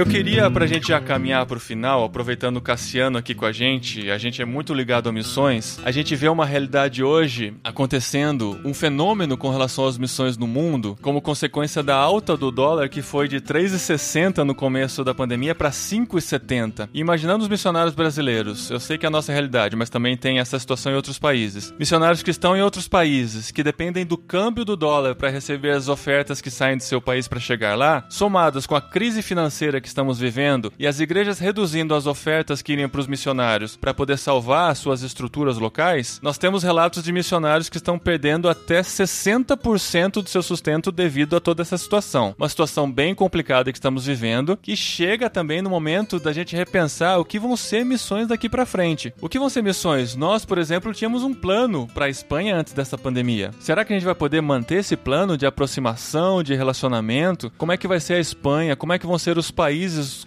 Eu 0.00 0.06
queria, 0.06 0.50
pra 0.50 0.66
gente 0.66 0.88
já 0.88 0.98
caminhar 0.98 1.44
pro 1.44 1.60
final, 1.60 2.02
aproveitando 2.02 2.56
o 2.56 2.60
Cassiano 2.62 3.18
aqui 3.18 3.34
com 3.34 3.44
a 3.44 3.52
gente, 3.52 4.10
a 4.10 4.16
gente 4.16 4.40
é 4.40 4.46
muito 4.46 4.72
ligado 4.72 5.10
a 5.10 5.12
missões, 5.12 5.78
a 5.84 5.90
gente 5.90 6.16
vê 6.16 6.26
uma 6.26 6.46
realidade 6.46 7.04
hoje 7.04 7.52
acontecendo, 7.62 8.58
um 8.64 8.72
fenômeno 8.72 9.36
com 9.36 9.50
relação 9.50 9.86
às 9.86 9.98
missões 9.98 10.38
no 10.38 10.46
mundo, 10.46 10.96
como 11.02 11.20
consequência 11.20 11.82
da 11.82 11.96
alta 11.96 12.34
do 12.34 12.50
dólar 12.50 12.88
que 12.88 13.02
foi 13.02 13.28
de 13.28 13.42
3,60 13.42 14.38
no 14.38 14.54
começo 14.54 15.04
da 15.04 15.12
pandemia 15.12 15.54
para 15.54 15.68
5,70. 15.68 16.88
E 16.94 17.00
Imaginando 17.00 17.42
os 17.42 17.50
missionários 17.50 17.94
brasileiros, 17.94 18.70
eu 18.70 18.80
sei 18.80 18.96
que 18.96 19.04
é 19.04 19.08
a 19.08 19.10
nossa 19.10 19.32
realidade, 19.32 19.76
mas 19.76 19.90
também 19.90 20.16
tem 20.16 20.38
essa 20.38 20.58
situação 20.58 20.92
em 20.92 20.96
outros 20.96 21.18
países. 21.18 21.74
Missionários 21.78 22.22
que 22.22 22.30
estão 22.30 22.56
em 22.56 22.62
outros 22.62 22.88
países, 22.88 23.50
que 23.50 23.62
dependem 23.62 24.06
do 24.06 24.16
câmbio 24.16 24.64
do 24.64 24.76
dólar 24.76 25.14
para 25.14 25.28
receber 25.28 25.72
as 25.72 25.88
ofertas 25.88 26.40
que 26.40 26.50
saem 26.50 26.78
do 26.78 26.84
seu 26.84 27.02
país 27.02 27.28
para 27.28 27.38
chegar 27.38 27.76
lá, 27.76 28.06
somados 28.08 28.66
com 28.66 28.74
a 28.74 28.80
crise 28.80 29.20
financeira 29.20 29.78
que 29.78 29.89
estamos 29.90 30.18
vivendo 30.18 30.72
e 30.78 30.86
as 30.86 31.00
igrejas 31.00 31.38
reduzindo 31.38 31.94
as 31.94 32.06
ofertas 32.06 32.62
que 32.62 32.72
iriam 32.72 32.88
para 32.88 33.00
os 33.00 33.06
missionários 33.06 33.76
para 33.76 33.94
poder 33.94 34.18
salvar 34.18 34.70
as 34.70 34.78
suas 34.78 35.02
estruturas 35.02 35.58
locais, 35.58 36.18
nós 36.22 36.38
temos 36.38 36.62
relatos 36.62 37.02
de 37.02 37.12
missionários 37.12 37.68
que 37.68 37.76
estão 37.76 37.98
perdendo 37.98 38.48
até 38.48 38.80
60% 38.80 40.22
do 40.22 40.28
seu 40.28 40.42
sustento 40.42 40.92
devido 40.92 41.36
a 41.36 41.40
toda 41.40 41.62
essa 41.62 41.76
situação. 41.76 42.34
Uma 42.38 42.48
situação 42.48 42.90
bem 42.90 43.14
complicada 43.14 43.72
que 43.72 43.78
estamos 43.78 44.06
vivendo, 44.06 44.56
que 44.56 44.76
chega 44.76 45.28
também 45.28 45.60
no 45.62 45.70
momento 45.70 46.18
da 46.18 46.32
gente 46.32 46.56
repensar 46.56 47.18
o 47.18 47.24
que 47.24 47.38
vão 47.38 47.56
ser 47.56 47.84
missões 47.84 48.28
daqui 48.28 48.48
para 48.48 48.66
frente. 48.66 49.12
O 49.20 49.28
que 49.28 49.38
vão 49.38 49.48
ser 49.48 49.62
missões? 49.62 50.14
Nós, 50.14 50.44
por 50.44 50.58
exemplo, 50.58 50.92
tínhamos 50.92 51.22
um 51.22 51.34
plano 51.34 51.88
para 51.92 52.06
a 52.06 52.10
Espanha 52.10 52.56
antes 52.56 52.72
dessa 52.72 52.96
pandemia. 52.96 53.50
Será 53.58 53.84
que 53.84 53.92
a 53.92 53.96
gente 53.96 54.06
vai 54.06 54.14
poder 54.14 54.40
manter 54.40 54.76
esse 54.76 54.96
plano 54.96 55.36
de 55.36 55.46
aproximação, 55.46 56.42
de 56.42 56.54
relacionamento? 56.54 57.50
Como 57.58 57.72
é 57.72 57.76
que 57.76 57.88
vai 57.88 58.00
ser 58.00 58.14
a 58.14 58.20
Espanha? 58.20 58.76
Como 58.76 58.92
é 58.92 58.98
que 58.98 59.06
vão 59.06 59.18
ser 59.18 59.38
os 59.38 59.50
países, 59.50 59.79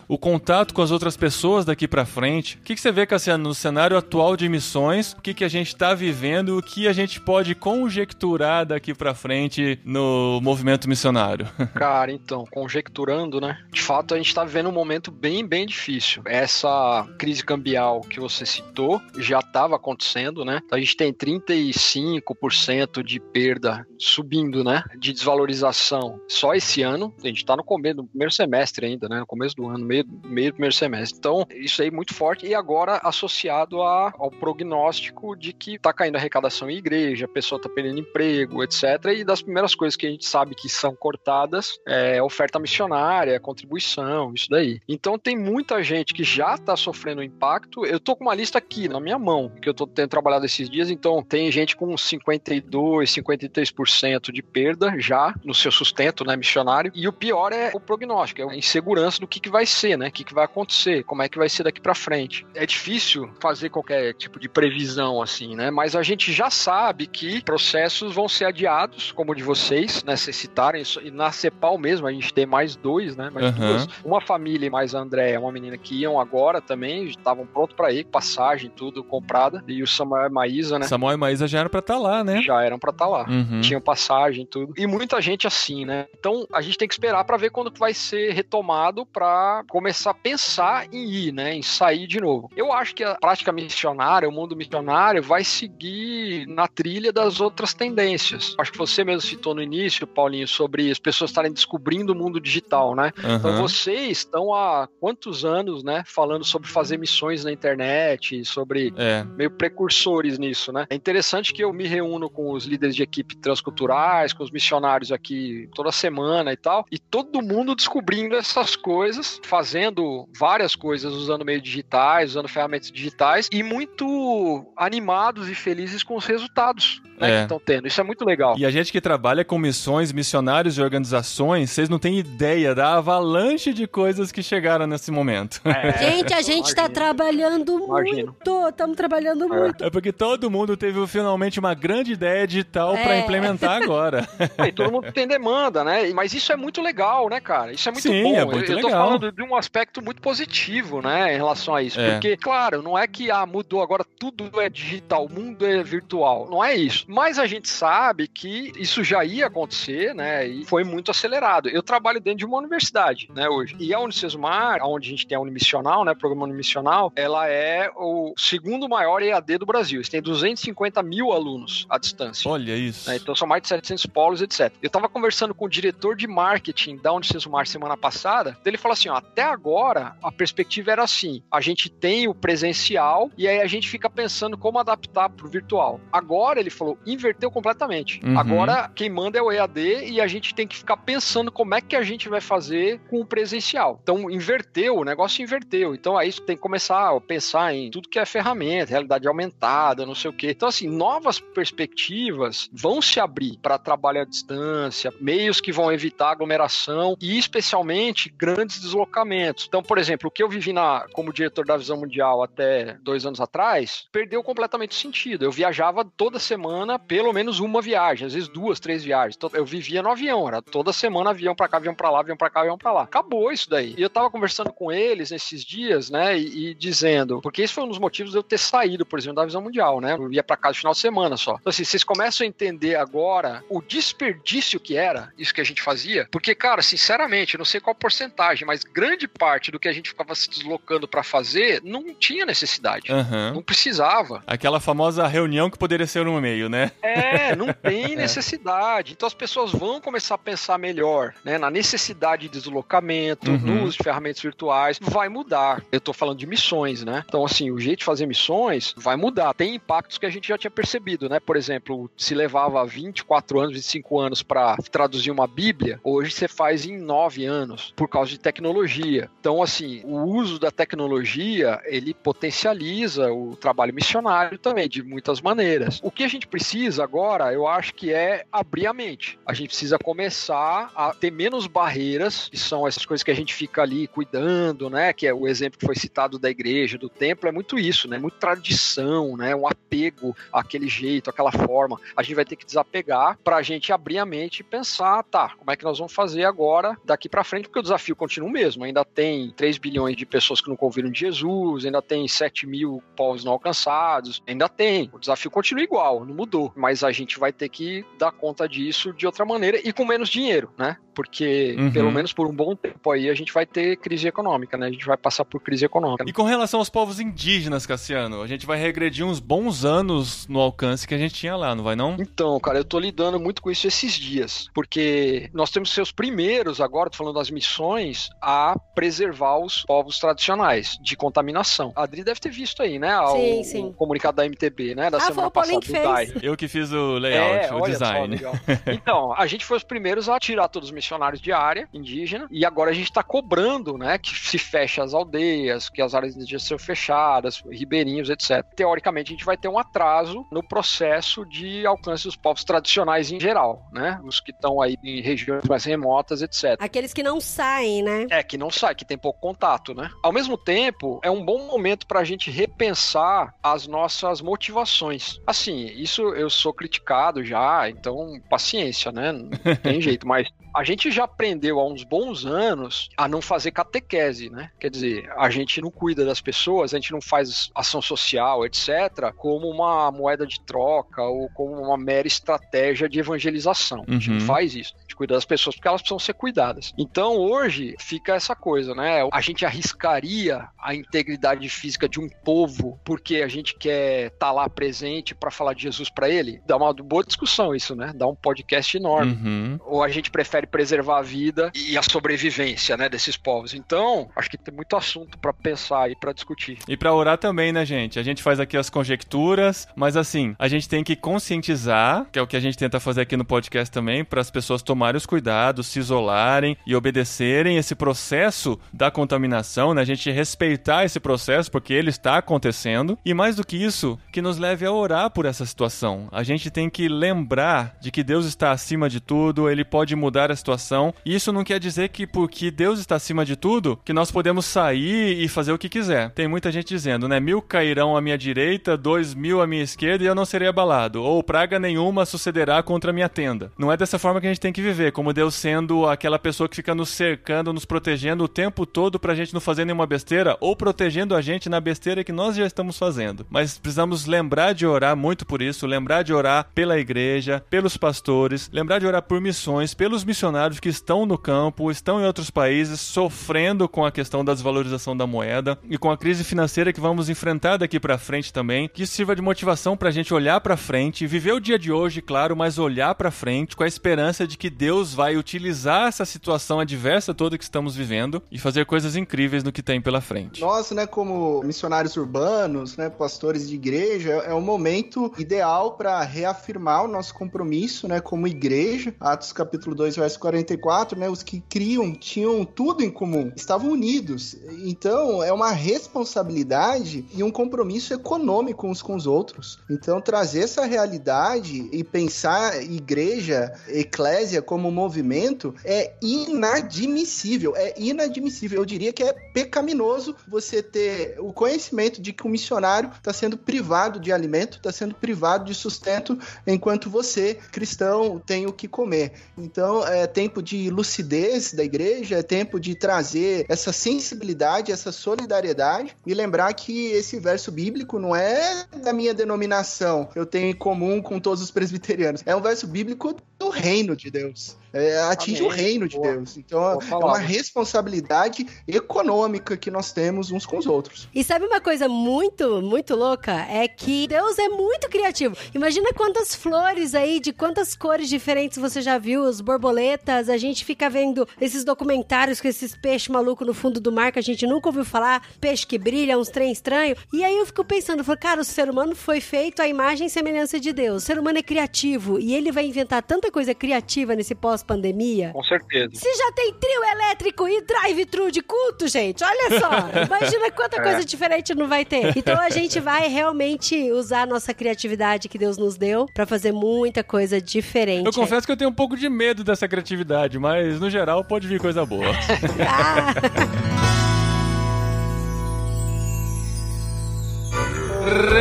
o 0.07 0.17
contato 0.17 0.73
com 0.73 0.81
as 0.81 0.91
outras 0.91 1.17
pessoas 1.17 1.65
daqui 1.65 1.87
para 1.87 2.05
frente? 2.05 2.57
O 2.57 2.61
que, 2.61 2.75
que 2.75 2.81
você 2.81 2.91
vê, 2.91 3.05
Cassiano, 3.05 3.43
no 3.43 3.53
cenário 3.53 3.97
atual 3.97 4.35
de 4.35 4.47
missões? 4.47 5.13
O 5.13 5.21
que, 5.21 5.33
que 5.33 5.43
a 5.43 5.49
gente 5.49 5.67
está 5.67 5.93
vivendo? 5.93 6.57
O 6.57 6.61
que 6.61 6.87
a 6.87 6.93
gente 6.93 7.19
pode 7.19 7.55
conjecturar 7.55 8.65
daqui 8.65 8.93
para 8.93 9.13
frente 9.13 9.79
no 9.83 10.39
movimento 10.41 10.87
missionário? 10.87 11.47
Cara, 11.75 12.11
então, 12.11 12.45
conjecturando, 12.51 13.39
né? 13.39 13.57
De 13.71 13.81
fato, 13.81 14.13
a 14.13 14.17
gente 14.17 14.33
tá 14.33 14.43
vivendo 14.43 14.69
um 14.69 14.73
momento 14.73 15.11
bem, 15.11 15.45
bem 15.45 15.65
difícil. 15.65 16.23
Essa 16.25 17.07
crise 17.17 17.43
cambial 17.43 18.01
que 18.01 18.19
você 18.19 18.45
citou 18.45 19.01
já 19.17 19.39
estava 19.39 19.75
acontecendo, 19.75 20.45
né? 20.45 20.61
A 20.71 20.77
gente 20.77 20.95
tem 20.95 21.13
35% 21.13 23.03
de 23.03 23.19
perda 23.19 23.85
subindo, 23.97 24.63
né? 24.63 24.83
De 24.97 25.13
desvalorização 25.13 26.19
só 26.27 26.53
esse 26.53 26.81
ano. 26.81 27.13
A 27.23 27.27
gente 27.27 27.45
tá 27.45 27.55
no 27.55 27.63
começo 27.63 27.97
do 27.97 28.05
primeiro 28.05 28.33
semestre 28.33 28.85
ainda, 28.85 29.07
né? 29.07 29.19
No 29.19 29.25
começo 29.25 29.42
do 29.53 29.67
ano, 29.67 29.83
meio, 29.83 30.05
meio 30.25 30.51
do 30.51 30.53
primeiro 30.53 30.75
semestre. 30.75 31.17
Então, 31.17 31.45
isso 31.55 31.81
aí 31.81 31.89
muito 31.91 32.13
forte. 32.13 32.45
E 32.45 32.53
agora 32.53 32.99
associado 33.03 33.81
a- 33.81 34.13
ao 34.17 34.29
prognóstico 34.31 35.35
de 35.35 35.51
que 35.53 35.77
tá 35.79 35.91
caindo 35.91 36.15
a 36.15 36.19
arrecadação 36.19 36.69
em 36.69 36.77
igreja, 36.77 37.25
a 37.25 37.27
pessoa 37.27 37.59
tá 37.59 37.67
perdendo 37.67 37.99
emprego, 37.99 38.63
etc. 38.63 38.83
E 39.17 39.23
das 39.23 39.41
primeiras 39.41 39.75
coisas 39.75 39.95
que 39.95 40.05
a 40.05 40.09
gente 40.09 40.25
sabe 40.25 40.55
que 40.55 40.69
são 40.69 40.95
cortadas 40.95 41.71
é 41.87 42.21
oferta 42.21 42.59
missionária, 42.59 43.39
contribuição, 43.39 44.33
isso 44.33 44.47
daí. 44.49 44.79
Então 44.87 45.17
tem 45.17 45.37
muita 45.37 45.81
gente 45.83 46.13
que 46.13 46.23
já 46.23 46.57
tá 46.57 46.75
sofrendo 46.75 47.23
impacto. 47.23 47.85
Eu 47.85 47.99
tô 47.99 48.15
com 48.15 48.23
uma 48.23 48.35
lista 48.35 48.57
aqui 48.57 48.87
na 48.87 48.99
minha 48.99 49.17
mão, 49.17 49.49
que 49.61 49.67
eu 49.67 49.73
tô 49.73 49.87
tendo 49.87 50.09
trabalhado 50.09 50.45
esses 50.45 50.69
dias, 50.69 50.89
então 50.89 51.23
tem 51.23 51.51
gente 51.51 51.75
com 51.75 51.97
52, 51.97 53.09
53% 53.11 54.31
de 54.31 54.41
perda 54.41 54.93
já 54.99 55.33
no 55.43 55.53
seu 55.53 55.71
sustento, 55.71 56.23
né, 56.25 56.35
missionário. 56.35 56.91
E 56.93 57.07
o 57.07 57.13
pior 57.13 57.51
é 57.51 57.71
o 57.73 57.79
prognóstico, 57.79 58.41
é 58.41 58.53
a 58.53 58.55
insegurança 58.55 59.19
do 59.19 59.27
que, 59.33 59.39
que 59.39 59.49
vai 59.49 59.65
ser, 59.65 59.97
né? 59.97 60.07
O 60.07 60.11
que, 60.11 60.23
que 60.23 60.33
vai 60.33 60.45
acontecer, 60.45 61.03
como 61.03 61.21
é 61.23 61.29
que 61.29 61.37
vai 61.37 61.49
ser 61.49 61.63
daqui 61.63 61.81
pra 61.81 61.95
frente. 61.95 62.45
É 62.53 62.65
difícil 62.65 63.29
fazer 63.41 63.69
qualquer 63.69 64.13
tipo 64.13 64.39
de 64.39 64.47
previsão 64.47 65.21
assim, 65.21 65.55
né? 65.55 65.71
Mas 65.71 65.95
a 65.95 66.03
gente 66.03 66.31
já 66.31 66.49
sabe 66.49 67.07
que 67.07 67.41
processos 67.43 68.13
vão 68.13 68.27
ser 68.29 68.45
adiados, 68.45 69.11
como 69.11 69.31
o 69.31 69.35
de 69.35 69.43
vocês, 69.43 70.03
né? 70.03 70.15
Vocês 70.15 70.35
citarem, 70.35 70.81
isso- 70.81 71.01
e 71.01 71.09
na 71.11 71.31
CEPAL 71.31 71.77
mesmo, 71.77 72.05
a 72.07 72.11
gente 72.11 72.33
tem 72.33 72.45
mais 72.45 72.75
dois, 72.75 73.15
né? 73.15 73.29
Mais 73.31 73.47
Aham. 73.47 73.67
duas. 73.67 73.87
Uma 74.03 74.21
família 74.21 74.67
e 74.67 74.69
mais 74.69 74.93
a 74.93 74.99
André, 74.99 75.37
uma 75.39 75.51
menina 75.51 75.77
que 75.77 75.95
iam 76.01 76.19
agora 76.19 76.61
também, 76.61 77.05
estavam 77.05 77.45
prontos 77.45 77.75
pra 77.75 77.91
ir, 77.91 78.05
passagem, 78.05 78.69
tudo 78.69 79.03
comprada. 79.03 79.63
E 79.67 79.81
o 79.81 79.87
Samuel 79.87 80.27
e 80.27 80.29
Maísa, 80.31 80.77
né? 80.77 80.85
Samuel 80.87 81.15
e 81.15 81.17
Maísa 81.17 81.47
já 81.47 81.59
eram 81.59 81.69
pra 81.69 81.79
estar 81.79 81.97
lá, 81.97 82.23
né? 82.23 82.41
Já 82.41 82.61
eram 82.63 82.77
pra 82.77 82.91
estar 82.91 83.07
lá. 83.07 83.25
Uhum. 83.27 83.61
Tinham 83.61 83.81
passagem, 83.81 84.45
tudo. 84.45 84.73
E 84.77 84.85
muita 84.85 85.19
gente 85.21 85.47
assim, 85.47 85.85
né? 85.85 86.07
Então 86.17 86.47
a 86.53 86.61
gente 86.61 86.77
tem 86.77 86.87
que 86.87 86.93
esperar 86.93 87.23
pra 87.23 87.37
ver 87.37 87.49
quando 87.49 87.71
vai 87.77 87.93
ser 87.93 88.31
retomado 88.33 89.05
pra 89.05 89.22
para 89.23 89.63
começar 89.69 90.11
a 90.11 90.13
pensar 90.13 90.85
em 90.91 91.09
ir, 91.09 91.31
né, 91.31 91.55
em 91.55 91.61
sair 91.61 92.07
de 92.07 92.19
novo. 92.19 92.51
Eu 92.57 92.73
acho 92.73 92.93
que 92.93 93.05
a 93.05 93.15
prática 93.15 93.53
missionária, 93.53 94.27
o 94.27 94.31
mundo 94.33 94.53
missionário, 94.53 95.23
vai 95.23 95.45
seguir 95.45 96.45
na 96.45 96.67
trilha 96.67 97.13
das 97.13 97.39
outras 97.39 97.73
tendências. 97.73 98.53
Acho 98.59 98.73
que 98.73 98.77
você 98.77 99.01
mesmo 99.05 99.21
citou 99.21 99.55
no 99.55 99.61
início, 99.61 100.05
Paulinho, 100.05 100.45
sobre 100.45 100.91
as 100.91 100.99
pessoas 100.99 101.31
estarem 101.31 101.53
descobrindo 101.53 102.11
o 102.11 102.15
mundo 102.15 102.37
digital, 102.37 102.95
né? 102.95 103.13
Uhum. 103.23 103.35
Então 103.35 103.61
vocês 103.61 104.17
estão 104.17 104.53
há 104.53 104.89
quantos 104.99 105.45
anos, 105.45 105.85
né, 105.85 106.03
falando 106.05 106.43
sobre 106.43 106.67
fazer 106.67 106.97
missões 106.97 107.45
na 107.45 107.51
internet, 107.51 108.43
sobre 108.43 108.93
É. 108.97 109.23
meio 109.23 109.51
precursores 109.51 110.37
nisso, 110.37 110.73
né? 110.73 110.85
É 110.89 110.95
interessante 110.95 111.53
que 111.53 111.63
eu 111.63 111.71
me 111.71 111.87
reúno 111.87 112.29
com 112.29 112.51
os 112.51 112.65
líderes 112.65 112.93
de 112.93 113.03
equipe 113.03 113.37
transculturais, 113.37 114.33
com 114.33 114.43
os 114.43 114.51
missionários 114.51 115.13
aqui 115.13 115.69
toda 115.73 115.93
semana 115.93 116.51
e 116.51 116.57
tal, 116.57 116.85
e 116.91 116.99
todo 116.99 117.41
mundo 117.41 117.73
descobrindo 117.73 118.35
essas 118.35 118.75
coisas, 118.75 119.02
fazendo 119.43 120.27
várias 120.37 120.75
coisas 120.75 121.13
usando 121.13 121.45
meios 121.45 121.63
digitais, 121.63 122.31
usando 122.31 122.47
ferramentas 122.47 122.91
digitais 122.91 123.49
e 123.51 123.63
muito 123.63 124.65
animados 124.77 125.49
e 125.49 125.55
felizes 125.55 126.03
com 126.03 126.15
os 126.15 126.25
resultados 126.25 127.01
né, 127.23 127.33
É. 127.33 127.37
que 127.37 127.41
estão 127.43 127.59
tendo. 127.59 127.87
Isso 127.87 127.99
é 127.99 128.03
muito 128.03 128.23
legal. 128.25 128.55
E 128.57 128.65
a 128.65 128.71
gente 128.71 128.91
que 128.91 129.01
trabalha 129.01 129.43
com 129.43 129.57
missões, 129.57 130.11
missionários 130.11 130.77
e 130.77 130.81
organizações, 130.81 131.71
vocês 131.71 131.89
não 131.89 131.99
têm 131.99 132.17
ideia 132.19 132.73
da 132.75 132.95
avalanche 132.95 133.73
de 133.73 133.87
coisas 133.87 134.31
que 134.31 134.41
chegaram 134.43 134.87
nesse 134.87 135.11
momento. 135.11 135.61
Gente, 135.99 136.33
a 136.33 136.41
gente 136.41 136.73
tá 136.73 136.83
imagino. 136.83 136.93
trabalhando 136.93 137.85
Imagino. 137.85 138.25
muito. 138.27 138.67
Estamos 138.69 138.95
trabalhando 138.97 139.47
muito. 139.47 139.83
É 139.83 139.89
porque 139.89 140.11
todo 140.11 140.49
mundo 140.49 140.75
teve 140.77 141.05
finalmente 141.07 141.59
uma 141.59 141.73
grande 141.73 142.11
ideia 142.13 142.45
digital 142.47 142.93
pra 142.93 143.15
É. 143.15 143.19
implementar 143.19 143.81
agora. 143.81 144.27
E 144.67 144.71
todo 144.71 144.91
mundo 144.91 145.11
tem 145.11 145.27
demanda, 145.27 145.83
né? 145.83 146.11
Mas 146.13 146.33
isso 146.33 146.51
é 146.51 146.55
muito 146.55 146.81
legal, 146.81 147.29
né, 147.29 147.39
cara? 147.39 147.71
Isso 147.73 147.87
é 147.89 147.91
muito 147.91 148.03
Sim, 148.03 148.23
bom. 148.23 148.35
é 148.35 148.45
muito 148.45 148.71
eu, 148.71 148.77
eu 148.77 148.81
tô 148.81 148.87
legal. 148.87 149.05
falando 149.05 149.31
de 149.31 149.41
um 149.43 149.55
aspecto 149.55 150.01
muito 150.01 150.21
positivo, 150.21 151.01
né, 151.01 151.33
em 151.33 151.37
relação 151.37 151.75
a 151.75 151.81
isso. 151.81 151.99
É. 151.99 152.11
Porque, 152.11 152.37
claro, 152.37 152.81
não 152.81 152.97
é 152.97 153.07
que 153.07 153.29
ah, 153.31 153.45
mudou 153.45 153.81
agora 153.81 154.05
tudo 154.19 154.59
é 154.61 154.69
digital, 154.69 155.25
o 155.25 155.31
mundo 155.31 155.65
é 155.65 155.83
virtual. 155.83 156.47
Não 156.49 156.63
é 156.63 156.75
isso. 156.75 157.05
Mas 157.13 157.37
a 157.37 157.45
gente 157.45 157.69
sabe 157.69 158.27
que 158.27 158.71
isso 158.75 159.03
já 159.03 159.23
ia 159.23 159.45
acontecer, 159.45 160.15
né? 160.15 160.47
E 160.47 160.65
foi 160.65 160.83
muito 160.83 161.11
acelerado. 161.11 161.69
Eu 161.69 161.83
trabalho 161.83 162.19
dentro 162.19 162.39
de 162.39 162.45
uma 162.45 162.57
universidade, 162.57 163.29
né, 163.31 163.47
hoje. 163.47 163.75
E 163.79 163.93
a 163.93 163.99
Unicesumar, 163.99 164.79
onde 164.83 165.07
a 165.07 165.11
gente 165.11 165.27
tem 165.27 165.37
a 165.37 165.39
Unimissional, 165.39 166.03
né, 166.03 166.15
programa 166.15 166.45
Unimissional, 166.45 167.13
ela 167.15 167.47
é 167.47 167.91
o 167.95 168.33
segundo 168.35 168.89
maior 168.89 169.21
EAD 169.21 169.59
do 169.59 169.65
Brasil. 169.65 169.99
Eles 169.99 170.09
têm 170.09 170.23
250 170.23 171.03
mil 171.03 171.31
alunos 171.31 171.85
à 171.87 171.99
distância. 171.99 172.49
Olha 172.49 172.75
isso. 172.75 173.07
né? 173.07 173.17
Então 173.17 173.35
são 173.35 173.47
mais 173.47 173.61
de 173.61 173.67
700 173.67 174.07
polos, 174.07 174.41
etc. 174.41 174.73
Eu 174.81 174.89
tava 174.89 175.07
conversando 175.07 175.53
com 175.53 175.65
o 175.65 175.69
diretor 175.69 176.15
de 176.15 176.25
marketing 176.25 176.97
da 176.97 177.13
Unicesumar 177.13 177.67
semana 177.67 177.95
passada, 177.95 178.57
ele 178.65 178.77
falou 178.77 178.93
assim, 178.93 179.09
ó, 179.09 179.17
até 179.17 179.43
agora 179.43 180.15
a 180.23 180.31
perspectiva 180.31 180.91
era 180.91 181.03
assim, 181.03 181.43
a 181.51 181.61
gente 181.61 181.89
tem 181.89 182.27
o 182.27 182.33
presencial 182.33 183.29
e 183.37 183.47
aí 183.47 183.61
a 183.61 183.67
gente 183.67 183.87
fica 183.87 184.09
pensando 184.09 184.57
como 184.57 184.79
adaptar 184.79 185.29
pro 185.29 185.47
virtual. 185.47 186.01
Agora 186.11 186.59
ele 186.59 186.71
falou, 186.71 186.92
inverteu 187.05 187.51
completamente. 187.51 188.21
Uhum. 188.23 188.37
Agora 188.37 188.91
quem 188.93 189.09
manda 189.09 189.37
é 189.37 189.41
o 189.41 189.51
EAD 189.51 190.11
e 190.11 190.21
a 190.21 190.27
gente 190.27 190.53
tem 190.53 190.67
que 190.67 190.77
ficar 190.77 190.97
pensando 190.97 191.51
como 191.51 191.75
é 191.75 191.81
que 191.81 191.95
a 191.95 192.03
gente 192.03 192.29
vai 192.29 192.41
fazer 192.41 192.99
com 193.09 193.21
o 193.21 193.25
presencial. 193.25 193.99
Então 194.01 194.29
inverteu, 194.29 194.97
o 194.97 195.03
negócio 195.03 195.41
inverteu. 195.41 195.93
Então 195.93 196.17
aí 196.17 196.31
tem 196.33 196.55
que 196.55 196.61
começar 196.61 197.15
a 197.15 197.21
pensar 197.21 197.73
em 197.73 197.89
tudo 197.89 198.09
que 198.09 198.19
é 198.19 198.25
ferramenta, 198.25 198.91
realidade 198.91 199.27
aumentada, 199.27 200.05
não 200.05 200.15
sei 200.15 200.29
o 200.29 200.33
quê. 200.33 200.51
Então 200.51 200.69
assim, 200.69 200.87
novas 200.87 201.39
perspectivas 201.39 202.69
vão 202.71 203.01
se 203.01 203.19
abrir 203.19 203.57
para 203.61 203.77
trabalho 203.77 204.21
à 204.21 204.25
distância, 204.25 205.13
meios 205.19 205.61
que 205.61 205.71
vão 205.71 205.91
evitar 205.91 206.31
aglomeração 206.31 207.15
e 207.21 207.37
especialmente 207.37 208.29
grandes 208.29 208.79
deslocamentos. 208.79 209.65
Então, 209.67 209.81
por 209.81 209.97
exemplo, 209.97 210.27
o 210.27 210.31
que 210.31 210.43
eu 210.43 210.49
vivi 210.49 210.73
na, 210.73 211.05
como 211.13 211.33
diretor 211.33 211.65
da 211.65 211.77
Visão 211.77 211.97
Mundial 211.97 212.43
até 212.43 212.97
dois 213.01 213.25
anos 213.25 213.39
atrás, 213.39 214.07
perdeu 214.11 214.43
completamente 214.43 214.91
o 214.91 214.95
sentido. 214.99 215.45
Eu 215.45 215.51
viajava 215.51 216.03
toda 216.03 216.39
semana, 216.39 216.82
pelo 217.07 217.33
menos 217.33 217.59
uma 217.59 217.81
viagem, 217.81 218.27
às 218.27 218.33
vezes 218.33 218.49
duas, 218.49 218.79
três 218.79 219.03
viagens. 219.03 219.35
Então, 219.35 219.49
eu 219.53 219.65
vivia 219.65 220.01
no 220.01 220.09
avião, 220.09 220.47
era 220.47 220.61
toda 220.61 220.93
semana 220.93 221.31
avião 221.31 221.55
para 221.55 221.67
cá, 221.67 221.77
avião 221.77 221.95
para 221.95 222.09
lá, 222.09 222.19
avião 222.19 222.37
para 222.37 222.49
cá, 222.49 222.61
avião 222.61 222.77
para 222.77 222.91
lá. 222.91 223.03
Acabou 223.03 223.51
isso 223.51 223.69
daí. 223.69 223.93
E 223.97 224.01
eu 224.01 224.09
tava 224.09 224.29
conversando 224.29 224.71
com 224.71 224.91
eles 224.91 225.31
nesses 225.31 225.63
dias, 225.63 226.09
né, 226.09 226.37
e, 226.37 226.69
e 226.69 226.73
dizendo, 226.73 227.41
porque 227.41 227.61
esse 227.61 227.73
foi 227.73 227.83
um 227.83 227.89
dos 227.89 227.99
motivos 227.99 228.31
de 228.31 228.37
eu 228.37 228.43
ter 228.43 228.57
saído, 228.57 229.05
por 229.05 229.19
exemplo, 229.19 229.37
da 229.37 229.45
Visão 229.45 229.61
Mundial, 229.61 229.99
né? 229.99 230.15
Eu 230.15 230.31
ia 230.31 230.43
para 230.43 230.57
casa 230.57 230.73
no 230.73 230.79
final 230.79 230.93
de 230.93 230.99
semana 230.99 231.37
só. 231.37 231.57
Então, 231.59 231.69
assim, 231.69 231.83
vocês 231.83 232.03
começam 232.03 232.45
a 232.45 232.47
entender 232.47 232.95
agora 232.95 233.63
o 233.69 233.81
desperdício 233.81 234.79
que 234.79 234.95
era 234.95 235.31
isso 235.37 235.53
que 235.53 235.61
a 235.61 235.63
gente 235.63 235.81
fazia, 235.81 236.27
porque, 236.31 236.53
cara, 236.55 236.81
sinceramente, 236.81 237.57
não 237.57 237.65
sei 237.65 237.79
qual 237.79 237.95
porcentagem, 237.95 238.65
mas 238.65 238.83
grande 238.83 239.27
parte 239.27 239.71
do 239.71 239.79
que 239.79 239.87
a 239.87 239.93
gente 239.93 240.09
ficava 240.09 240.35
se 240.35 240.49
deslocando 240.49 241.07
para 241.07 241.23
fazer 241.23 241.81
não 241.83 242.13
tinha 242.13 242.45
necessidade. 242.45 243.11
Aham. 243.11 243.53
Não 243.53 243.61
precisava. 243.61 244.43
Aquela 244.47 244.79
famosa 244.79 245.27
reunião 245.27 245.69
que 245.69 245.77
poderia 245.77 246.07
ser 246.07 246.27
um 246.27 246.37
e-mail, 246.37 246.69
né? 246.73 246.91
É, 247.01 247.55
não 247.55 247.71
tem 247.71 248.15
necessidade. 248.15 249.13
Então 249.13 249.27
as 249.27 249.33
pessoas 249.33 249.71
vão 249.71 250.01
começar 250.01 250.35
a 250.35 250.37
pensar 250.37 250.77
melhor, 250.77 251.33
né, 251.45 251.57
na 251.57 251.69
necessidade 251.69 252.43
de 252.43 252.49
deslocamento, 252.59 253.51
Uhum. 253.51 253.57
no 253.57 253.83
uso 253.83 253.97
de 253.97 254.03
ferramentas 254.03 254.41
virtuais, 254.41 254.97
vai 255.01 255.29
mudar. 255.29 255.83
Eu 255.91 256.01
tô 256.01 256.11
falando 256.13 256.39
de 256.39 256.47
missões, 256.47 257.03
né? 257.03 257.23
Então 257.27 257.45
assim, 257.45 257.69
o 257.71 257.79
jeito 257.79 257.99
de 257.99 258.05
fazer 258.05 258.25
missões 258.25 258.93
vai 258.97 259.15
mudar. 259.15 259.53
Tem 259.53 259.75
impactos 259.75 260.17
que 260.17 260.25
a 260.25 260.29
gente 260.29 260.47
já 260.47 260.57
tinha 260.57 260.71
percebido, 260.71 261.29
né? 261.29 261.39
Por 261.39 261.55
exemplo, 261.55 262.09
se 262.17 262.33
levava 262.33 262.83
24 262.85 263.59
anos, 263.59 263.73
25 263.75 264.19
anos 264.19 264.41
para 264.43 264.75
traduzir 264.91 265.29
uma 265.31 265.45
Bíblia, 265.47 265.99
hoje 266.03 266.31
você 266.31 266.47
faz 266.47 266.85
em 266.85 266.97
9 266.97 267.45
anos 267.45 267.93
por 267.95 268.07
causa 268.07 268.31
de 268.31 268.39
tecnologia. 268.39 269.29
Então 269.39 269.61
assim, 269.61 270.01
o 270.05 270.17
uso 270.23 270.57
da 270.59 270.71
tecnologia, 270.71 271.79
ele 271.85 272.13
potencializa 272.13 273.31
o 273.31 273.55
trabalho 273.55 273.93
missionário 273.93 274.57
também 274.57 274.87
de 274.87 275.03
muitas 275.03 275.41
maneiras. 275.41 275.99
O 276.03 276.09
que 276.11 276.23
a 276.23 276.27
gente 276.27 276.47
precisa 276.47 276.62
agora, 277.01 277.53
eu 277.53 277.67
acho 277.67 277.93
que 277.93 278.11
é 278.11 278.45
abrir 278.51 278.87
a 278.87 278.93
mente. 278.93 279.39
A 279.45 279.53
gente 279.53 279.67
precisa 279.67 279.97
começar 279.97 280.91
a 280.95 281.13
ter 281.13 281.31
menos 281.31 281.67
barreiras, 281.67 282.49
que 282.49 282.57
são 282.57 282.87
essas 282.87 283.05
coisas 283.05 283.23
que 283.23 283.31
a 283.31 283.35
gente 283.35 283.53
fica 283.53 283.81
ali 283.81 284.07
cuidando, 284.07 284.89
né? 284.89 285.13
Que 285.13 285.27
é 285.27 285.33
o 285.33 285.47
exemplo 285.47 285.77
que 285.77 285.85
foi 285.85 285.95
citado 285.95 286.39
da 286.39 286.49
igreja, 286.49 286.97
do 286.97 287.09
templo, 287.09 287.47
é 287.47 287.51
muito 287.51 287.77
isso, 287.77 288.07
né? 288.07 288.17
Muito 288.17 288.37
tradição, 288.37 289.35
né? 289.37 289.55
Um 289.55 289.67
apego 289.67 290.35
àquele 290.51 290.87
jeito, 290.87 291.29
àquela 291.29 291.51
forma. 291.51 291.99
A 292.15 292.23
gente 292.23 292.35
vai 292.35 292.45
ter 292.45 292.55
que 292.55 292.65
desapegar 292.65 293.37
para 293.43 293.57
a 293.57 293.61
gente 293.61 293.91
abrir 293.91 294.17
a 294.17 294.25
mente 294.25 294.59
e 294.59 294.63
pensar, 294.63 295.23
tá, 295.23 295.53
como 295.57 295.69
é 295.71 295.75
que 295.75 295.83
nós 295.83 295.97
vamos 295.97 296.13
fazer 296.13 296.45
agora 296.45 296.97
daqui 297.05 297.27
para 297.29 297.43
frente, 297.43 297.65
porque 297.65 297.79
o 297.79 297.83
desafio 297.83 298.15
continua 298.15 298.49
o 298.49 298.51
mesmo. 298.51 298.83
Ainda 298.83 299.03
tem 299.03 299.51
3 299.51 299.77
bilhões 299.77 300.15
de 300.15 300.25
pessoas 300.25 300.61
que 300.61 300.69
não 300.69 300.77
ouviram 300.79 301.11
de 301.11 301.19
Jesus, 301.19 301.85
ainda 301.85 302.01
tem 302.01 302.27
7 302.27 302.67
mil 302.67 303.01
povos 303.15 303.43
não 303.43 303.53
alcançados, 303.53 304.41
ainda 304.47 304.67
tem. 304.67 305.09
O 305.13 305.19
desafio 305.19 305.51
continua 305.51 305.83
igual, 305.83 306.25
não 306.25 306.33
mudou. 306.33 306.52
Mas 306.75 307.03
a 307.03 307.11
gente 307.11 307.39
vai 307.39 307.51
ter 307.51 307.69
que 307.69 308.05
dar 308.17 308.31
conta 308.31 308.67
disso 308.67 309.13
de 309.13 309.25
outra 309.25 309.45
maneira 309.45 309.79
e 309.83 309.91
com 309.91 310.05
menos 310.05 310.29
dinheiro, 310.29 310.71
né? 310.77 310.97
Porque, 311.13 311.75
Uhum. 311.77 311.91
pelo 311.91 312.11
menos 312.11 312.33
por 312.33 312.47
um 312.47 312.53
bom 312.53 312.75
tempo 312.75 313.11
aí, 313.11 313.29
a 313.29 313.33
gente 313.33 313.53
vai 313.53 313.65
ter 313.65 313.97
crise 313.97 314.27
econômica, 314.27 314.77
né? 314.77 314.87
A 314.87 314.91
gente 314.91 315.05
vai 315.05 315.17
passar 315.17 315.45
por 315.45 315.61
crise 315.61 315.85
econômica. 315.85 316.23
E 316.27 316.33
com 316.33 316.43
relação 316.43 316.79
aos 316.79 316.89
povos 316.89 317.19
indígenas, 317.19 317.85
Cassiano, 317.85 318.41
a 318.41 318.47
gente 318.47 318.65
vai 318.65 318.77
regredir 318.77 319.25
uns 319.25 319.39
bons 319.39 319.85
anos 319.85 320.47
no 320.47 320.59
alcance 320.59 321.07
que 321.07 321.13
a 321.13 321.17
gente 321.17 321.33
tinha 321.35 321.55
lá, 321.55 321.75
não 321.75 321.83
vai 321.83 321.95
não? 321.95 322.15
Então, 322.19 322.59
cara, 322.59 322.79
eu 322.79 322.83
tô 322.85 322.99
lidando 322.99 323.39
muito 323.39 323.61
com 323.61 323.69
isso 323.71 323.87
esses 323.87 324.13
dias, 324.13 324.69
porque 324.73 325.49
nós 325.53 325.69
temos 325.71 325.89
que 325.89 325.95
ser 325.95 326.01
os 326.01 326.11
primeiros 326.11 326.81
agora, 326.81 327.09
tô 327.09 327.17
falando 327.17 327.35
das 327.35 327.49
missões, 327.51 328.29
a 328.41 328.75
preservar 328.95 329.57
os 329.59 329.83
povos 329.83 330.19
tradicionais 330.19 330.97
de 331.01 331.15
contaminação. 331.15 331.91
A 331.95 332.03
Adri 332.03 332.23
deve 332.23 332.39
ter 332.39 332.49
visto 332.49 332.81
aí, 332.81 332.97
né? 332.99 333.19
o- 333.19 333.27
Sim, 333.35 333.63
sim. 333.63 333.85
O 333.87 333.93
comunicado 333.93 334.37
da 334.37 334.45
MTB, 334.45 334.95
né? 334.95 335.09
Da 335.09 335.17
Ah, 335.17 335.21
foi 335.21 335.29
semana 335.29 335.51
passada, 335.51 335.79
que 335.79 335.87
fez. 335.91 336.03
DAI. 336.03 336.33
Eu 336.41 336.55
que 336.57 336.67
fiz 336.67 336.91
o 336.91 337.17
layout, 337.17 337.65
É, 337.65 337.71
o 337.73 337.75
olha 337.75 337.97
só, 337.97 338.05
design. 338.05 338.35
legal. 338.35 338.53
Então, 338.87 339.33
a 339.33 339.45
gente 339.47 339.65
foi 339.65 339.77
os 339.77 339.83
primeiros 339.83 340.29
a 340.29 340.39
tirar 340.39 340.67
todos 340.67 340.89
os 340.89 340.93
missionários 341.03 341.41
de 341.41 341.51
área 341.51 341.87
indígena 341.93 342.47
e 342.49 342.65
agora 342.65 342.91
a 342.91 342.93
gente 342.93 343.09
está 343.09 343.21
cobrando, 343.21 343.97
né, 343.97 344.17
que 344.17 344.33
se 344.35 344.57
feche 344.57 345.01
as 345.01 345.13
aldeias, 345.13 345.89
que 345.89 346.01
as 346.01 346.15
áreas 346.15 346.35
indígenas 346.35 346.63
sejam 346.63 346.79
fechadas, 346.79 347.61
ribeirinhos, 347.69 348.29
etc. 348.29 348.63
Teoricamente, 348.75 349.31
a 349.31 349.33
gente 349.33 349.45
vai 349.45 349.57
ter 349.57 349.67
um 349.67 349.77
atraso 349.77 350.45
no 350.51 350.63
processo 350.63 351.45
de 351.45 351.85
alcance 351.85 352.23
dos 352.23 352.35
povos 352.35 352.63
tradicionais 352.63 353.31
em 353.31 353.39
geral, 353.39 353.87
né, 353.91 354.19
os 354.23 354.39
que 354.39 354.51
estão 354.51 354.81
aí 354.81 354.97
em 355.03 355.21
regiões 355.21 355.63
mais 355.65 355.83
remotas, 355.83 356.41
etc. 356.41 356.77
Aqueles 356.79 357.13
que 357.13 357.21
não 357.21 357.41
saem, 357.41 358.01
né? 358.01 358.27
É, 358.29 358.41
que 358.41 358.57
não 358.57 358.71
sai, 358.71 358.95
que 358.95 359.05
tem 359.05 359.17
pouco 359.17 359.39
contato, 359.39 359.93
né? 359.93 360.09
Ao 360.21 360.31
mesmo 360.31 360.57
tempo, 360.57 361.19
é 361.23 361.29
um 361.29 361.43
bom 361.43 361.65
momento 361.67 362.07
para 362.07 362.21
a 362.21 362.23
gente 362.23 362.49
repensar 362.49 363.53
as 363.61 363.87
nossas 363.87 364.41
motivações. 364.41 365.39
Assim, 365.45 365.85
isso 365.85 366.21
eu 366.35 366.49
sou 366.49 366.73
criticado 366.73 367.43
já, 367.43 367.89
então 367.89 368.39
paciência, 368.49 369.11
né? 369.11 369.31
Não 369.31 369.49
tem 369.75 369.99
jeito, 370.01 370.27
mas 370.27 370.47
A 370.73 370.83
gente 370.83 371.11
já 371.11 371.23
aprendeu 371.25 371.79
há 371.79 371.85
uns 371.87 372.03
bons 372.03 372.45
anos 372.45 373.09
a 373.17 373.27
não 373.27 373.41
fazer 373.41 373.71
catequese, 373.71 374.49
né? 374.49 374.71
Quer 374.79 374.89
dizer, 374.89 375.31
a 375.37 375.49
gente 375.49 375.81
não 375.81 375.91
cuida 375.91 376.25
das 376.25 376.41
pessoas, 376.41 376.93
a 376.93 376.97
gente 376.97 377.11
não 377.11 377.21
faz 377.21 377.69
ação 377.75 378.01
social, 378.01 378.65
etc., 378.65 379.31
como 379.35 379.69
uma 379.69 380.11
moeda 380.11 380.45
de 380.47 380.59
troca 380.61 381.21
ou 381.23 381.49
como 381.49 381.73
uma 381.73 381.97
mera 381.97 382.27
estratégia 382.27 383.07
de 383.07 383.19
evangelização. 383.19 384.03
A 384.07 384.11
gente 384.13 384.29
Uhum. 384.29 384.37
não 384.39 384.45
faz 384.45 384.75
isso. 384.75 384.93
A 384.97 385.01
gente 385.01 385.15
cuida 385.15 385.33
das 385.35 385.45
pessoas 385.45 385.75
porque 385.75 385.87
elas 385.87 386.01
precisam 386.01 386.19
ser 386.19 386.33
cuidadas. 386.33 386.93
Então, 386.97 387.35
hoje, 387.37 387.95
fica 387.99 388.33
essa 388.33 388.55
coisa, 388.55 388.95
né? 388.95 389.27
A 389.31 389.41
gente 389.41 389.65
arriscaria 389.65 390.67
a 390.79 390.93
integridade 390.95 391.67
física 391.69 392.07
de 392.09 392.19
um 392.19 392.27
povo 392.43 392.99
porque 393.03 393.37
a 393.37 393.47
gente 393.47 393.75
quer 393.75 394.27
estar 394.27 394.51
lá 394.51 394.67
presente 394.69 395.33
para 395.35 395.51
falar 395.51 395.73
de 395.73 395.83
Jesus 395.83 396.09
para 396.09 396.29
ele? 396.29 396.61
Dá 396.65 396.75
uma 396.77 396.93
boa 396.93 397.23
discussão 397.23 397.75
isso, 397.75 397.95
né? 397.95 398.11
Dá 398.15 398.27
um 398.27 398.35
podcast 398.35 398.97
enorme. 398.97 399.33
Uhum. 399.33 399.79
Ou 399.85 400.03
a 400.03 400.09
gente 400.09 400.31
prefere 400.31 400.62
preservar 400.67 401.19
a 401.19 401.21
vida 401.21 401.71
e 401.75 401.97
a 401.97 402.01
sobrevivência, 402.01 402.97
né, 402.97 403.09
desses 403.09 403.37
povos. 403.37 403.73
Então, 403.73 404.29
acho 404.35 404.49
que 404.49 404.57
tem 404.57 404.73
muito 404.73 404.95
assunto 404.95 405.37
para 405.37 405.53
pensar 405.53 406.09
e 406.09 406.15
para 406.15 406.33
discutir. 406.33 406.79
E 406.87 406.97
pra 406.97 407.13
orar 407.13 407.37
também, 407.37 407.71
né, 407.71 407.85
gente? 407.85 408.19
A 408.19 408.23
gente 408.23 408.43
faz 408.43 408.59
aqui 408.59 408.77
as 408.77 408.89
conjecturas, 408.89 409.87
mas 409.95 410.17
assim, 410.17 410.55
a 410.57 410.67
gente 410.67 410.87
tem 410.87 411.03
que 411.03 411.15
conscientizar, 411.15 412.25
que 412.31 412.39
é 412.39 412.41
o 412.41 412.47
que 412.47 412.57
a 412.57 412.59
gente 412.59 412.77
tenta 412.77 412.99
fazer 412.99 413.21
aqui 413.21 413.37
no 413.37 413.45
podcast 413.45 413.91
também, 413.91 414.23
para 414.23 414.41
as 414.41 414.51
pessoas 414.51 414.81
tomarem 414.81 415.17
os 415.17 415.25
cuidados, 415.25 415.87
se 415.87 415.99
isolarem 415.99 416.77
e 416.85 416.95
obedecerem 416.95 417.77
esse 417.77 417.95
processo 417.95 418.79
da 418.91 419.09
contaminação, 419.11 419.93
né? 419.93 420.01
A 420.01 420.05
gente 420.05 420.31
respeitar 420.31 421.05
esse 421.05 421.19
processo 421.19 421.71
porque 421.71 421.93
ele 421.93 422.09
está 422.09 422.37
acontecendo. 422.37 423.17
E 423.25 423.33
mais 423.33 423.55
do 423.55 423.65
que 423.65 423.77
isso, 423.77 424.19
que 424.31 424.41
nos 424.41 424.57
leve 424.57 424.85
a 424.85 424.91
orar 424.91 425.29
por 425.29 425.45
essa 425.45 425.65
situação. 425.65 426.27
A 426.31 426.43
gente 426.43 426.69
tem 426.69 426.89
que 426.89 427.07
lembrar 427.07 427.95
de 428.01 428.11
que 428.11 428.23
Deus 428.23 428.45
está 428.45 428.71
acima 428.71 429.09
de 429.09 429.19
tudo, 429.19 429.69
ele 429.69 429.83
pode 429.83 430.15
mudar 430.15 430.51
a 430.53 430.55
situação. 430.55 431.13
E 431.25 431.35
isso 431.35 431.51
não 431.51 431.63
quer 431.63 431.79
dizer 431.79 432.09
que 432.09 432.25
porque 432.25 432.71
Deus 432.71 432.99
está 432.99 433.15
acima 433.15 433.45
de 433.45 433.55
tudo, 433.55 433.99
que 434.03 434.13
nós 434.13 434.31
podemos 434.31 434.65
sair 434.65 435.41
e 435.43 435.47
fazer 435.47 435.71
o 435.71 435.77
que 435.77 435.89
quiser. 435.89 436.31
Tem 436.31 436.47
muita 436.47 436.71
gente 436.71 436.87
dizendo, 436.87 437.27
né? 437.27 437.39
Mil 437.39 437.61
cairão 437.61 438.15
à 438.15 438.21
minha 438.21 438.37
direita, 438.37 438.97
dois 438.97 439.33
mil 439.33 439.61
à 439.61 439.67
minha 439.67 439.83
esquerda 439.83 440.23
e 440.23 440.27
eu 440.27 440.35
não 440.35 440.45
serei 440.45 440.67
abalado. 440.67 441.21
Ou 441.21 441.43
praga 441.43 441.79
nenhuma 441.79 442.25
sucederá 442.25 442.81
contra 442.81 443.11
a 443.11 443.13
minha 443.13 443.29
tenda. 443.29 443.71
Não 443.77 443.91
é 443.91 443.97
dessa 443.97 444.19
forma 444.19 444.39
que 444.39 444.47
a 444.47 444.49
gente 444.49 444.59
tem 444.59 444.73
que 444.73 444.81
viver, 444.81 445.11
como 445.11 445.33
Deus 445.33 445.55
sendo 445.55 446.07
aquela 446.07 446.39
pessoa 446.39 446.69
que 446.69 446.75
fica 446.75 446.95
nos 446.95 447.09
cercando, 447.09 447.73
nos 447.73 447.85
protegendo 447.85 448.43
o 448.43 448.47
tempo 448.47 448.85
todo 448.85 449.19
pra 449.19 449.35
gente 449.35 449.53
não 449.53 449.61
fazer 449.61 449.85
nenhuma 449.85 450.05
besteira, 450.05 450.57
ou 450.59 450.75
protegendo 450.75 451.35
a 451.35 451.41
gente 451.41 451.69
na 451.69 451.79
besteira 451.79 452.23
que 452.23 452.31
nós 452.31 452.55
já 452.55 452.65
estamos 452.65 452.97
fazendo. 452.97 453.45
Mas 453.49 453.77
precisamos 453.77 454.25
lembrar 454.25 454.73
de 454.73 454.85
orar 454.85 455.15
muito 455.15 455.45
por 455.45 455.61
isso, 455.61 455.87
lembrar 455.87 456.23
de 456.23 456.33
orar 456.33 456.67
pela 456.73 456.99
igreja, 456.99 457.63
pelos 457.69 457.97
pastores, 457.97 458.69
lembrar 458.71 458.99
de 458.99 459.07
orar 459.07 459.21
por 459.21 459.39
missões, 459.41 459.93
pelos 459.93 460.23
missionários 460.23 460.42
que 460.81 460.89
estão 460.89 461.25
no 461.25 461.37
campo, 461.37 461.89
estão 461.89 462.19
em 462.19 462.25
outros 462.25 462.49
países, 462.49 462.99
sofrendo 462.99 463.87
com 463.87 464.05
a 464.05 464.11
questão 464.11 464.43
da 464.43 464.53
desvalorização 464.53 465.15
da 465.15 465.25
moeda 465.25 465.79
e 465.89 465.97
com 465.97 466.11
a 466.11 466.17
crise 466.17 466.43
financeira 466.43 466.91
que 466.91 466.99
vamos 466.99 467.29
enfrentar 467.29 467.77
daqui 467.77 467.99
pra 467.99 468.17
frente 468.17 468.51
também. 468.51 468.89
Que 468.89 469.03
isso 469.03 469.13
sirva 469.13 469.35
de 469.35 469.41
motivação 469.41 469.95
pra 469.95 470.11
gente 470.11 470.33
olhar 470.33 470.59
pra 470.59 470.75
frente, 470.75 471.25
viver 471.25 471.53
o 471.53 471.59
dia 471.59 471.79
de 471.79 471.91
hoje, 471.91 472.21
claro, 472.21 472.55
mas 472.55 472.77
olhar 472.77 473.15
pra 473.15 473.31
frente 473.31 473.75
com 473.75 473.83
a 473.83 473.87
esperança 473.87 474.45
de 474.45 474.57
que 474.57 474.69
Deus 474.69 475.13
vai 475.13 475.37
utilizar 475.37 476.07
essa 476.07 476.25
situação 476.25 476.79
adversa 476.79 477.33
toda 477.33 477.57
que 477.57 477.63
estamos 477.63 477.95
vivendo 477.95 478.41
e 478.51 478.59
fazer 478.59 478.85
coisas 478.85 479.15
incríveis 479.15 479.63
no 479.63 479.71
que 479.71 479.81
tem 479.81 480.01
pela 480.01 480.19
frente. 480.19 480.59
Nós, 480.59 480.91
né, 480.91 481.07
como 481.07 481.61
missionários 481.63 482.17
urbanos, 482.17 482.97
né, 482.97 483.09
pastores 483.09 483.69
de 483.69 483.75
igreja, 483.75 484.31
é 484.31 484.53
o 484.53 484.61
momento 484.61 485.31
ideal 485.37 485.93
para 485.93 486.21
reafirmar 486.21 487.05
o 487.05 487.07
nosso 487.07 487.33
compromisso, 487.33 488.07
né, 488.07 488.19
como 488.19 488.47
igreja. 488.47 489.13
Atos 489.19 489.53
capítulo 489.53 489.95
2, 489.95 490.15
verso 490.15 490.32
44, 490.37 491.17
né, 491.19 491.29
os 491.29 491.43
que 491.43 491.59
criam 491.61 492.13
tinham 492.13 492.65
tudo 492.65 493.03
em 493.03 493.09
comum, 493.09 493.51
estavam 493.55 493.91
unidos. 493.91 494.55
Então, 494.83 495.43
é 495.43 495.51
uma 495.51 495.71
responsabilidade 495.71 497.25
e 497.33 497.43
um 497.43 497.51
compromisso 497.51 498.13
econômico 498.13 498.87
uns 498.87 499.01
com 499.01 499.15
os 499.15 499.27
outros. 499.27 499.79
Então, 499.89 500.21
trazer 500.21 500.61
essa 500.61 500.85
realidade 500.85 501.89
e 501.91 502.03
pensar 502.03 502.81
igreja, 502.81 503.73
eclésia 503.87 504.61
como 504.61 504.91
movimento 504.91 505.73
é 505.83 506.13
inadmissível, 506.21 507.73
é 507.75 507.93
inadmissível. 507.97 508.79
Eu 508.79 508.85
diria 508.85 509.13
que 509.13 509.23
é 509.23 509.33
pecaminoso 509.53 510.35
você 510.47 510.81
ter 510.81 511.35
o 511.39 511.51
conhecimento 511.53 512.21
de 512.21 512.33
que 512.33 512.45
o 512.45 512.49
missionário 512.49 513.09
está 513.15 513.33
sendo 513.33 513.57
privado 513.57 514.19
de 514.19 514.31
alimento, 514.31 514.77
está 514.77 514.91
sendo 514.91 515.15
privado 515.15 515.65
de 515.65 515.73
sustento, 515.73 516.37
enquanto 516.65 517.09
você, 517.09 517.57
cristão, 517.71 518.41
tem 518.45 518.65
o 518.65 518.73
que 518.73 518.87
comer. 518.87 519.33
Então, 519.57 520.05
é 520.05 520.22
tempo 520.27 520.61
de 520.61 520.89
lucidez 520.89 521.73
da 521.73 521.83
igreja, 521.83 522.37
é 522.37 522.43
tempo 522.43 522.79
de 522.79 522.95
trazer 522.95 523.65
essa 523.69 523.91
sensibilidade, 523.91 524.91
essa 524.91 525.11
solidariedade 525.11 526.15
e 526.25 526.33
lembrar 526.33 526.73
que 526.73 527.07
esse 527.07 527.39
verso 527.39 527.71
bíblico 527.71 528.19
não 528.19 528.35
é 528.35 528.85
da 529.01 529.13
minha 529.13 529.33
denominação, 529.33 530.29
eu 530.35 530.45
tenho 530.45 530.67
em 530.67 530.75
comum 530.75 531.21
com 531.21 531.39
todos 531.39 531.61
os 531.61 531.69
presbiterianos. 531.71 532.41
É 532.45 532.55
um 532.55 532.61
verso 532.61 532.87
bíblico 532.87 533.35
do 533.57 533.69
reino 533.69 534.15
de 534.15 534.29
Deus. 534.29 534.77
É, 534.93 535.17
atinge 535.23 535.61
Amém. 535.61 535.71
o 535.71 535.75
reino 535.75 536.07
de 536.07 536.17
Boa. 536.17 536.33
Deus. 536.33 536.55
Então, 536.55 536.79
Boa 536.79 537.03
é 537.11 537.15
uma 537.15 537.37
responsabilidade 537.39 538.67
econômica 538.87 539.75
que 539.75 539.89
nós 539.89 540.11
temos 540.11 540.51
uns 540.51 540.65
com 540.65 540.77
os 540.77 540.85
outros. 540.85 541.27
E 541.33 541.43
sabe 541.43 541.65
uma 541.65 541.81
coisa 541.81 542.07
muito, 542.07 542.81
muito 542.81 543.15
louca? 543.15 543.51
É 543.69 543.87
que 543.87 544.27
Deus 544.27 544.59
é 544.59 544.69
muito 544.69 545.09
criativo. 545.09 545.57
Imagina 545.73 546.13
quantas 546.13 546.53
flores 546.53 547.15
aí, 547.15 547.39
de 547.39 547.51
quantas 547.51 547.95
cores 547.95 548.29
diferentes 548.29 548.77
você 548.77 549.01
já 549.01 549.17
viu, 549.17 549.45
as 549.45 549.59
borboletas. 549.61 550.47
A 550.47 550.57
gente 550.57 550.85
fica 550.85 551.09
vendo 551.09 551.47
esses 551.59 551.83
documentários 551.83 552.61
com 552.61 552.67
esses 552.67 552.95
peixes 552.95 553.29
malucos 553.29 553.65
no 553.65 553.73
fundo 553.73 553.99
do 553.99 554.11
mar 554.11 554.31
que 554.31 554.39
a 554.39 554.43
gente 554.43 554.67
nunca 554.67 554.89
ouviu 554.89 555.03
falar, 555.03 555.47
peixe 555.59 555.87
que 555.87 555.97
brilha, 555.97 556.37
uns 556.37 556.49
trem 556.49 556.71
estranho. 556.71 557.15
E 557.33 557.43
aí 557.43 557.57
eu 557.57 557.65
fico 557.65 557.83
pensando, 557.83 558.19
eu 558.19 558.25
falo, 558.25 558.37
cara, 558.37 558.61
o 558.61 558.63
ser 558.63 558.89
humano 558.89 559.15
foi 559.15 559.41
feito 559.41 559.81
à 559.81 559.87
imagem 559.87 560.27
e 560.27 560.29
semelhança 560.29 560.79
de 560.79 560.93
Deus. 560.93 561.23
O 561.23 561.25
ser 561.25 561.39
humano 561.39 561.57
é 561.57 561.63
criativo 561.63 562.39
e 562.39 562.53
ele 562.53 562.71
vai 562.71 562.85
inventar 562.85 563.23
tanta 563.23 563.49
coisa 563.49 563.73
criativa 563.73 564.35
nesse 564.35 564.53
pós-pandemia. 564.83 565.51
Com 565.53 565.63
certeza. 565.63 566.11
Se 566.13 566.33
já 566.37 566.51
tem 566.51 566.73
trio 566.73 567.03
elétrico 567.03 567.67
e 567.67 567.81
drive-thru 567.81 568.51
de 568.51 568.61
culto, 568.61 569.07
gente, 569.07 569.43
olha 569.43 569.79
só. 569.79 569.89
Imagina 570.27 570.71
quanta 570.71 571.01
coisa 571.01 571.23
diferente 571.25 571.73
não 571.73 571.87
vai 571.87 572.05
ter. 572.05 572.37
Então 572.37 572.59
a 572.59 572.69
gente 572.69 572.99
vai 573.01 573.27
realmente 573.27 574.11
usar 574.11 574.41
a 574.41 574.45
nossa 574.45 574.73
criatividade 574.73 575.47
que 575.47 575.57
Deus 575.57 575.77
nos 575.77 575.97
deu 575.97 576.27
pra 576.33 576.45
fazer 576.45 576.71
muita 576.71 577.23
coisa 577.23 577.61
diferente. 577.61 578.25
Eu 578.25 578.33
confesso 578.33 578.65
que 578.67 578.71
eu 578.71 578.77
tenho 578.77 578.89
um 578.89 578.93
pouco 578.93 579.15
de 579.15 579.29
medo 579.29 579.63
dessa 579.63 579.87
criatividade, 579.87 580.59
mas 580.59 580.99
no 580.99 581.09
geral 581.09 581.43
pode 581.43 581.67
vir 581.67 581.79
coisa 581.79 582.05
boa. 582.05 582.25
Ah, 582.85 583.33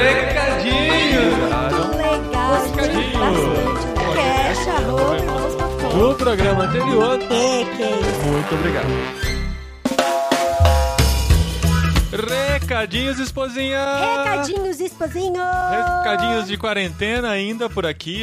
Recadinho! 0.03 1.23
legal, 1.97 2.65
Recadinho. 2.65 3.19
bastante. 3.19 3.87
Fecha, 4.15 4.71
arroba, 4.73 5.62
No 5.95 6.15
programa 6.15 6.65
anterior, 6.65 7.19
É, 7.23 7.65
que 7.65 7.83
isso. 7.83 8.27
muito 8.27 8.55
obrigado. 8.55 9.33
Recadinhos, 12.13 13.19
esposinha! 13.19 13.79
Recadinhos, 14.25 14.81
esposinho! 14.81 15.41
Recadinhos 15.71 16.47
de 16.49 16.57
quarentena 16.57 17.31
ainda 17.31 17.69
por 17.71 17.85
aqui. 17.87 18.23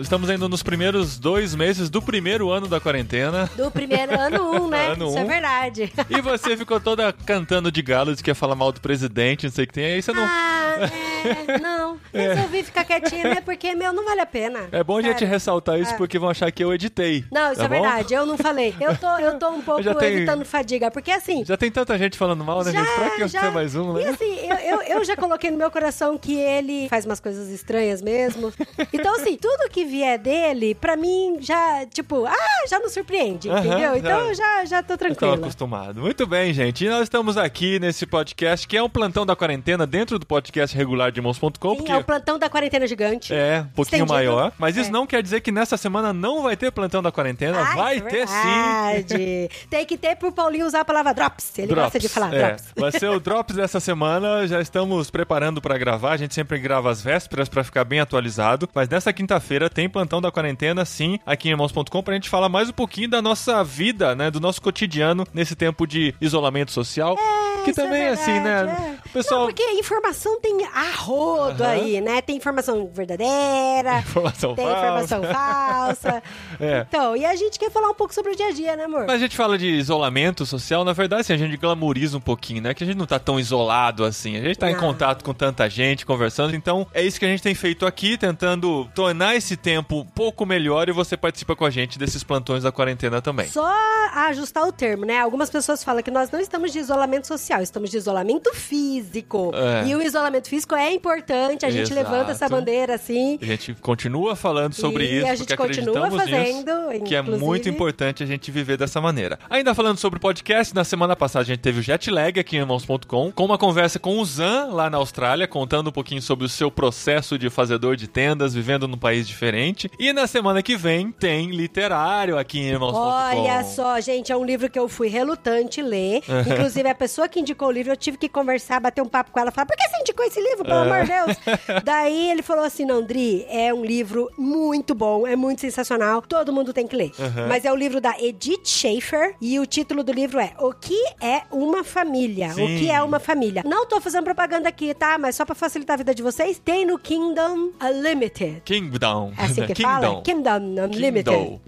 Estamos 0.00 0.28
ainda 0.30 0.48
nos 0.48 0.62
primeiros 0.62 1.18
dois 1.18 1.54
meses 1.54 1.88
do 1.90 2.00
primeiro 2.02 2.50
ano 2.50 2.66
da 2.66 2.78
quarentena. 2.80 3.48
Do 3.56 3.70
primeiro 3.70 4.18
ano 4.18 4.50
um, 4.64 4.68
né? 4.68 4.88
Ano 4.96 5.08
Isso 5.08 5.18
é 5.18 5.22
um. 5.22 5.26
verdade. 5.26 5.92
E 6.10 6.20
você 6.20 6.56
ficou 6.56 6.78
toda 6.80 7.12
cantando 7.12 7.70
de 7.72 7.82
galo, 7.82 8.10
disse 8.12 8.22
que 8.22 8.30
ia 8.30 8.34
falar 8.34 8.54
mal 8.54 8.70
do 8.72 8.80
presidente, 8.80 9.46
não 9.46 9.52
sei 9.52 9.64
o 9.64 9.66
que 9.66 9.74
tem. 9.74 9.84
Aí 9.86 10.02
você 10.02 10.12
não. 10.12 10.22
Ah, 10.24 10.55
é, 10.84 11.58
não. 11.58 11.98
Resolvi 12.12 12.62
ficar 12.62 12.84
quietinha, 12.84 13.24
né? 13.34 13.40
Porque, 13.40 13.74
meu, 13.74 13.92
não 13.92 14.04
vale 14.04 14.20
a 14.20 14.26
pena. 14.26 14.68
É 14.72 14.82
bom 14.82 14.98
a 14.98 15.02
gente 15.02 15.18
Sério. 15.18 15.28
ressaltar 15.28 15.78
isso 15.78 15.94
porque 15.96 16.18
vão 16.18 16.28
achar 16.30 16.50
que 16.50 16.62
eu 16.62 16.72
editei. 16.72 17.24
Não, 17.30 17.52
isso 17.52 17.56
tá 17.60 17.64
é 17.64 17.68
bom? 17.68 17.74
verdade. 17.82 18.14
Eu 18.14 18.26
não 18.26 18.36
falei. 18.38 18.74
Eu 18.80 18.96
tô, 18.96 19.18
eu 19.18 19.38
tô 19.38 19.48
um 19.50 19.62
pouco 19.62 19.82
Já 19.82 19.94
tem- 19.94 20.12
evitando 20.14 20.44
fadiga. 20.44 20.90
Porque 20.90 21.10
assim. 21.10 21.44
Já 21.44 21.56
tem 21.56 21.70
tanta 21.70 21.96
gente 21.98 22.16
falando 22.16 22.44
mal, 22.44 22.62
né, 22.64 22.72
gente? 22.72 22.90
Pra 22.94 23.10
que 23.10 23.28
ser 23.28 23.50
mais 23.50 23.74
um, 23.74 23.98
E 23.98 24.04
né? 24.04 24.10
assim, 24.10 24.36
eu, 24.48 24.56
eu, 24.56 24.82
eu 24.82 25.04
já 25.04 25.16
coloquei 25.16 25.50
no 25.50 25.56
meu 25.58 25.70
coração 25.70 26.16
que 26.18 26.34
ele 26.34 26.88
faz 26.88 27.04
umas 27.04 27.20
coisas 27.20 27.48
estranhas 27.48 28.00
mesmo. 28.02 28.52
Então, 28.92 29.14
assim, 29.16 29.36
tudo 29.36 29.68
que 29.70 29.84
vier 29.84 30.18
dele, 30.18 30.74
pra 30.74 30.96
mim, 30.96 31.38
já, 31.40 31.84
tipo, 31.92 32.24
ah, 32.26 32.34
já 32.68 32.78
não 32.78 32.88
surpreende, 32.88 33.50
Aham, 33.50 33.58
entendeu? 33.60 33.78
já. 33.92 33.96
Então, 33.98 34.34
já, 34.34 34.64
já 34.64 34.82
tô 34.82 34.94
Estou 34.94 34.98
tranquila. 35.08 35.34
acostumado. 35.36 36.00
Muito 36.00 36.26
bem, 36.26 36.52
gente. 36.54 36.84
E 36.84 36.88
nós 36.88 37.02
estamos 37.02 37.36
aqui 37.36 37.78
nesse 37.78 38.06
podcast, 38.06 38.66
que 38.66 38.76
é 38.76 38.82
um 38.82 38.88
plantão 38.88 39.26
da 39.26 39.36
quarentena 39.36 39.86
dentro 39.86 40.18
do 40.18 40.24
podcast 40.26 40.65
podcast 40.66 40.76
regular 40.76 41.12
de 41.12 41.18
irmãos.com, 41.20 41.50
Sim, 41.50 41.76
porque 41.76 41.92
é 41.92 41.96
o 41.96 42.04
plantão 42.04 42.38
da 42.38 42.48
quarentena 42.48 42.86
gigante. 42.86 43.32
é 43.32 43.60
um 43.60 43.64
pouquinho 43.74 44.04
Estendido. 44.04 44.12
maior. 44.12 44.52
Mas 44.58 44.76
isso 44.76 44.88
É. 44.90 44.92
não 44.92 45.06
quer 45.06 45.22
dizer 45.22 45.40
que 45.40 45.52
nessa 45.52 45.76
semana 45.76 46.12
não 46.12 46.42
vai 46.42 46.56
ter 46.56 46.70
plantão 46.70 47.02
da 47.02 47.12
quarentena. 47.12 47.58
Ai, 47.60 47.76
vai 47.76 47.96
é 47.98 48.00
ter 48.00 48.28
sim. 48.28 48.34
verdade. 48.34 49.50
Tem 49.70 49.86
que 49.86 49.96
ter 49.96 50.16
pro 50.16 50.32
Paulinho 50.32 50.66
usar 50.66 50.80
a 50.80 50.84
palavra 50.84 51.12
drops. 51.14 51.58
Ele 51.58 51.74
gosta 51.74 51.98
de 51.98 52.08
falar 52.08 52.34
é. 52.34 52.38
drops. 52.48 52.64
Vai 52.76 52.92
ser 52.92 53.08
o 53.10 53.20
Drops 53.20 53.56
dessa 53.56 53.80
semana. 53.80 54.46
Já 54.46 54.60
estamos 54.60 55.10
preparando 55.10 55.60
pra 55.60 55.78
gravar. 55.78 56.12
A 56.12 56.16
gente 56.16 56.34
sempre 56.34 56.58
grava 56.58 56.90
as 56.90 57.00
vésperas 57.02 57.48
pra 57.48 57.64
ficar 57.64 57.84
bem 57.84 58.00
atualizado. 58.00 58.68
Mas 58.74 58.88
nessa 58.88 59.12
quinta-feira 59.12 59.68
tem 59.70 59.88
plantão 59.88 60.20
da 60.20 60.30
quarentena, 60.30 60.84
sim, 60.84 61.18
aqui 61.24 61.48
em 61.48 61.52
irmãos.com, 61.52 62.02
pra 62.02 62.14
gente 62.14 62.28
falar 62.28 62.48
mais 62.48 62.68
um 62.68 62.72
pouquinho 62.72 63.08
da 63.08 63.20
nossa 63.22 63.62
vida, 63.64 64.14
né? 64.14 64.30
Do 64.30 64.40
nosso 64.40 64.60
cotidiano 64.60 65.26
nesse 65.32 65.54
tempo 65.54 65.86
de 65.86 66.14
isolamento 66.20 66.70
social. 66.70 67.16
que 67.64 67.70
Isso 67.70 67.80
é 67.80 67.84
também 67.84 68.02
é 68.02 68.08
assim, 68.10 68.32
verdade, 68.42 68.66
né? 68.80 68.98
é. 69.04 69.08
Pessoal. 69.10 69.40
Não, 69.40 69.46
porque 69.48 69.62
informação 69.72 70.40
tem 70.40 70.55
a 70.64 70.90
rodo 70.96 71.62
Aham. 71.62 71.72
aí, 71.72 72.00
né? 72.00 72.20
Tem 72.22 72.36
informação 72.36 72.88
verdadeira, 72.92 73.98
Informação 74.06 74.54
tem 74.54 74.64
falsa. 74.66 74.78
informação 74.80 75.22
falsa. 75.24 76.22
É. 76.58 76.86
Então, 76.88 77.14
e 77.16 77.24
a 77.24 77.34
gente 77.36 77.58
quer 77.58 77.70
falar 77.70 77.90
um 77.90 77.94
pouco 77.94 78.14
sobre 78.14 78.32
o 78.32 78.36
dia 78.36 78.46
a 78.46 78.50
dia, 78.50 78.76
né, 78.76 78.84
amor? 78.84 79.04
Mas 79.06 79.16
a 79.16 79.18
gente 79.18 79.36
fala 79.36 79.58
de 79.58 79.66
isolamento 79.68 80.46
social, 80.46 80.84
na 80.84 80.92
verdade, 80.94 81.20
assim, 81.22 81.32
a 81.34 81.36
gente 81.36 81.56
glamoriza 81.58 82.16
um 82.16 82.20
pouquinho, 82.20 82.62
né? 82.62 82.72
Que 82.72 82.82
a 82.82 82.86
gente 82.86 82.96
não 82.96 83.04
tá 83.04 83.18
tão 83.18 83.38
isolado 83.38 84.04
assim. 84.04 84.36
A 84.36 84.40
gente 84.40 84.56
tá 84.58 84.70
em 84.70 84.76
contato 84.76 85.22
com 85.22 85.34
tanta 85.34 85.68
gente, 85.68 86.06
conversando. 86.06 86.54
Então, 86.56 86.86
é 86.94 87.02
isso 87.02 87.18
que 87.18 87.26
a 87.26 87.28
gente 87.28 87.42
tem 87.42 87.54
feito 87.54 87.84
aqui, 87.84 88.16
tentando 88.16 88.88
tornar 88.94 89.36
esse 89.36 89.54
tempo 89.56 90.00
um 90.00 90.04
pouco 90.06 90.46
melhor 90.46 90.88
e 90.88 90.92
você 90.92 91.16
participa 91.16 91.54
com 91.54 91.64
a 91.66 91.70
gente 91.70 91.98
desses 91.98 92.24
plantões 92.24 92.62
da 92.62 92.72
quarentena 92.72 93.20
também. 93.20 93.48
Só 93.48 93.70
ajustar 94.14 94.66
o 94.66 94.72
termo, 94.72 95.04
né? 95.04 95.20
Algumas 95.20 95.50
pessoas 95.50 95.84
falam 95.84 96.02
que 96.02 96.10
nós 96.10 96.30
não 96.30 96.40
estamos 96.40 96.72
de 96.72 96.78
isolamento 96.78 97.26
social, 97.26 97.60
estamos 97.62 97.90
de 97.90 97.98
isolamento 97.98 98.54
físico. 98.54 99.52
É. 99.54 99.88
E 99.88 99.94
o 99.94 100.00
isolamento 100.00 100.45
físico 100.48 100.74
é 100.74 100.92
importante, 100.92 101.64
a 101.64 101.70
gente 101.70 101.92
Exato. 101.92 102.10
levanta 102.10 102.32
essa 102.32 102.48
bandeira 102.48 102.94
assim. 102.94 103.38
A 103.40 103.44
gente 103.44 103.74
continua 103.74 104.36
falando 104.36 104.74
sobre 104.74 105.04
E 105.04 105.18
isso, 105.18 105.26
a 105.26 105.34
gente 105.34 105.38
porque 105.38 105.56
continua 105.56 106.06
acreditamos 106.06 106.30
fazendo, 106.30 106.88
nisso, 106.90 107.04
que 107.04 107.14
é 107.14 107.22
muito 107.22 107.68
importante 107.68 108.22
a 108.22 108.26
gente 108.26 108.50
viver 108.50 108.76
dessa 108.76 109.00
maneira. 109.00 109.38
Ainda 109.48 109.74
falando 109.74 109.98
sobre 109.98 110.18
podcast, 110.18 110.74
na 110.74 110.84
semana 110.84 111.14
passada 111.16 111.42
a 111.42 111.46
gente 111.46 111.60
teve 111.60 111.80
o 111.80 111.82
Jetlag 111.82 112.38
aqui 112.38 112.56
em 112.56 112.60
irmãos.com, 112.60 113.32
com 113.32 113.44
uma 113.44 113.58
conversa 113.58 113.98
com 113.98 114.18
o 114.18 114.24
Zan, 114.24 114.66
lá 114.66 114.88
na 114.90 114.98
Austrália, 114.98 115.46
contando 115.46 115.88
um 115.88 115.92
pouquinho 115.92 116.22
sobre 116.22 116.44
o 116.44 116.48
seu 116.48 116.70
processo 116.70 117.38
de 117.38 117.50
fazedor 117.50 117.96
de 117.96 118.08
tendas, 118.08 118.54
vivendo 118.54 118.88
num 118.88 118.98
país 118.98 119.26
diferente. 119.26 119.90
E 119.98 120.12
na 120.12 120.26
semana 120.26 120.62
que 120.62 120.76
vem 120.76 121.10
tem 121.10 121.50
literário 121.50 122.38
aqui 122.38 122.58
em 122.58 122.68
irmãos.com. 122.68 122.98
Olha 122.98 123.64
só, 123.64 124.00
gente, 124.00 124.32
é 124.32 124.36
um 124.36 124.44
livro 124.44 124.70
que 124.70 124.78
eu 124.78 124.88
fui 124.88 125.08
relutante 125.08 125.82
ler. 125.82 126.22
Inclusive, 126.46 126.88
a 126.88 126.94
pessoa 126.94 127.28
que 127.28 127.40
indicou 127.40 127.68
o 127.68 127.70
livro, 127.70 127.92
eu 127.92 127.96
tive 127.96 128.16
que 128.16 128.28
conversar, 128.28 128.80
bater 128.80 129.02
um 129.02 129.08
papo 129.08 129.30
com 129.30 129.40
ela, 129.40 129.50
falar, 129.50 129.66
por 129.66 129.76
que 129.76 129.88
você 129.88 130.00
indicou 130.00 130.24
esse 130.24 130.35
livro, 130.40 130.64
pelo 130.64 130.78
amor 130.78 131.02
de 131.04 131.12
Deus? 131.12 131.36
Daí 131.84 132.30
ele 132.30 132.42
falou 132.42 132.64
assim, 132.64 132.84
não, 132.84 133.02
Dri, 133.02 133.44
é 133.48 133.72
um 133.72 133.84
livro 133.84 134.30
muito 134.38 134.94
bom, 134.94 135.26
é 135.26 135.34
muito 135.36 135.60
sensacional, 135.60 136.22
todo 136.22 136.52
mundo 136.52 136.72
tem 136.72 136.86
que 136.86 136.96
ler. 136.96 137.12
Mas 137.48 137.64
é 137.64 137.72
o 137.72 137.76
livro 137.76 138.00
da 138.00 138.14
Edith 138.20 138.64
Schaefer 138.66 139.34
e 139.40 139.58
o 139.58 139.66
título 139.66 140.02
do 140.02 140.12
livro 140.12 140.38
é 140.40 140.52
O 140.58 140.72
que 140.72 140.98
é 141.20 141.42
uma 141.50 141.82
família? 141.84 142.50
Sim. 142.50 142.64
O 142.64 142.78
que 142.78 142.90
é 142.90 143.02
uma 143.02 143.18
família? 143.20 143.62
Não 143.64 143.86
tô 143.86 144.00
fazendo 144.00 144.24
propaganda 144.24 144.68
aqui, 144.68 144.92
tá? 144.94 145.18
Mas 145.18 145.36
só 145.36 145.44
pra 145.44 145.54
facilitar 145.54 145.94
a 145.94 145.98
vida 145.98 146.14
de 146.14 146.22
vocês, 146.22 146.58
tem 146.58 146.84
no 146.86 146.98
Kingdom 146.98 147.70
Unlimited. 147.82 148.62
Kingdom. 148.64 149.32
É 149.38 149.44
assim 149.44 149.66
que 149.66 149.80
fala? 149.82 150.22
Kingdom 150.22 150.56
Unlimited. 150.84 151.24
Kindle. 151.36 151.60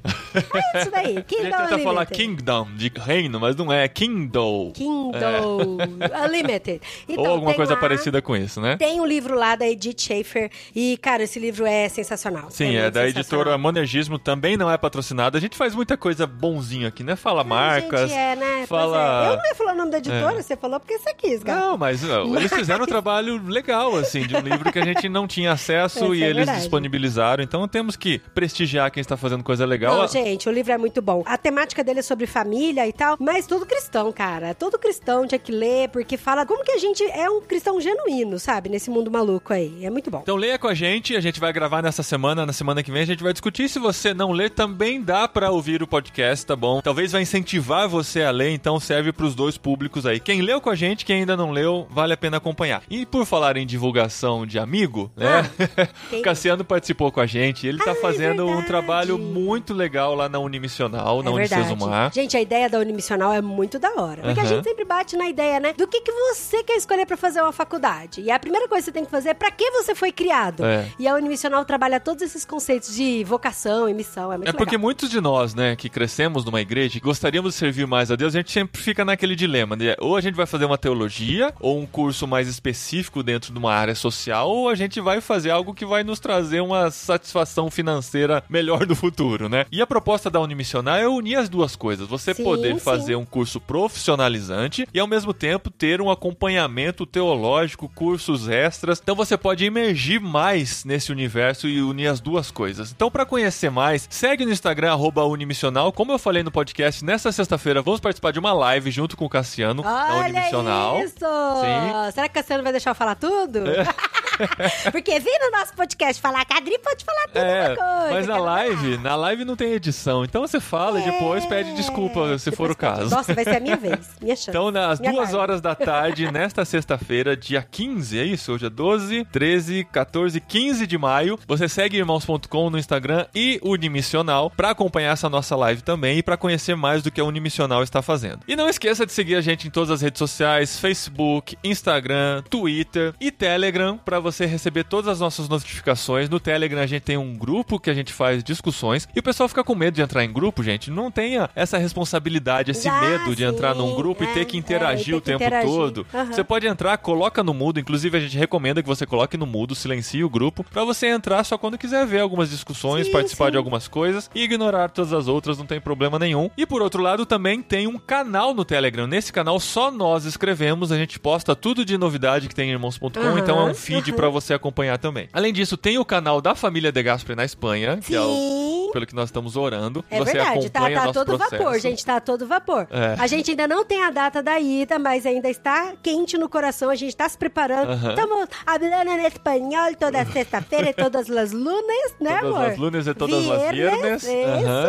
É 0.74 0.80
isso 0.80 0.90
daí, 0.90 1.04
A 1.04 1.08
gente 1.20 1.24
Kingdom 1.24 1.42
tenta 1.50 1.56
Unlimited. 1.62 1.84
falar 1.84 2.06
Kingdom, 2.06 2.68
de 2.76 2.92
reino, 2.96 3.40
mas 3.40 3.56
não 3.56 3.72
é 3.72 3.86
Kindle. 3.88 4.72
Kindle 4.74 5.78
Unlimited. 6.26 6.80
Então, 7.08 7.24
Ou 7.24 7.30
alguma 7.32 7.54
coisa 7.54 7.74
lá- 7.74 7.80
parecida 7.80 8.20
com 8.22 8.36
isso, 8.36 8.57
né? 8.60 8.76
Tem 8.76 9.00
um 9.00 9.06
livro 9.06 9.34
lá 9.34 9.56
da 9.56 9.66
Edith 9.68 10.00
Schaefer 10.00 10.50
e, 10.74 10.96
cara, 10.98 11.22
esse 11.22 11.38
livro 11.38 11.66
é 11.66 11.88
sensacional. 11.88 12.50
Sim, 12.50 12.76
é, 12.76 12.82
muito 12.82 12.94
da 12.94 13.08
editora 13.08 13.58
Monergismo, 13.58 14.18
também 14.18 14.56
não 14.56 14.70
é 14.70 14.76
patrocinada. 14.76 15.38
A 15.38 15.40
gente 15.40 15.56
faz 15.56 15.74
muita 15.74 15.96
coisa 15.96 16.26
bonzinho 16.26 16.86
aqui, 16.88 17.02
né? 17.02 17.16
Fala 17.16 17.44
marcas. 17.44 18.10
Gente, 18.10 18.18
é, 18.18 18.36
né? 18.36 18.66
Fala- 18.66 19.26
é. 19.26 19.32
Eu 19.32 19.36
não 19.36 19.44
ia 19.46 19.54
falar 19.54 19.72
o 19.72 19.76
nome 19.76 19.90
da 19.90 19.98
editora, 19.98 20.42
você 20.42 20.56
falou 20.56 20.78
porque 20.80 20.98
você 20.98 21.14
quis, 21.14 21.42
cara. 21.42 21.60
Não, 21.60 21.78
mas 21.78 22.02
ó, 22.08 22.24
eles 22.36 22.52
fizeram 22.52 22.84
um 22.84 22.86
trabalho 22.88 23.42
legal, 23.46 23.96
assim, 23.96 24.26
de 24.26 24.36
um 24.36 24.40
livro 24.40 24.70
que 24.72 24.78
a 24.78 24.84
gente 24.84 25.08
não 25.08 25.26
tinha 25.26 25.52
acesso 25.52 26.14
e 26.14 26.22
é 26.22 26.28
eles 26.28 26.48
disponibilizaram. 26.52 27.42
Então 27.42 27.66
temos 27.68 27.96
que 27.96 28.18
prestigiar 28.34 28.90
quem 28.90 29.00
está 29.00 29.16
fazendo 29.16 29.42
coisa 29.42 29.64
legal. 29.66 29.96
Não, 29.98 30.08
gente, 30.08 30.48
o 30.48 30.52
livro 30.52 30.72
é 30.72 30.78
muito 30.78 31.00
bom. 31.02 31.22
A 31.26 31.36
temática 31.36 31.82
dele 31.84 32.00
é 32.00 32.02
sobre 32.02 32.26
família 32.26 32.86
e 32.86 32.92
tal, 32.92 33.16
mas 33.18 33.46
todo 33.46 33.66
cristão, 33.66 34.12
cara. 34.12 34.54
Todo 34.54 34.78
cristão 34.78 35.26
tinha 35.26 35.38
que 35.38 35.52
ler, 35.52 35.88
porque 35.88 36.16
fala 36.16 36.46
como 36.46 36.64
que 36.64 36.72
a 36.72 36.78
gente 36.78 37.02
é 37.04 37.28
um 37.28 37.40
cristão 37.40 37.80
genuíno, 37.80 38.37
sabe? 38.38 38.68
Nesse 38.68 38.90
mundo 38.90 39.10
maluco 39.10 39.52
aí. 39.52 39.84
É 39.84 39.90
muito 39.90 40.10
bom. 40.10 40.20
Então 40.22 40.36
leia 40.36 40.58
com 40.58 40.68
a 40.68 40.74
gente, 40.74 41.16
a 41.16 41.20
gente 41.20 41.40
vai 41.40 41.52
gravar 41.52 41.82
nessa 41.82 42.02
semana, 42.02 42.44
na 42.46 42.52
semana 42.52 42.82
que 42.82 42.90
vem 42.90 43.02
a 43.02 43.06
gente 43.06 43.22
vai 43.22 43.32
discutir. 43.32 43.68
Se 43.68 43.78
você 43.78 44.12
não 44.14 44.32
ler, 44.32 44.50
também 44.50 45.00
dá 45.02 45.26
pra 45.28 45.50
ouvir 45.50 45.82
o 45.82 45.86
podcast, 45.86 46.44
tá 46.46 46.56
bom? 46.56 46.80
Talvez 46.80 47.12
vai 47.12 47.22
incentivar 47.22 47.88
você 47.88 48.22
a 48.22 48.30
ler, 48.30 48.50
então 48.50 48.78
serve 48.80 49.12
pros 49.12 49.34
dois 49.34 49.56
públicos 49.58 50.06
aí. 50.06 50.20
Quem 50.20 50.40
leu 50.42 50.60
com 50.60 50.70
a 50.70 50.74
gente, 50.74 51.04
quem 51.04 51.16
ainda 51.20 51.36
não 51.36 51.50
leu, 51.50 51.86
vale 51.90 52.12
a 52.12 52.16
pena 52.16 52.36
acompanhar. 52.38 52.82
E 52.90 53.04
por 53.06 53.24
falar 53.26 53.56
em 53.56 53.66
divulgação 53.66 54.46
de 54.46 54.58
amigo, 54.58 55.10
né? 55.16 55.48
o 56.12 56.22
Cassiano 56.22 56.64
participou 56.64 57.10
com 57.12 57.20
a 57.20 57.26
gente, 57.26 57.66
ele 57.66 57.78
tá 57.78 57.90
Ah, 57.92 57.94
é 57.94 58.00
fazendo 58.00 58.42
um 58.44 58.46
verdade. 58.46 58.66
trabalho 58.66 59.18
muito 59.18 59.72
legal 59.74 60.14
lá 60.14 60.28
na 60.28 60.38
Unimissional, 60.38 61.22
na 61.22 61.30
é 61.30 61.34
verdade. 61.34 61.62
Unicesumar. 61.62 62.12
Gente, 62.12 62.36
a 62.36 62.40
ideia 62.40 62.68
da 62.68 62.78
Unimissional 62.78 63.32
é 63.32 63.40
muito 63.40 63.78
da 63.78 63.90
hora. 63.96 64.22
Porque 64.22 64.40
a 64.40 64.42
Aham. 64.42 64.54
gente 64.56 64.64
sempre 64.64 64.84
bate 64.84 65.16
na 65.16 65.28
ideia, 65.28 65.58
né? 65.60 65.72
Do 65.72 65.86
que, 65.86 66.00
que 66.00 66.12
você 66.12 66.62
quer 66.62 66.76
escolher 66.76 67.06
pra 67.06 67.16
fazer 67.16 67.40
uma 67.40 67.52
faculdade. 67.52 68.20
E 68.28 68.30
a 68.30 68.38
primeira 68.38 68.68
coisa 68.68 68.82
que 68.82 68.84
você 68.84 68.92
tem 68.92 69.06
que 69.06 69.10
fazer 69.10 69.30
é 69.30 69.34
pra 69.34 69.50
que 69.50 69.70
você 69.70 69.94
foi 69.94 70.12
criado. 70.12 70.62
É. 70.62 70.86
E 70.98 71.08
a 71.08 71.14
Unimissional 71.14 71.64
trabalha 71.64 71.98
todos 71.98 72.22
esses 72.22 72.44
conceitos 72.44 72.94
de 72.94 73.24
vocação 73.24 73.88
e 73.88 73.94
missão. 73.94 74.30
É 74.30 74.36
É 74.36 74.52
porque 74.52 74.72
legal. 74.72 74.80
muitos 74.80 75.08
de 75.08 75.18
nós, 75.18 75.54
né, 75.54 75.74
que 75.74 75.88
crescemos 75.88 76.44
numa 76.44 76.60
igreja 76.60 76.98
e 76.98 77.00
gostaríamos 77.00 77.54
de 77.54 77.58
servir 77.58 77.86
mais 77.86 78.10
a 78.10 78.16
Deus, 78.16 78.34
a 78.34 78.38
gente 78.38 78.52
sempre 78.52 78.82
fica 78.82 79.02
naquele 79.02 79.34
dilema, 79.34 79.74
né? 79.76 79.94
Ou 79.98 80.14
a 80.14 80.20
gente 80.20 80.34
vai 80.34 80.44
fazer 80.44 80.66
uma 80.66 80.76
teologia, 80.76 81.54
ou 81.58 81.80
um 81.80 81.86
curso 81.86 82.26
mais 82.26 82.48
específico 82.48 83.22
dentro 83.22 83.50
de 83.50 83.58
uma 83.58 83.72
área 83.72 83.94
social, 83.94 84.50
ou 84.50 84.68
a 84.68 84.74
gente 84.74 85.00
vai 85.00 85.22
fazer 85.22 85.48
algo 85.48 85.72
que 85.72 85.86
vai 85.86 86.04
nos 86.04 86.20
trazer 86.20 86.60
uma 86.60 86.90
satisfação 86.90 87.70
financeira 87.70 88.44
melhor 88.46 88.86
no 88.86 88.94
futuro, 88.94 89.48
né? 89.48 89.64
E 89.72 89.80
a 89.80 89.86
proposta 89.86 90.28
da 90.28 90.38
Unimissional 90.38 90.96
é 90.96 91.08
unir 91.08 91.36
as 91.36 91.48
duas 91.48 91.74
coisas. 91.74 92.06
Você 92.06 92.34
Sim, 92.34 92.44
poder 92.44 92.74
sim. 92.74 92.80
fazer 92.80 93.16
um 93.16 93.24
curso 93.24 93.58
profissionalizante 93.58 94.86
e 94.92 95.00
ao 95.00 95.06
mesmo 95.06 95.32
tempo 95.32 95.70
ter 95.70 96.02
um 96.02 96.10
acompanhamento 96.10 97.06
teológico, 97.06 97.88
cursos 98.18 98.48
extras. 98.48 99.00
Então 99.00 99.14
você 99.14 99.36
pode 99.36 99.64
emergir 99.64 100.20
mais 100.20 100.84
nesse 100.84 101.12
universo 101.12 101.68
e 101.68 101.80
unir 101.80 102.08
as 102.08 102.18
duas 102.18 102.50
coisas. 102.50 102.90
Então 102.90 103.08
para 103.08 103.24
conhecer 103.24 103.70
mais, 103.70 104.08
segue 104.10 104.44
no 104.44 104.50
Instagram 104.50 104.90
arroba 104.90 105.24
Unimissional. 105.24 105.92
Como 105.92 106.10
eu 106.10 106.18
falei 106.18 106.42
no 106.42 106.50
podcast, 106.50 107.04
nessa 107.04 107.30
sexta-feira 107.30 107.80
vamos 107.80 108.00
participar 108.00 108.32
de 108.32 108.40
uma 108.40 108.52
live 108.52 108.90
junto 108.90 109.16
com 109.16 109.24
o 109.24 109.28
Cassiano 109.28 109.84
Olha 109.86 110.30
Unimissional. 110.30 110.98
isso! 110.98 111.14
Sim. 111.14 112.12
Será 112.12 112.28
que 112.28 112.32
o 112.32 112.42
Cassiano 112.42 112.62
vai 112.64 112.72
deixar 112.72 112.90
eu 112.90 112.94
falar 112.96 113.14
tudo? 113.14 113.60
Porque 114.92 115.18
vem 115.20 115.38
no 115.40 115.58
nosso 115.58 115.74
podcast 115.74 116.20
falar 116.20 116.44
que 116.44 116.52
a 116.54 116.56
Adri 116.58 116.78
pode 116.78 117.04
falar 117.04 117.24
tudo 117.28 117.38
É, 117.38 117.68
uma 117.68 117.76
coisa. 117.76 118.14
mas 118.14 118.26
na 118.26 118.36
live, 118.38 118.98
na 118.98 119.16
live 119.16 119.44
não 119.44 119.56
tem 119.56 119.72
edição. 119.72 120.24
Então 120.24 120.42
você 120.42 120.60
fala 120.60 121.00
e 121.00 121.04
depois 121.04 121.44
pede 121.46 121.74
desculpa 121.74 122.38
se 122.38 122.50
for 122.52 122.68
o 122.70 122.72
É. 122.72 122.74
Caso. 122.74 123.10
Nossa, 123.14 123.34
vai 123.34 123.44
ser 123.44 123.56
a 123.56 123.60
minha 123.60 123.76
vez, 123.76 124.10
minha 124.22 124.36
chance. 124.36 124.50
Então, 124.50 124.70
nas 124.70 124.98
duas 125.00 125.34
horas 125.34 125.60
da 125.60 125.74
tarde, 125.74 126.30
nesta 126.32 126.64
sexta-feira, 126.64 127.36
dia 127.36 127.60
15, 127.68 128.18
é 128.18 128.24
isso? 128.24 128.52
Hoje 128.52 128.66
é 128.66 128.70
12, 128.70 129.24
13, 129.32 129.84
14, 129.90 130.40
15 130.40 130.86
de 130.86 130.96
maio. 130.98 131.38
Você 131.46 131.68
segue 131.68 131.96
irmãos.com 131.96 132.70
no 132.70 132.78
Instagram 132.78 133.26
e 133.34 133.58
Unimissional 133.62 134.50
pra 134.50 134.70
acompanhar 134.70 135.12
essa 135.12 135.28
nossa 135.28 135.56
live 135.56 135.82
também 135.82 136.18
e 136.18 136.22
pra 136.22 136.36
conhecer 136.36 136.76
mais 136.76 137.02
do 137.02 137.10
que 137.10 137.20
a 137.20 137.24
Unimissional 137.24 137.82
está 137.82 138.00
fazendo. 138.02 138.40
E 138.46 138.54
não 138.54 138.68
esqueça 138.68 139.04
de 139.04 139.12
seguir 139.12 139.34
a 139.36 139.40
gente 139.40 139.66
em 139.66 139.70
todas 139.70 139.90
as 139.90 140.00
redes 140.02 140.18
sociais: 140.18 140.78
Facebook, 140.78 141.56
Instagram, 141.64 142.42
Twitter 142.48 143.12
e 143.20 143.30
Telegram 143.30 143.98
pra 143.98 144.20
você 144.20 144.27
receber 144.30 144.84
todas 144.84 145.08
as 145.08 145.20
nossas 145.20 145.48
notificações. 145.48 146.28
No 146.28 146.40
Telegram 146.40 146.80
a 146.80 146.86
gente 146.86 147.02
tem 147.02 147.16
um 147.16 147.34
grupo 147.36 147.78
que 147.78 147.90
a 147.90 147.94
gente 147.94 148.12
faz 148.12 148.42
discussões 148.42 149.08
e 149.14 149.20
o 149.20 149.22
pessoal 149.22 149.48
fica 149.48 149.62
com 149.64 149.74
medo 149.74 149.94
de 149.94 150.02
entrar 150.02 150.24
em 150.24 150.32
grupo, 150.32 150.62
gente. 150.62 150.90
Não 150.90 151.10
tenha 151.10 151.48
essa 151.54 151.78
responsabilidade, 151.78 152.70
esse 152.70 152.88
Ah, 152.88 153.00
medo 153.00 153.34
de 153.36 153.44
entrar 153.44 153.74
num 153.74 153.90
sim, 153.90 153.96
grupo 153.96 154.24
e 154.24 154.26
é, 154.26 154.32
ter 154.34 154.44
que 154.44 154.56
é, 154.56 154.60
interagir 154.60 155.14
e 155.14 155.16
o 155.16 155.20
ter 155.20 155.32
que 155.32 155.38
tempo 155.38 155.44
interagir. 155.44 155.68
todo. 155.76 156.06
Aham. 156.12 156.32
Você 156.32 156.44
pode 156.44 156.66
entrar, 156.66 156.96
coloca 156.98 157.42
no 157.42 157.52
mudo. 157.54 157.78
Inclusive, 157.80 158.16
a 158.16 158.20
gente 158.20 158.36
recomenda 158.36 158.82
que 158.82 158.88
você 158.88 159.06
coloque 159.06 159.36
no 159.36 159.46
mudo, 159.46 159.74
silencie 159.74 160.24
o 160.24 160.30
grupo, 160.30 160.64
pra 160.64 160.84
você 160.84 161.06
entrar 161.08 161.44
só 161.44 161.56
quando 161.58 161.76
quiser 161.78 162.06
ver 162.06 162.20
algumas 162.20 162.50
discussões, 162.50 163.06
Sim, 163.06 163.12
participar 163.12 163.46
sim. 163.46 163.50
de 163.52 163.56
algumas 163.56 163.88
coisas 163.88 164.30
e 164.34 164.42
ignorar 164.42 164.88
todas 164.90 165.12
as 165.12 165.28
outras, 165.28 165.58
não 165.58 165.66
tem 165.66 165.80
problema 165.80 166.18
nenhum. 166.18 166.50
E 166.56 166.64
por 166.66 166.82
outro 166.82 167.02
lado, 167.02 167.24
também 167.26 167.60
tem 167.62 167.86
um 167.86 167.98
canal 167.98 168.54
no 168.54 168.64
Telegram. 168.64 169.06
Nesse 169.06 169.32
canal 169.32 169.58
só 169.60 169.90
nós 169.90 170.24
escrevemos, 170.24 170.90
a 170.92 170.96
gente 170.96 171.18
posta 171.18 171.54
tudo 171.54 171.84
de 171.84 171.96
novidade 171.98 172.48
que 172.48 172.54
tem 172.54 172.68
em 172.70 172.72
irmãos.com, 172.72 173.08
Aham, 173.20 173.38
então 173.38 173.58
é 173.60 173.70
um 173.70 173.74
feed 173.74 174.10
aham. 174.10 174.16
Pra 174.18 174.28
você 174.28 174.52
acompanhar 174.54 174.98
também. 174.98 175.28
Além 175.32 175.52
disso, 175.52 175.76
tem 175.76 175.96
o 175.98 176.04
canal 176.04 176.40
da 176.40 176.54
família 176.54 176.90
De 176.90 177.02
Gasperi 177.02 177.36
na 177.36 177.44
Espanha, 177.44 177.98
que 177.98 178.14
é 178.14 178.20
o 178.20 178.24
Sim. 178.24 178.90
pelo, 178.92 179.06
que 179.06 179.14
nós 179.14 179.28
estamos 179.28 179.56
orando. 179.56 180.04
É 180.10 180.18
você 180.18 180.32
verdade, 180.32 180.70
tá, 180.70 180.90
tá 180.90 181.12
todo 181.12 181.36
processo. 181.36 181.62
vapor, 181.62 181.80
gente, 181.80 182.04
tá 182.04 182.20
todo 182.20 182.46
vapor. 182.46 182.88
É. 182.90 183.14
A 183.18 183.26
gente 183.26 183.50
ainda 183.50 183.68
não 183.68 183.84
tem 183.84 184.02
a 184.02 184.10
data 184.10 184.42
da 184.42 184.58
ida, 184.58 184.98
mas 184.98 185.24
ainda 185.24 185.48
está 185.48 185.92
quente 186.02 186.36
no 186.36 186.48
coração, 186.48 186.90
a 186.90 186.94
gente 186.94 187.16
tá 187.16 187.28
se 187.28 187.38
preparando. 187.38 187.92
Aham. 187.92 188.10
Estamos 188.10 188.48
falando 188.64 189.20
em 189.20 189.26
espanhol 189.26 189.94
toda 189.98 190.24
sexta-feira 190.26 190.90
e 190.90 190.94
todas 190.94 191.30
as 191.30 191.52
lunes, 191.52 192.14
né, 192.20 192.38
Todas 192.38 192.56
amor? 192.56 192.70
as 192.70 192.78
lunes 192.78 193.06
e 193.06 193.14
todas 193.14 193.48
as 193.48 193.70
viernes. 193.70 194.24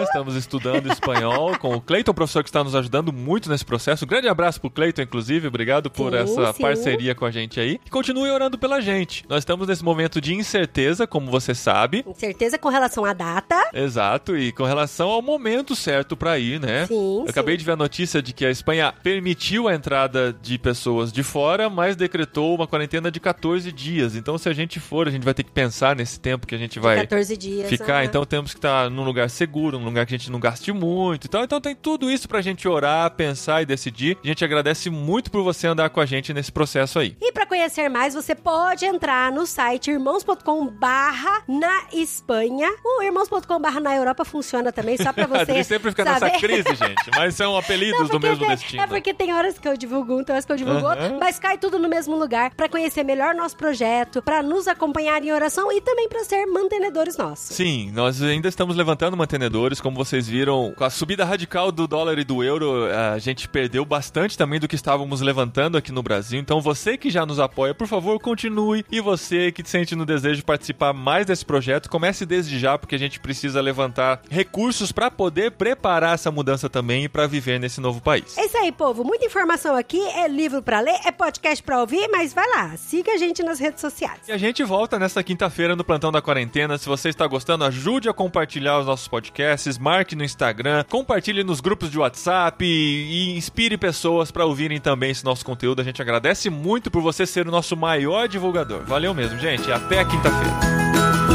estamos 0.04 0.36
estudando 0.36 0.92
espanhol 0.92 1.58
com 1.60 1.76
o 1.76 1.82
Cleiton, 1.82 2.14
professor 2.14 2.44
que 2.44 2.50
está 2.50 2.64
nos 2.64 2.76
ajudando 2.76 3.14
muito 3.14 3.50
nesse 3.50 3.66
processo. 3.66 4.06
Um 4.06 4.08
grande 4.08 4.28
abraço 4.28 4.60
pro 4.60 4.70
Cleiton, 4.70 5.02
inclusive. 5.04 5.48
Obrigado 5.48 5.90
por 5.92 6.12
Sim, 6.14 6.18
essa 6.18 6.54
sim. 6.54 6.62
parceria 6.62 7.14
com 7.14 7.26
a 7.26 7.32
gente 7.32 7.60
aí. 7.60 7.80
E 7.86 7.90
continue 7.90 8.30
orando 8.32 8.58
pela 8.58 8.82
gente. 8.82 9.19
Nós 9.28 9.40
estamos 9.40 9.68
nesse 9.68 9.84
momento 9.84 10.22
de 10.22 10.34
incerteza, 10.34 11.06
como 11.08 11.30
você 11.32 11.54
sabe. 11.56 12.04
Com 12.04 12.14
certeza 12.14 12.58
com 12.58 12.70
relação 12.70 13.06
à 13.06 13.14
data. 13.14 13.70
Exato, 13.74 14.38
e 14.38 14.52
com 14.52 14.64
relação 14.64 15.10
ao 15.10 15.22
momento 15.22 15.76
certo 15.76 16.16
para 16.16 16.38
ir, 16.40 16.60
né? 16.60 16.86
Sim, 16.88 17.22
Eu 17.24 17.30
acabei 17.30 17.58
de 17.58 17.66
ver 17.66 17.74
a 17.74 17.76
notícia 17.76 18.22
de 18.22 18.34
que 18.34 18.46
a 18.46 18.52
Espanha 18.52 18.94
permitiu 19.04 19.68
a 19.68 19.74
entrada 19.76 20.36
de 20.42 20.58
pessoas 20.58 21.12
de 21.12 21.24
fora, 21.24 21.70
mas 21.70 21.96
decretou 21.96 22.56
uma 22.56 22.68
quarentena 22.68 23.12
de 23.12 23.20
14 23.20 23.72
dias. 23.72 24.16
Então, 24.16 24.38
se 24.38 24.48
a 24.50 24.54
gente 24.54 24.80
for, 24.80 25.08
a 25.08 25.12
gente 25.12 25.24
vai 25.24 25.34
ter 25.34 25.44
que 25.44 25.52
pensar 25.52 25.96
nesse 25.96 26.20
tempo 26.20 26.48
que 26.48 26.56
a 26.56 26.58
gente 26.58 26.80
vai 26.80 26.98
14 26.98 27.36
dias. 27.38 27.70
ficar. 27.70 27.96
aham. 27.98 28.04
Então, 28.06 28.26
temos 28.26 28.52
que 28.52 28.58
estar 28.58 28.90
num 28.90 29.04
lugar 29.04 29.30
seguro, 29.30 29.80
num 29.80 29.86
lugar 29.86 30.06
que 30.06 30.14
a 30.16 30.18
gente 30.18 30.32
não 30.32 30.40
gaste 30.40 30.72
muito 30.72 31.26
e 31.26 31.30
tal. 31.30 31.44
Então, 31.44 31.60
tem 31.60 31.76
tudo 31.76 32.10
isso 32.10 32.28
pra 32.28 32.42
gente 32.42 32.68
orar, 32.68 33.10
pensar 33.12 33.62
e 33.62 33.66
decidir. 33.66 34.18
A 34.24 34.28
gente 34.28 34.44
agradece 34.44 34.90
muito 34.90 35.32
por 35.32 35.44
você 35.44 35.68
andar 35.68 35.90
com 35.90 36.00
a 36.00 36.06
gente 36.06 36.34
nesse 36.34 36.52
processo 36.52 37.00
aí. 37.00 37.16
E 37.22 37.32
para 37.32 37.46
conhecer 37.46 37.90
mais, 37.90 38.14
você 38.14 38.36
pode 38.36 38.86
entrar 38.86 39.09
no 39.32 39.46
site 39.46 39.90
irmãos.com 39.92 40.68
barra 40.68 41.42
na 41.48 41.84
Espanha. 41.92 42.70
O 42.86 43.02
irmãos.com 43.02 43.60
barra 43.60 43.80
na 43.80 43.96
Europa 43.96 44.24
funciona 44.24 44.72
também, 44.72 44.98
só 44.98 45.12
pra 45.12 45.26
você 45.28 45.42
Adri 45.42 45.64
sempre 45.64 45.90
fica 45.92 46.04
saber. 46.04 46.26
nessa 46.26 46.40
crise, 46.40 46.76
gente. 46.76 47.10
Mas 47.16 47.34
são 47.36 47.58
apelidos 47.58 48.00
Não, 48.02 48.08
do 48.08 48.20
mesmo 48.20 48.46
tem- 48.46 48.50
destino. 48.56 48.84
É 48.84 48.88
porque 48.88 49.14
tem 49.14 49.34
horas 49.34 49.58
que 49.58 49.68
eu 49.68 49.76
divulgo 49.76 50.20
um, 50.20 50.24
tem 50.24 50.34
horas 50.34 50.46
que 50.46 50.52
eu 50.52 50.56
divulgo 50.58 50.88
outro, 50.88 51.18
mas 51.20 51.40
cai 51.40 51.58
tudo 51.58 51.80
no 51.80 51.90
mesmo 51.90 52.16
lugar 52.16 52.52
pra 52.56 52.70
conhecer 52.70 53.04
melhor 53.04 53.34
nosso 53.34 53.58
projeto, 53.58 54.22
pra 54.22 54.44
nos 54.44 54.68
acompanhar 54.68 55.24
em 55.24 55.32
oração 55.32 55.72
e 55.72 55.82
também 55.82 56.08
pra 56.08 56.24
ser 56.24 56.46
mantenedores 56.46 57.18
nossos. 57.18 57.56
Sim, 57.56 57.92
nós 57.92 58.22
ainda 58.22 58.48
estamos 58.48 58.76
levantando 58.76 59.18
mantenedores, 59.18 59.82
como 59.82 59.96
vocês 59.98 60.28
viram, 60.28 60.74
com 60.78 60.84
a 60.84 60.90
subida 60.90 61.26
radical 61.26 61.72
do 61.72 61.88
dólar 61.88 62.20
e 62.20 62.24
do 62.24 62.44
euro, 62.44 62.86
a 63.14 63.18
gente 63.18 63.48
perdeu 63.50 63.84
bastante 63.84 64.38
também 64.38 64.60
do 64.60 64.68
que 64.68 64.76
estávamos 64.76 65.22
levantando 65.22 65.78
aqui 65.78 65.92
no 65.92 66.04
Brasil. 66.04 66.40
Então 66.40 66.62
você 66.62 66.98
que 66.98 67.10
já 67.10 67.26
nos 67.26 67.40
apoia, 67.40 67.74
por 67.74 67.88
favor, 67.88 68.20
continue. 68.20 68.86
E 68.92 69.00
você 69.00 69.52
que 69.52 69.68
sente 69.68 69.96
no 69.96 70.06
desejo 70.06 70.38
de 70.38 70.44
participar 70.44 70.94
mais 70.94 71.26
desse 71.26 71.46
projeto, 71.46 71.90
comece 71.90 72.26
desde 72.26 72.58
já, 72.58 72.78
porque 72.78 72.96
a 72.96 73.00
gente 73.00 73.20
precisa 73.20 73.62
levantar 73.62 74.22
recursos 74.30 74.92
para 74.92 75.12
poder 75.12 75.52
preparar 75.52 76.16
essa 76.16 76.32
mudança 76.32 76.70
também 76.70 77.04
e 77.04 77.10
para 77.10 77.28
viver 77.28 77.60
nesse 77.60 77.80
novo 77.80 78.02
país. 78.02 78.38
É 78.38 78.46
isso 78.46 78.58
aí, 78.58 78.72
povo. 78.72 79.04
Muita 79.04 79.26
informação 79.26 79.76
aqui, 79.76 80.02
é 80.10 80.28
livro 80.28 80.62
pra 80.62 80.80
ler, 80.80 81.00
é 81.06 81.12
podcast 81.12 81.64
pra 81.64 81.80
ouvir, 81.82 82.08
mas 82.10 82.34
vai 82.34 82.48
lá, 82.50 82.76
siga 82.78 83.12
a 83.12 83.18
gente 83.18 83.44
nas 83.44 83.60
redes 83.60 83.82
sociais. 83.82 84.28
E 84.28 84.32
a 84.32 84.38
gente 84.38 84.64
volta 84.64 84.98
nesta 84.98 85.24
quinta-feira 85.24 85.76
no 85.76 85.84
Plantão 85.84 86.12
da 86.12 86.22
Quarentena. 86.22 86.78
Se 86.78 86.88
você 86.88 87.10
está 87.10 87.28
gostando, 87.28 87.66
ajude 87.66 88.10
a 88.10 88.14
compartilhar 88.14 88.80
os 88.80 88.86
nossos 88.86 89.08
podcasts, 89.08 89.78
marque 89.78 90.16
no 90.16 90.24
Instagram, 90.24 90.84
compartilhe 90.90 91.44
nos 91.44 91.62
grupos 91.62 91.92
de 91.92 92.00
WhatsApp 92.00 92.66
e, 92.66 92.70
e 92.70 93.38
inspire 93.38 93.78
pessoas 93.78 94.32
para 94.32 94.46
ouvirem 94.46 94.80
também 94.80 95.12
esse 95.12 95.24
nosso 95.24 95.46
conteúdo. 95.46 95.82
A 95.82 95.86
gente 95.86 96.02
agradece 96.02 96.50
muito 96.50 96.90
por 96.90 97.02
você 97.02 97.26
ser 97.26 97.48
o 97.48 97.52
nosso 97.52 97.78
maior 97.78 98.28
divulgador. 98.28 98.79
Valeu 98.86 99.14
mesmo, 99.14 99.38
gente. 99.40 99.72
Até 99.72 100.04
quinta-feira. 100.06 101.29